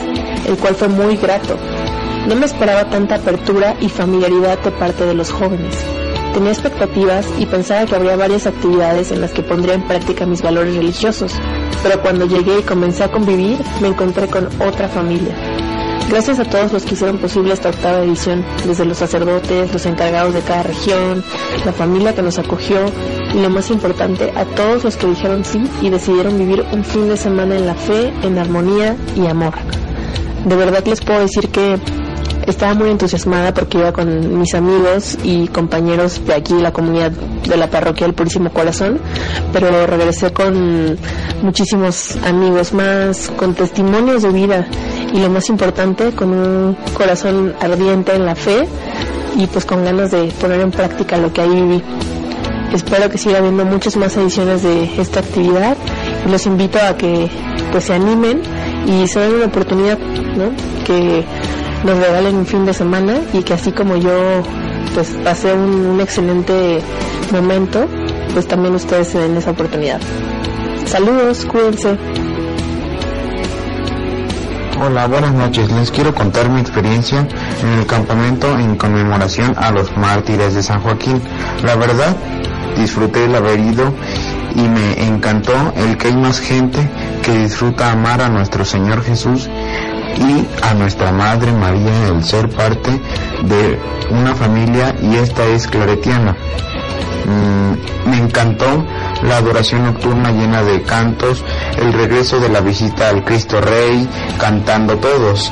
el 0.47 0.55
cual 0.57 0.75
fue 0.75 0.87
muy 0.87 1.17
grato. 1.17 1.57
No 2.27 2.35
me 2.35 2.45
esperaba 2.45 2.91
tanta 2.91 3.15
apertura 3.15 3.75
y 3.81 3.89
familiaridad 3.89 4.59
de 4.59 4.69
parte 4.69 5.03
de 5.03 5.15
los 5.15 5.31
jóvenes. 5.31 5.83
Tenía 6.35 6.51
expectativas 6.51 7.25
y 7.39 7.47
pensaba 7.47 7.87
que 7.87 7.95
habría 7.95 8.15
varias 8.15 8.45
actividades 8.45 9.11
en 9.11 9.21
las 9.21 9.31
que 9.31 9.41
pondría 9.41 9.73
en 9.73 9.87
práctica 9.87 10.27
mis 10.27 10.43
valores 10.43 10.75
religiosos, 10.75 11.33
pero 11.81 12.01
cuando 12.03 12.27
llegué 12.27 12.59
y 12.59 12.63
comencé 12.63 13.03
a 13.03 13.11
convivir 13.11 13.57
me 13.81 13.87
encontré 13.87 14.27
con 14.27 14.47
otra 14.61 14.87
familia. 14.89 15.54
Gracias 16.09 16.39
a 16.39 16.45
todos 16.45 16.71
los 16.71 16.83
que 16.85 16.93
hicieron 16.93 17.17
posible 17.17 17.53
esta 17.53 17.69
octava 17.69 18.03
edición, 18.03 18.45
desde 18.65 18.85
los 18.85 18.97
sacerdotes, 18.97 19.73
los 19.73 19.85
encargados 19.87 20.33
de 20.35 20.41
cada 20.41 20.63
región, 20.63 21.23
la 21.65 21.73
familia 21.73 22.13
que 22.13 22.21
nos 22.21 22.37
acogió 22.37 22.77
y 23.33 23.41
lo 23.41 23.49
más 23.49 23.71
importante, 23.71 24.31
a 24.35 24.45
todos 24.45 24.83
los 24.83 24.97
que 24.97 25.07
dijeron 25.07 25.43
sí 25.43 25.63
y 25.81 25.89
decidieron 25.89 26.37
vivir 26.37 26.63
un 26.71 26.83
fin 26.83 27.09
de 27.09 27.17
semana 27.17 27.57
en 27.57 27.65
la 27.65 27.73
fe, 27.73 28.13
en 28.21 28.37
armonía 28.37 28.95
y 29.15 29.25
amor. 29.25 29.55
De 30.45 30.55
verdad 30.55 30.85
les 30.85 31.01
puedo 31.01 31.21
decir 31.21 31.49
que 31.49 31.79
estaba 32.45 32.75
muy 32.75 32.91
entusiasmada 32.91 33.51
porque 33.53 33.79
iba 33.79 33.91
con 33.91 34.37
mis 34.37 34.53
amigos 34.53 35.17
y 35.23 35.47
compañeros 35.47 36.23
de 36.25 36.35
aquí, 36.35 36.53
la 36.53 36.71
comunidad 36.71 37.11
de 37.11 37.57
la 37.57 37.69
parroquia 37.69 38.05
del 38.05 38.15
Purísimo 38.15 38.51
Corazón, 38.51 38.99
pero 39.51 39.87
regresé 39.87 40.31
con 40.31 40.97
muchísimos 41.41 42.15
amigos 42.23 42.73
más, 42.73 43.31
con 43.35 43.55
testimonios 43.55 44.21
de 44.21 44.29
vida 44.29 44.67
y 45.15 45.19
lo 45.19 45.29
más 45.29 45.47
importante, 45.49 46.11
con 46.11 46.29
un 46.29 46.77
corazón 46.93 47.55
ardiente 47.61 48.13
en 48.13 48.25
la 48.25 48.35
fe 48.35 48.67
y 49.37 49.47
pues 49.47 49.65
con 49.65 49.85
ganas 49.85 50.11
de 50.11 50.25
poner 50.41 50.59
en 50.59 50.71
práctica 50.71 51.17
lo 51.17 51.31
que 51.31 51.41
ahí 51.41 51.49
viví. 51.49 51.81
Espero 52.73 53.09
que 53.09 53.17
siga 53.17 53.37
habiendo 53.37 53.63
muchas 53.63 53.95
más 53.95 54.17
ediciones 54.17 54.63
de 54.63 55.01
esta 55.01 55.21
actividad 55.21 55.77
los 56.29 56.45
invito 56.45 56.79
a 56.79 56.97
que 56.97 57.29
pues 57.71 57.85
se 57.85 57.93
animen 57.93 58.41
y 58.87 59.07
se 59.07 59.19
den 59.19 59.35
una 59.35 59.45
oportunidad. 59.45 59.97
Que 60.85 61.23
nos 61.83 61.97
regalen 61.97 62.35
un 62.35 62.45
fin 62.45 62.65
de 62.65 62.73
semana 62.73 63.17
y 63.33 63.43
que 63.43 63.53
así 63.53 63.71
como 63.71 63.95
yo 63.95 64.43
pues 64.93 65.15
pasé 65.23 65.53
un, 65.53 65.85
un 65.85 66.01
excelente 66.01 66.79
momento, 67.31 67.85
pues 68.33 68.47
también 68.47 68.75
ustedes 68.75 69.07
se 69.09 69.19
den 69.19 69.37
esa 69.37 69.51
oportunidad. 69.51 69.99
Saludos, 70.85 71.45
cuídense. 71.45 71.97
Hola, 74.77 75.07
buenas 75.07 75.33
noches. 75.33 75.71
Les 75.71 75.89
quiero 75.89 76.13
contar 76.13 76.49
mi 76.49 76.59
experiencia 76.59 77.25
en 77.61 77.69
el 77.79 77.85
campamento 77.85 78.59
en 78.59 78.75
conmemoración 78.75 79.55
a 79.57 79.71
los 79.71 79.95
mártires 79.95 80.53
de 80.53 80.61
San 80.61 80.81
Joaquín. 80.81 81.21
La 81.63 81.77
verdad, 81.77 82.13
disfruté 82.75 83.23
el 83.23 83.35
haber 83.35 83.61
ido 83.61 83.93
y 84.53 84.67
me 84.67 85.07
encantó 85.07 85.53
el 85.77 85.95
que 85.97 86.09
hay 86.09 86.17
más 86.17 86.41
gente 86.41 86.89
que 87.23 87.37
disfruta 87.37 87.93
amar 87.93 88.21
a 88.21 88.27
nuestro 88.27 88.65
Señor 88.65 89.01
Jesús 89.01 89.49
y 90.17 90.65
a 90.65 90.73
nuestra 90.73 91.13
Madre 91.13 91.53
María 91.53 92.07
el 92.09 92.21
ser 92.25 92.49
parte 92.49 92.91
de 93.43 93.79
una 94.11 94.35
familia 94.35 94.93
y 95.01 95.15
esta 95.15 95.45
es 95.45 95.67
claretiana. 95.67 96.35
Mm, 97.25 98.09
me 98.09 98.17
encantó 98.17 98.85
la 99.23 99.37
adoración 99.37 99.83
nocturna 99.83 100.31
llena 100.31 100.63
de 100.63 100.81
cantos, 100.83 101.43
el 101.77 101.93
regreso 101.93 102.39
de 102.39 102.49
la 102.49 102.61
visita 102.61 103.09
al 103.09 103.23
Cristo 103.23 103.61
Rey, 103.61 104.07
cantando 104.37 104.97
todos. 104.97 105.51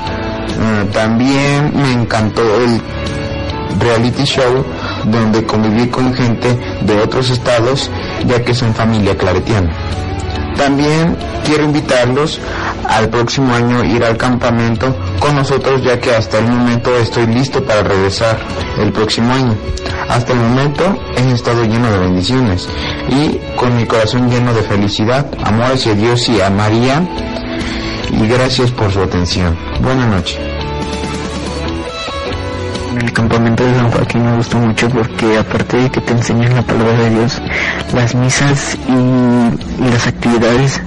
Mm, 0.57 0.91
también 0.91 1.72
me 1.76 1.91
encantó 1.91 2.41
el 2.61 2.82
reality 3.80 4.24
show 4.24 4.64
donde 5.05 5.45
conviví 5.45 5.88
con 5.88 6.14
gente 6.14 6.57
de 6.82 7.01
otros 7.01 7.30
estados 7.30 7.89
ya 8.26 8.43
que 8.43 8.53
son 8.53 8.74
familia 8.74 9.18
claretiana. 9.18 9.72
También 10.58 11.18
quiero 11.45 11.64
invitarlos 11.66 12.39
al 12.88 13.10
próximo 13.10 13.54
año 13.54 13.84
ir 13.84 14.04
al 14.04 14.18
campamento 14.18 14.95
con 15.20 15.36
nosotros 15.36 15.82
ya 15.84 15.99
que 15.99 16.14
hasta 16.16 16.39
el 16.39 16.47
momento 16.47 16.95
estoy 16.97 17.28
listo 17.28 17.64
para 17.64 17.84
regresar 17.84 18.38
el 18.78 18.91
próximo 18.91 19.34
año. 19.34 19.56
Hasta 20.10 20.34
el 20.34 20.39
momento 20.39 20.84
he 21.16 21.32
estado 21.32 21.64
lleno 21.64 21.91
de 21.91 21.97
bendiciones 21.99 22.68
y 23.10 23.39
con 23.56 23.76
mi 23.76 23.86
corazón 23.86 24.30
lleno 24.30 24.54
de 24.54 24.62
felicidad, 24.62 25.26
amor 25.43 25.74
hacia 25.74 25.93
Dios 25.93 26.28
y 26.30 26.41
a 26.41 26.49
María 26.49 27.08
y 28.12 28.28
gracias 28.28 28.72
por 28.72 28.91
su 28.91 29.01
atención. 29.01 29.58
Buenas 29.82 30.08
noches. 30.08 30.53
El 32.99 33.11
campamento 33.11 33.65
de 33.65 33.73
San 33.75 33.91
Joaquín 33.91 34.25
me 34.25 34.35
gustó 34.35 34.57
mucho 34.59 34.87
porque 34.89 35.37
aparte 35.37 35.77
de 35.77 35.89
que 35.89 36.01
te 36.01 36.13
enseñan 36.13 36.55
la 36.55 36.61
palabra 36.61 36.93
de 36.93 37.09
Dios, 37.09 37.41
las 37.93 38.13
misas 38.13 38.77
y, 38.87 39.83
las 39.83 40.07
actividades 40.07 40.81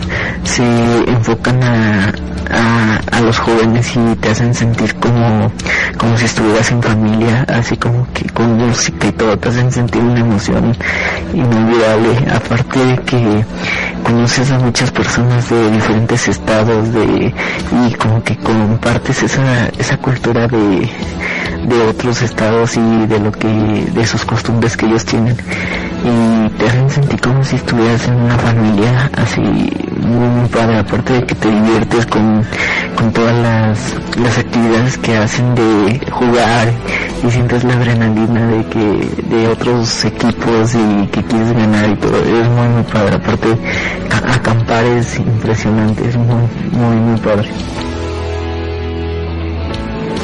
se 0.44 0.64
enfocan 1.08 1.62
a, 1.62 2.12
a, 3.10 3.20
los 3.20 3.38
jóvenes 3.38 3.92
y 3.96 4.16
te 4.16 4.30
hacen 4.30 4.54
sentir 4.54 4.94
como, 4.96 5.50
como 5.98 6.16
si 6.16 6.26
estuvieras 6.26 6.70
en 6.70 6.82
familia, 6.82 7.44
así 7.48 7.76
como 7.76 8.06
que 8.12 8.28
con 8.30 8.56
música 8.56 9.08
y 9.08 9.12
todo, 9.12 9.36
te 9.38 9.48
hacen 9.48 9.72
sentir 9.72 10.02
una 10.02 10.20
emoción 10.20 10.76
inolvidable. 11.34 12.32
Aparte 12.32 12.84
de 12.86 12.98
que 12.98 13.44
conoces 14.04 14.50
a 14.52 14.58
muchas 14.58 14.90
personas 14.92 15.48
de 15.50 15.70
diferentes 15.72 16.28
estados 16.28 16.92
de, 16.92 17.34
y 17.86 17.94
como 17.94 18.22
que 18.22 18.36
compartes 18.36 19.24
esa, 19.24 19.68
esa 19.78 19.96
cultura 19.96 20.46
de, 20.46 20.88
de 21.66 21.82
otros 21.82 22.22
estados 22.22 22.76
y 22.76 23.06
de 23.06 23.18
lo 23.18 23.32
que, 23.32 23.48
de 23.48 24.06
sus 24.06 24.24
costumbres 24.24 24.76
que 24.76 24.86
ellos 24.86 25.04
tienen. 25.04 25.36
Y 26.04 26.48
te 26.58 26.66
hacen 26.66 26.90
sentir 26.90 27.20
como 27.20 27.42
si 27.42 27.56
estuvieras 27.56 28.06
en 28.06 28.14
una 28.14 28.38
familia 28.38 29.10
así 29.16 29.40
muy, 29.40 30.28
muy 30.28 30.48
padre, 30.48 30.78
aparte 30.78 31.14
de 31.14 31.26
que 31.26 31.34
te 31.34 31.50
diviertes 31.50 32.06
con, 32.06 32.44
con 32.94 33.12
todas 33.12 33.34
las, 33.34 33.96
las 34.16 34.38
actividades 34.38 34.98
que 34.98 35.16
hacen 35.16 35.54
de 35.54 36.00
jugar 36.10 36.72
y 37.26 37.30
sientes 37.30 37.64
la 37.64 37.74
adrenalina 37.74 38.46
de 38.46 38.64
que, 38.66 39.24
de 39.28 39.48
otros 39.48 40.04
equipos 40.04 40.74
y 40.74 41.06
que 41.08 41.22
quieres 41.24 41.52
ganar 41.52 41.90
y 41.90 41.96
todo, 41.96 42.18
es 42.22 42.48
muy 42.48 42.68
muy 42.68 42.82
padre, 42.84 43.16
aparte 43.16 43.48
acampar 44.10 44.84
es 44.84 45.18
impresionante, 45.18 46.08
es 46.08 46.16
muy, 46.16 46.42
muy, 46.72 46.96
muy 46.96 47.20
padre. 47.20 47.48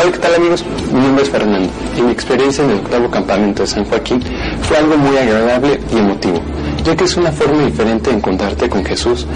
Hola, 0.01 0.11
¿qué 0.11 0.18
tal 0.18 0.34
amigos? 0.34 0.64
Mi 0.93 1.01
nombre 1.01 1.22
es 1.22 1.30
Fernando 1.30 1.68
y 1.97 2.03
mi 2.03 2.12
experiencia 2.12 2.64
en 2.64 2.70
el 2.70 2.78
octavo 2.78 3.11
campamento 3.11 3.62
de 3.62 3.68
San 3.68 3.84
Joaquín 3.84 4.22
fue 4.62 4.76
algo 4.78 4.97
muy 4.97 5.16
agradable 5.16 5.80
y 5.93 5.99
emotivo, 5.99 6.40
ya 6.82 6.97
que 6.97 7.05
es 7.05 7.16
una 7.16 7.30
forma 7.30 7.64
diferente 7.64 8.11
de 8.11 8.16
encontrarte 8.16 8.68
con 8.68 8.84
Jesús 8.84 9.26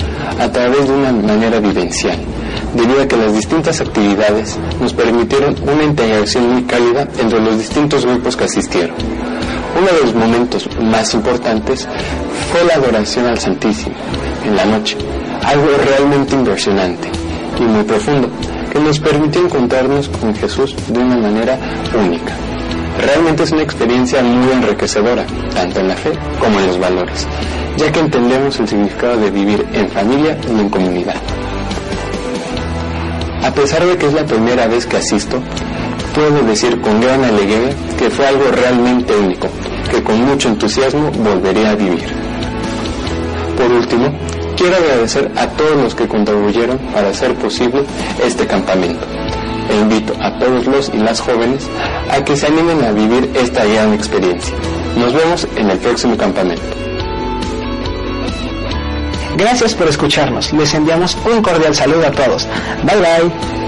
a 0.41 0.51
través 0.51 0.89
de 0.89 0.95
una 0.95 1.13
manera 1.13 1.61
vivencial, 1.61 2.17
debido 2.75 3.03
a 3.03 3.07
que 3.07 3.17
las 3.17 3.35
distintas 3.35 3.81
actividades 3.81 4.59
nos 4.81 4.93
permitieron 4.95 5.55
una 5.63 5.85
integración 5.85 6.51
muy 6.51 6.63
cálida 6.65 7.07
entre 7.19 7.41
los 7.41 7.59
distintos 7.59 8.05
grupos 8.07 8.37
que 8.37 8.45
asistieron. 8.45 8.97
Uno 9.79 9.87
de 9.87 10.05
los 10.05 10.15
momentos 10.15 10.69
más 10.81 11.13
importantes 11.15 11.87
fue 12.51 12.65
la 12.65 12.75
adoración 12.75 13.27
al 13.27 13.39
Santísimo 13.39 13.95
en 14.45 14.57
la 14.57 14.65
noche, 14.65 14.97
algo 15.45 15.67
realmente 15.85 16.35
impresionante 16.35 17.11
y 17.61 17.63
muy 17.63 17.85
profundo, 17.85 18.31
que 18.77 18.83
nos 18.83 18.99
permitió 18.99 19.43
encontrarnos 19.43 20.09
con 20.11 20.35
Jesús 20.35 20.77
de 20.89 20.99
una 20.99 21.16
manera 21.16 21.59
única. 21.95 22.35
Realmente 23.01 23.45
es 23.45 23.53
una 23.53 23.62
experiencia 23.62 24.22
muy 24.22 24.53
enriquecedora, 24.53 25.24
tanto 25.55 25.81
en 25.81 25.89
la 25.89 25.97
fe 25.97 26.12
como 26.39 26.61
en 26.61 26.66
los 26.66 26.79
valores, 26.79 27.27
ya 27.79 27.91
que 27.91 28.01
entendemos 28.01 28.61
el 28.61 28.68
significado 28.68 29.16
de 29.16 29.31
vivir 29.31 29.66
en 29.72 29.89
familia 29.89 30.37
y 30.47 30.61
en 30.61 30.68
comunidad. 30.68 31.16
A 33.43 33.51
pesar 33.53 33.87
de 33.87 33.97
que 33.97 34.09
es 34.09 34.12
la 34.12 34.27
primera 34.27 34.66
vez 34.66 34.85
que 34.85 34.99
asisto, 34.99 35.41
puedo 36.14 36.43
decir 36.43 36.79
con 36.83 37.01
gran 37.01 37.24
alegría 37.24 37.70
que 37.99 38.11
fue 38.11 38.27
algo 38.27 38.45
realmente 38.51 39.16
único, 39.16 39.49
que 39.91 40.03
con 40.03 40.20
mucho 40.22 40.51
entusiasmo 40.51 41.11
volvería 41.12 41.70
a 41.70 41.77
vivir. 41.77 42.05
Por 43.57 43.72
último, 43.72 44.12
quiero 44.57 44.77
agradecer 44.77 45.31
a 45.37 45.47
todos 45.49 45.77
los 45.77 45.95
que 45.95 46.09
contribuyeron 46.09 46.79
para 46.93 47.11
hacer 47.11 47.35
posible 47.35 47.85
este 48.25 48.47
campamento. 48.47 49.07
E 49.71 49.77
invito 49.77 50.15
a 50.21 50.39
todos 50.39 50.67
los 50.67 50.91
y 50.95 50.99
las 50.99 51.21
jóvenes 51.21 51.69
a 52.11 52.25
que 52.25 52.37
se 52.37 52.47
animen 52.47 52.85
a 52.85 52.93
vivir 52.93 53.31
esta 53.35 53.65
gran 53.65 53.93
experiencia. 53.93 54.55
Nos 54.97 55.13
vemos 55.13 55.47
en 55.57 55.71
el 55.71 55.79
próximo 55.79 56.17
campamento. 56.17 56.63
Gracias 59.37 59.75
por 59.75 59.89
escucharnos. 59.89 60.53
Les 60.53 60.73
enviamos 60.73 61.17
un 61.31 61.43
cordial 61.43 61.75
saludo 61.75 62.07
a 62.07 62.11
todos. 62.11 62.49
Bye 62.85 62.97
bye. 62.97 63.66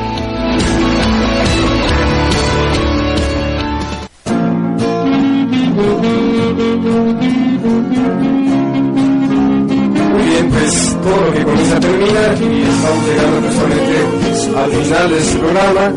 Lo 11.09 11.33
que 11.33 11.43
comienza 11.43 11.81
termina 11.81 12.21
y 12.41 12.63
estamos 12.63 13.07
llegando 13.07 13.41
personalmente 13.41 14.29
al 14.57 14.71
final 14.71 15.11
de 15.11 15.19
este 15.19 15.39
programa, 15.39 15.93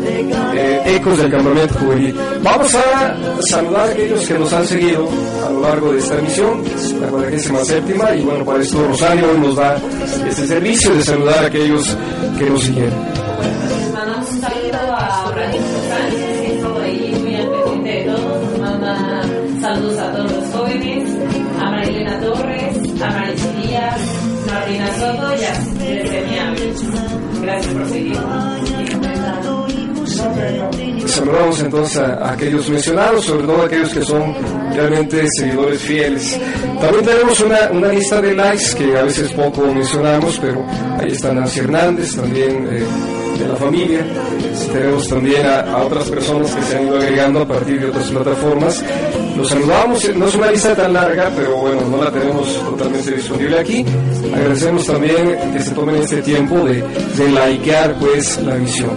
eh, 0.54 0.82
Ecos 0.86 1.18
del 1.18 1.30
Campamento 1.30 1.74
Juvenil. 1.78 2.16
Vamos 2.42 2.74
a 2.74 3.16
saludar 3.42 3.88
a 3.88 3.92
aquellos 3.92 4.26
que 4.26 4.38
nos 4.38 4.52
han 4.52 4.66
seguido 4.66 5.08
a 5.46 5.50
lo 5.50 5.60
largo 5.60 5.92
de 5.92 5.98
esta 5.98 6.18
emisión, 6.18 6.62
la 7.00 7.08
47 7.08 7.94
y 8.16 8.22
bueno, 8.22 8.44
para 8.44 8.62
esto 8.62 8.86
Rosario 8.86 9.30
hoy 9.30 9.40
nos 9.40 9.56
da 9.56 9.76
este 10.28 10.46
servicio 10.46 10.94
de 10.94 11.02
saludar 11.02 11.44
a 11.44 11.46
aquellos 11.46 11.96
que 12.38 12.50
nos 12.50 12.62
siguieron. 12.62 12.94
Mandamos 13.92 14.30
un 14.30 14.40
saludo 14.40 14.96
a 14.96 15.24
Seguirnos. 27.88 28.62
Saludamos 31.06 31.60
entonces 31.60 31.98
a, 31.98 32.32
aquellos 32.32 32.68
mencionados, 32.68 33.24
sobre 33.24 33.46
todo 33.46 33.62
a 33.62 33.66
aquellos 33.66 33.92
que 33.92 34.02
son 34.02 34.34
realmente 34.72 35.24
seguidores 35.36 35.80
fieles. 35.80 36.40
También 36.80 37.04
tenemos 37.04 37.40
una, 37.40 37.70
una 37.70 37.88
lista 37.88 38.20
de 38.20 38.34
likes 38.34 38.74
que 38.76 38.96
a 38.96 39.02
veces 39.02 39.30
poco 39.32 39.62
mencionamos, 39.62 40.38
pero 40.40 40.64
ahí 40.98 41.12
está 41.12 41.32
Nancy 41.32 41.60
Hernández, 41.60 42.16
también 42.16 42.68
eh, 42.70 42.84
de 43.38 43.48
la 43.48 43.56
familia. 43.56 44.04
Tenemos 44.72 45.08
también 45.08 45.46
a, 45.46 45.76
otras 45.84 46.08
personas 46.08 46.54
que 46.54 46.62
se 46.62 46.76
han 46.76 46.86
ido 46.86 46.96
agregando 46.96 47.40
a 47.40 47.46
partir 47.46 47.80
de 47.80 47.86
otras 47.88 48.10
plataformas. 48.10 48.82
Los 49.36 49.48
saludamos, 49.48 50.14
no 50.14 50.26
es 50.26 50.34
una 50.34 50.50
lista 50.50 50.74
tan 50.74 50.92
larga, 50.92 51.30
pero 51.34 51.56
bueno, 51.56 51.80
no 51.90 52.02
la 52.02 52.10
tenemos 52.10 52.54
totalmente 52.64 53.12
disponible 53.12 53.58
aquí. 53.58 53.84
Agradecemos 54.34 54.86
también 54.86 55.52
que 55.52 55.60
se 55.60 55.70
tomen 55.72 55.96
este 55.96 56.22
tiempo 56.22 56.56
de, 56.64 56.82
de 56.82 57.28
likear 57.28 57.94
pues 57.98 58.40
la 58.42 58.56
visión. 58.56 58.90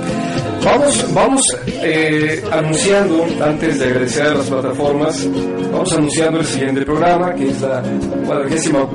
Vamos, 0.65 1.13
vamos 1.13 1.41
eh, 1.67 2.43
anunciando, 2.51 3.23
antes 3.39 3.77
de 3.77 3.85
agradecer 3.85 4.25
a 4.25 4.33
las 4.33 4.49
plataformas, 4.49 5.29
vamos 5.71 5.93
anunciando 5.93 6.39
el 6.39 6.45
siguiente 6.45 6.81
programa, 6.83 7.35
que 7.35 7.49
es 7.49 7.61
la 7.61 7.83
48 8.25 8.87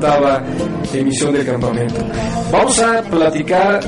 emisión 0.93 1.32
del 1.32 1.47
campamento. 1.47 1.95
Vamos 2.51 2.76
a 2.80 3.03
platicar 3.03 3.80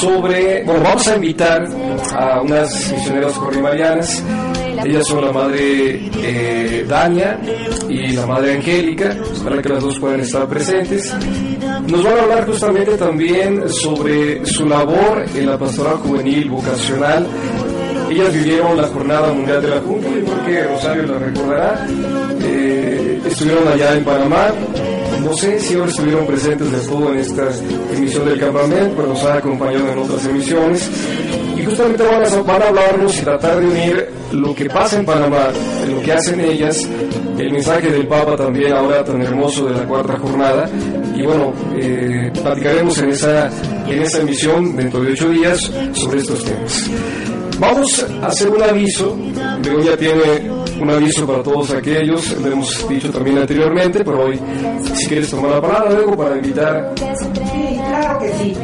sobre, 0.00 0.62
bueno, 0.62 0.84
vamos 0.84 1.08
a 1.08 1.16
invitar 1.16 1.66
a 2.14 2.40
unas 2.42 2.92
misioneras 2.92 3.32
corrimarianas 3.32 4.22
ellas 4.86 5.06
son 5.06 5.24
la 5.24 5.32
madre 5.32 6.08
eh, 6.22 6.84
Dania 6.88 7.38
y 7.88 8.12
la 8.12 8.26
madre 8.26 8.54
Angélica, 8.54 9.16
para 9.44 9.60
que 9.60 9.68
las 9.68 9.82
dos 9.82 9.98
puedan 9.98 10.20
estar 10.20 10.46
presentes. 10.48 11.14
Nos 11.88 12.02
van 12.02 12.18
a 12.18 12.22
hablar 12.22 12.46
justamente 12.46 12.96
también 12.96 13.68
sobre 13.68 14.44
su 14.46 14.66
labor 14.66 15.24
en 15.34 15.46
la 15.46 15.58
pastoral 15.58 15.96
juvenil 15.96 16.48
vocacional. 16.50 17.26
Ellas 18.10 18.32
vivieron 18.32 18.76
la 18.76 18.86
Jornada 18.88 19.32
Mundial 19.32 19.62
de 19.62 19.68
la 19.68 19.80
Juventud, 19.80 20.30
porque 20.30 20.64
Rosario 20.64 21.02
la 21.06 21.18
recordará. 21.18 21.86
Eh, 22.42 23.20
estuvieron 23.26 23.66
allá 23.68 23.94
en 23.94 24.04
Panamá, 24.04 24.52
no 25.22 25.32
sé 25.36 25.58
si 25.58 25.74
ahora 25.74 25.90
estuvieron 25.90 26.26
presentes 26.26 26.70
de 26.70 26.78
todo 26.88 27.12
en 27.12 27.18
esta 27.18 27.48
emisión 27.92 28.24
del 28.26 28.38
campamento, 28.38 28.94
pero 28.94 29.08
nos 29.08 29.24
han 29.24 29.38
acompañado 29.38 29.88
en 29.92 29.98
otras 29.98 30.24
emisiones. 30.26 30.90
Justamente 31.66 32.02
van 32.04 32.24
a, 32.24 32.42
van 32.42 32.62
a 32.62 32.68
hablarnos 32.68 33.18
y 33.18 33.22
tratar 33.22 33.60
de 33.60 33.66
unir 33.66 34.08
lo 34.32 34.54
que 34.54 34.66
pasa 34.66 34.98
en 34.98 35.04
Panamá, 35.04 35.48
lo 35.88 36.00
que 36.00 36.12
hacen 36.12 36.40
ellas, 36.40 36.88
el 37.38 37.52
mensaje 37.52 37.90
del 37.90 38.06
Papa 38.06 38.36
también 38.36 38.72
ahora 38.72 39.04
tan 39.04 39.20
hermoso 39.20 39.66
de 39.66 39.74
la 39.74 39.84
cuarta 39.86 40.16
jornada. 40.16 40.68
Y 41.14 41.22
bueno, 41.22 41.52
eh, 41.76 42.30
platicaremos 42.42 42.98
en 42.98 43.10
esa, 43.10 43.50
en 43.86 44.02
esa 44.02 44.20
emisión 44.20 44.76
dentro 44.76 45.00
de 45.02 45.12
ocho 45.12 45.28
días 45.30 45.70
sobre 45.92 46.20
estos 46.20 46.44
temas. 46.44 46.90
Vamos 47.58 48.06
a 48.22 48.26
hacer 48.26 48.50
un 48.50 48.62
aviso, 48.62 49.16
luego 49.64 49.82
ya 49.82 49.96
tiene 49.96 50.50
un 50.80 50.90
aviso 50.90 51.26
para 51.26 51.42
todos 51.42 51.70
aquellos, 51.70 52.38
lo 52.38 52.52
hemos 52.52 52.88
dicho 52.88 53.10
también 53.10 53.38
anteriormente, 53.38 54.04
pero 54.04 54.24
hoy 54.24 54.38
si 54.94 55.06
quieres 55.06 55.30
tomar 55.30 55.52
la 55.52 55.60
palabra 55.60 55.90
luego 55.92 56.16
para 56.16 56.36
invitar. 56.36 56.92
Sí, 56.96 57.76
claro 57.76 58.18
que 58.18 58.32
sí. 58.34 58.54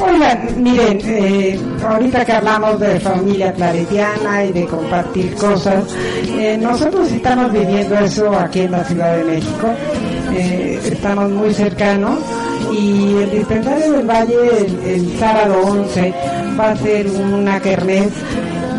Oigan, 0.00 0.62
miren, 0.62 1.00
eh, 1.04 1.58
ahorita 1.82 2.24
que 2.24 2.32
hablamos 2.32 2.78
de 2.78 3.00
familia 3.00 3.52
claretiana 3.52 4.44
y 4.44 4.52
de 4.52 4.66
compartir 4.66 5.34
cosas, 5.34 5.84
eh, 6.28 6.58
nosotros 6.60 7.10
estamos 7.10 7.52
viviendo 7.52 7.98
eso 7.98 8.30
aquí 8.38 8.60
en 8.60 8.72
la 8.72 8.84
Ciudad 8.84 9.16
de 9.16 9.24
México, 9.24 9.68
eh, 10.34 10.80
estamos 10.84 11.30
muy 11.30 11.52
cercanos 11.54 12.18
y 12.72 13.16
el 13.22 13.30
dispensario 13.30 13.92
del 13.92 14.06
Valle 14.06 14.66
el, 14.84 15.18
sábado 15.18 15.62
11 15.64 16.14
va 16.58 16.70
a 16.70 16.76
ser 16.76 17.06
una 17.08 17.60
kermés 17.60 18.08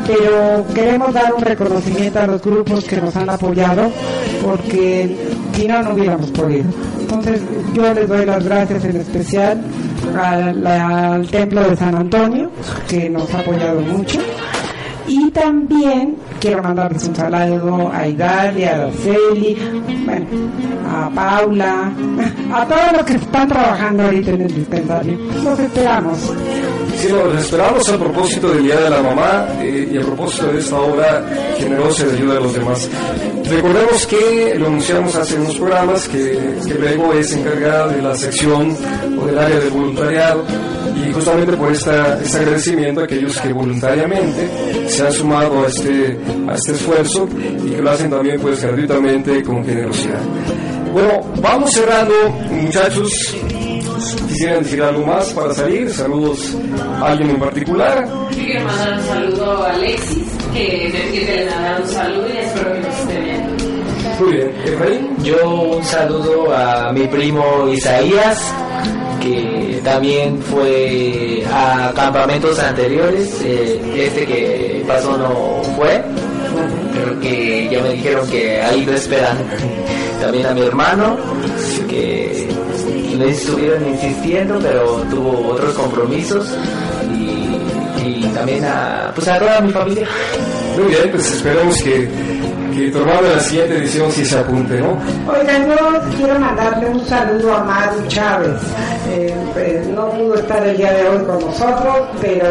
pero 0.08 0.66
queremos 0.74 1.14
dar 1.14 1.34
un 1.34 1.42
reconocimiento 1.42 2.20
a 2.20 2.28
los 2.28 2.42
grupos 2.42 2.86
que 2.86 2.98
nos 2.98 3.16
han 3.16 3.30
apoyado 3.30 3.92
porque 4.44 5.16
si 5.54 5.68
no, 5.68 5.82
no 5.84 5.94
hubiéramos 5.94 6.32
podido. 6.32 6.66
Entonces 7.00 7.42
yo 7.74 7.94
les 7.94 8.08
doy 8.08 8.26
las 8.26 8.44
gracias 8.44 8.86
en 8.86 8.98
especial 8.98 9.62
al, 10.16 11.28
Templo 11.28 11.70
de 11.70 11.76
San 11.76 11.96
Antonio, 11.96 12.52
que 12.88 13.10
nos 13.10 13.34
ha 13.34 13.40
apoyado 13.40 13.82
mucho. 13.82 14.20
Y 15.08 15.32
también 15.32 16.16
quiero 16.40 16.62
mandarles 16.62 17.08
un 17.08 17.16
saludo 17.16 17.90
a 17.94 18.08
Idalia, 18.08 18.72
a 18.72 18.76
Araceli, 18.76 19.58
a 20.86 21.10
Paula, 21.10 21.92
a 22.54 22.66
todos 22.66 22.92
los 22.94 23.04
que 23.04 23.14
están 23.14 23.48
trabajando 23.48 24.04
ahorita 24.04 24.32
en 24.32 24.42
el 24.42 24.54
dispensario. 24.54 25.18
Los 25.44 25.60
esperamos. 25.60 26.34
Sí, 27.08 27.14
los 27.14 27.42
esperamos 27.42 27.88
a 27.88 27.98
propósito 27.98 28.50
del 28.50 28.64
Día 28.64 28.82
de 28.82 28.90
la 28.90 29.02
Mamá 29.02 29.48
eh, 29.62 29.88
y 29.94 29.98
a 29.98 30.02
propósito 30.02 30.48
de 30.48 30.60
esta 30.60 30.76
obra 30.76 31.26
generosa 31.58 32.06
de 32.06 32.18
ayuda 32.18 32.38
a 32.38 32.40
los 32.42 32.54
demás. 32.54 32.90
Recordemos 33.46 34.08
que 34.08 34.56
lo 34.56 34.68
anunciamos 34.68 35.16
hace 35.16 35.36
unos 35.36 35.56
programas 35.56 36.06
que, 36.10 36.58
que 36.68 36.74
luego 36.74 37.14
es 37.14 37.32
encargada 37.32 37.88
de 37.88 38.02
la 38.02 38.14
sección 38.14 38.76
o 39.18 39.26
del 39.26 39.40
área 39.40 39.58
de 39.58 39.70
voluntariado 39.70 40.44
y 40.96 41.14
justamente 41.14 41.54
por 41.54 41.72
esta, 41.72 42.20
este 42.22 42.40
agradecimiento 42.40 43.00
a 43.00 43.04
aquellos 43.06 43.38
que 43.40 43.54
voluntariamente 43.54 44.90
se 44.90 45.08
han 45.08 45.14
sumado 45.14 45.64
a 45.64 45.68
este, 45.68 46.20
a 46.50 46.56
este 46.56 46.74
esfuerzo 46.74 47.30
y 47.66 47.70
que 47.70 47.82
lo 47.82 47.90
hacen 47.90 48.10
también 48.10 48.38
pues 48.42 48.62
gratuitamente 48.62 49.42
con 49.44 49.64
generosidad. 49.64 50.22
Bueno, 50.92 51.22
vamos 51.42 51.72
cerrando, 51.72 52.14
muchachos. 52.52 53.38
¿Quisieran 54.28 54.64
decir 54.64 54.82
algo 54.84 55.06
más 55.06 55.34
para 55.34 55.54
salir? 55.54 55.90
¿Saludos 55.92 56.56
a 57.02 57.08
alguien 57.08 57.32
en 57.32 57.40
particular? 57.40 58.08
Yo 58.08 58.38
quiero 58.38 58.66
mandar 58.66 58.94
un 58.94 59.06
saludo 59.06 59.64
a 59.64 59.74
Alexis, 59.74 60.24
que 60.54 60.92
que 61.12 61.26
le 61.26 61.46
mandara 61.50 61.80
un 61.82 61.88
saludo 61.88 62.28
y 62.28 62.38
espero 62.38 62.74
que 62.74 62.80
nos 62.80 63.00
esté 63.00 63.20
viendo. 63.20 63.58
Muy 64.20 64.34
bien, 64.34 64.52
Efraín. 64.66 65.24
Yo 65.24 65.62
un 65.78 65.84
saludo 65.84 66.56
a 66.56 66.92
mi 66.92 67.08
primo 67.08 67.68
Isaías, 67.70 68.54
que 69.20 69.82
también 69.84 70.40
fue 70.44 71.44
a 71.52 71.92
campamentos 71.96 72.60
anteriores. 72.60 73.42
Eh, 73.44 73.80
este 73.96 74.26
que 74.26 74.84
pasó 74.88 75.18
no 75.18 75.62
fue, 75.76 76.04
pero 76.94 77.20
que 77.20 77.68
ya 77.72 77.82
me 77.82 77.90
dijeron 77.94 78.28
que 78.30 78.62
ahí 78.62 78.86
lo 78.86 78.94
esperan. 78.94 79.38
También 80.22 80.48
a 80.48 80.54
mi 80.54 80.62
hermano, 80.62 81.16
que 81.88 82.27
le 83.18 83.30
estuvieron 83.32 83.88
insistiendo, 83.88 84.60
pero 84.62 84.86
tuvo 85.10 85.50
otros 85.50 85.74
compromisos. 85.74 86.56
Y, 87.12 87.56
y 88.04 88.32
también 88.34 88.64
a, 88.66 89.12
pues 89.14 89.28
a 89.28 89.40
toda 89.40 89.62
mi 89.62 89.72
familia. 89.72 90.08
Muy 90.78 90.88
bien, 90.88 91.10
pues 91.12 91.32
esperamos 91.32 91.76
que, 91.82 92.10
que 92.76 92.92
tu 92.92 93.00
hermano 93.00 93.28
en 93.28 93.34
la 93.34 93.40
siguiente 93.40 93.78
edición 93.78 94.12
sí 94.12 94.24
se 94.24 94.38
apunte, 94.38 94.80
¿no? 94.80 94.98
Oigan, 95.28 95.68
yo 95.68 95.76
quiero 96.18 96.40
mandarle 96.40 96.90
un 96.90 97.06
saludo 97.06 97.56
a 97.56 97.64
Maru 97.64 98.08
Chávez. 98.08 98.62
Eh, 99.10 99.36
pues, 99.54 99.88
no 99.88 100.10
pudo 100.12 100.36
estar 100.36 100.66
el 100.68 100.78
día 100.78 100.94
de 100.94 101.10
hoy 101.10 101.26
con 101.26 101.40
nosotros, 101.40 101.98
pero 102.22 102.46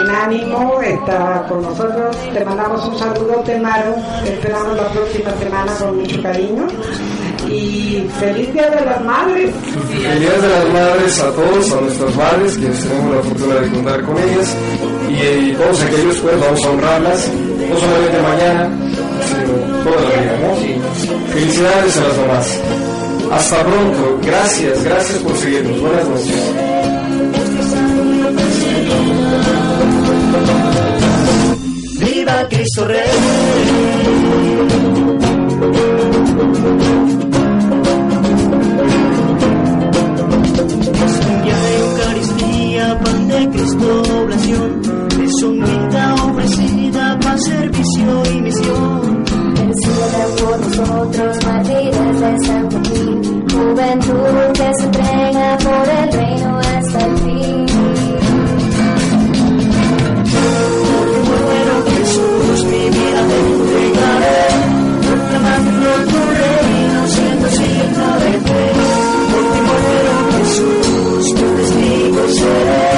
en 0.00 0.10
ánimo 0.10 0.80
está 0.80 1.44
con 1.48 1.62
nosotros. 1.62 2.16
Te 2.32 2.44
mandamos 2.44 2.86
un 2.86 2.98
saludote, 2.98 3.60
Maru. 3.60 3.94
Te 4.24 4.32
esperamos 4.32 4.76
la 4.76 4.88
próxima 4.88 5.30
semana 5.38 5.72
con 5.78 5.96
mucho 5.98 6.22
cariño. 6.22 6.66
Y 7.48 8.06
feliz 8.20 8.52
Día 8.52 8.70
de 8.70 8.84
las 8.84 9.04
Madres. 9.04 9.50
Feliz 9.88 10.20
Día 10.20 10.32
de 10.32 10.48
las 10.48 10.68
Madres 10.72 11.20
a 11.20 11.30
todos, 11.32 11.72
a 11.72 11.80
nuestras 11.80 12.16
madres, 12.16 12.56
quienes 12.58 12.80
tenemos 12.82 13.16
la 13.16 13.22
fortuna 13.22 13.54
de 13.56 13.70
contar 13.70 14.02
con 14.02 14.18
ellas. 14.18 14.56
Y, 15.08 15.50
y 15.50 15.52
todos 15.54 15.82
aquellos, 15.82 16.16
pues, 16.18 16.40
vamos 16.40 16.64
a 16.64 16.70
honrarlas, 16.70 17.30
no 17.68 17.76
solamente 17.78 18.22
mañana, 18.22 18.70
sino 19.28 19.52
toda 19.84 20.02
la 20.02 20.20
vida, 20.20 20.38
¿no? 20.42 21.32
Felicidades 21.32 21.96
a 21.96 22.02
las 22.02 22.16
mamás. 22.18 22.60
Hasta 23.30 23.64
pronto. 23.64 24.18
Gracias, 24.22 24.84
gracias 24.84 25.18
por 25.18 25.36
seguirnos. 25.36 25.80
Buenas 25.80 26.08
noches. 26.08 26.54
Viva 32.00 32.48
Cristo 32.48 32.86
Rey. 32.86 33.06
Cristo 43.50 44.02
población, 44.02 44.80
es 45.22 45.42
humilde 45.42 45.98
ofrecida 46.24 47.18
para 47.20 47.38
servicio 47.38 48.22
y 48.32 48.40
misión. 48.40 49.24
Persona 49.54 50.22
por 50.38 50.58
nosotros, 50.60 51.44
martires 51.44 52.20
de 52.20 52.46
San 52.46 52.70
Joaquín, 52.70 53.46
juventud 53.50 54.52
que 54.54 54.70
se 54.78 54.84
entrega 54.84 55.58
por 55.58 55.88
el 55.88 56.12
reino 56.12 56.58
hasta 56.58 57.06
el 57.06 57.16
fin. 57.18 57.66
Bueno, 61.46 61.74
Jesús, 61.90 62.64
mi 62.64 62.90
vida 62.90 63.20
te 63.28 63.38
entregaré, 63.54 64.40
proclamando 65.06 65.88
tu 66.10 66.20
reino, 66.40 67.06
siendo 67.08 67.48
signo 67.48 68.06
de 68.20 68.32
fe. 68.46 68.64
Por 69.66 70.28
Jesús, 70.38 71.34
tu 71.34 71.46
testigo 71.56 72.28
seré. 72.28 72.95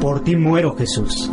Por 0.00 0.24
ti 0.24 0.34
muero, 0.36 0.74
Jesús. 0.76 1.30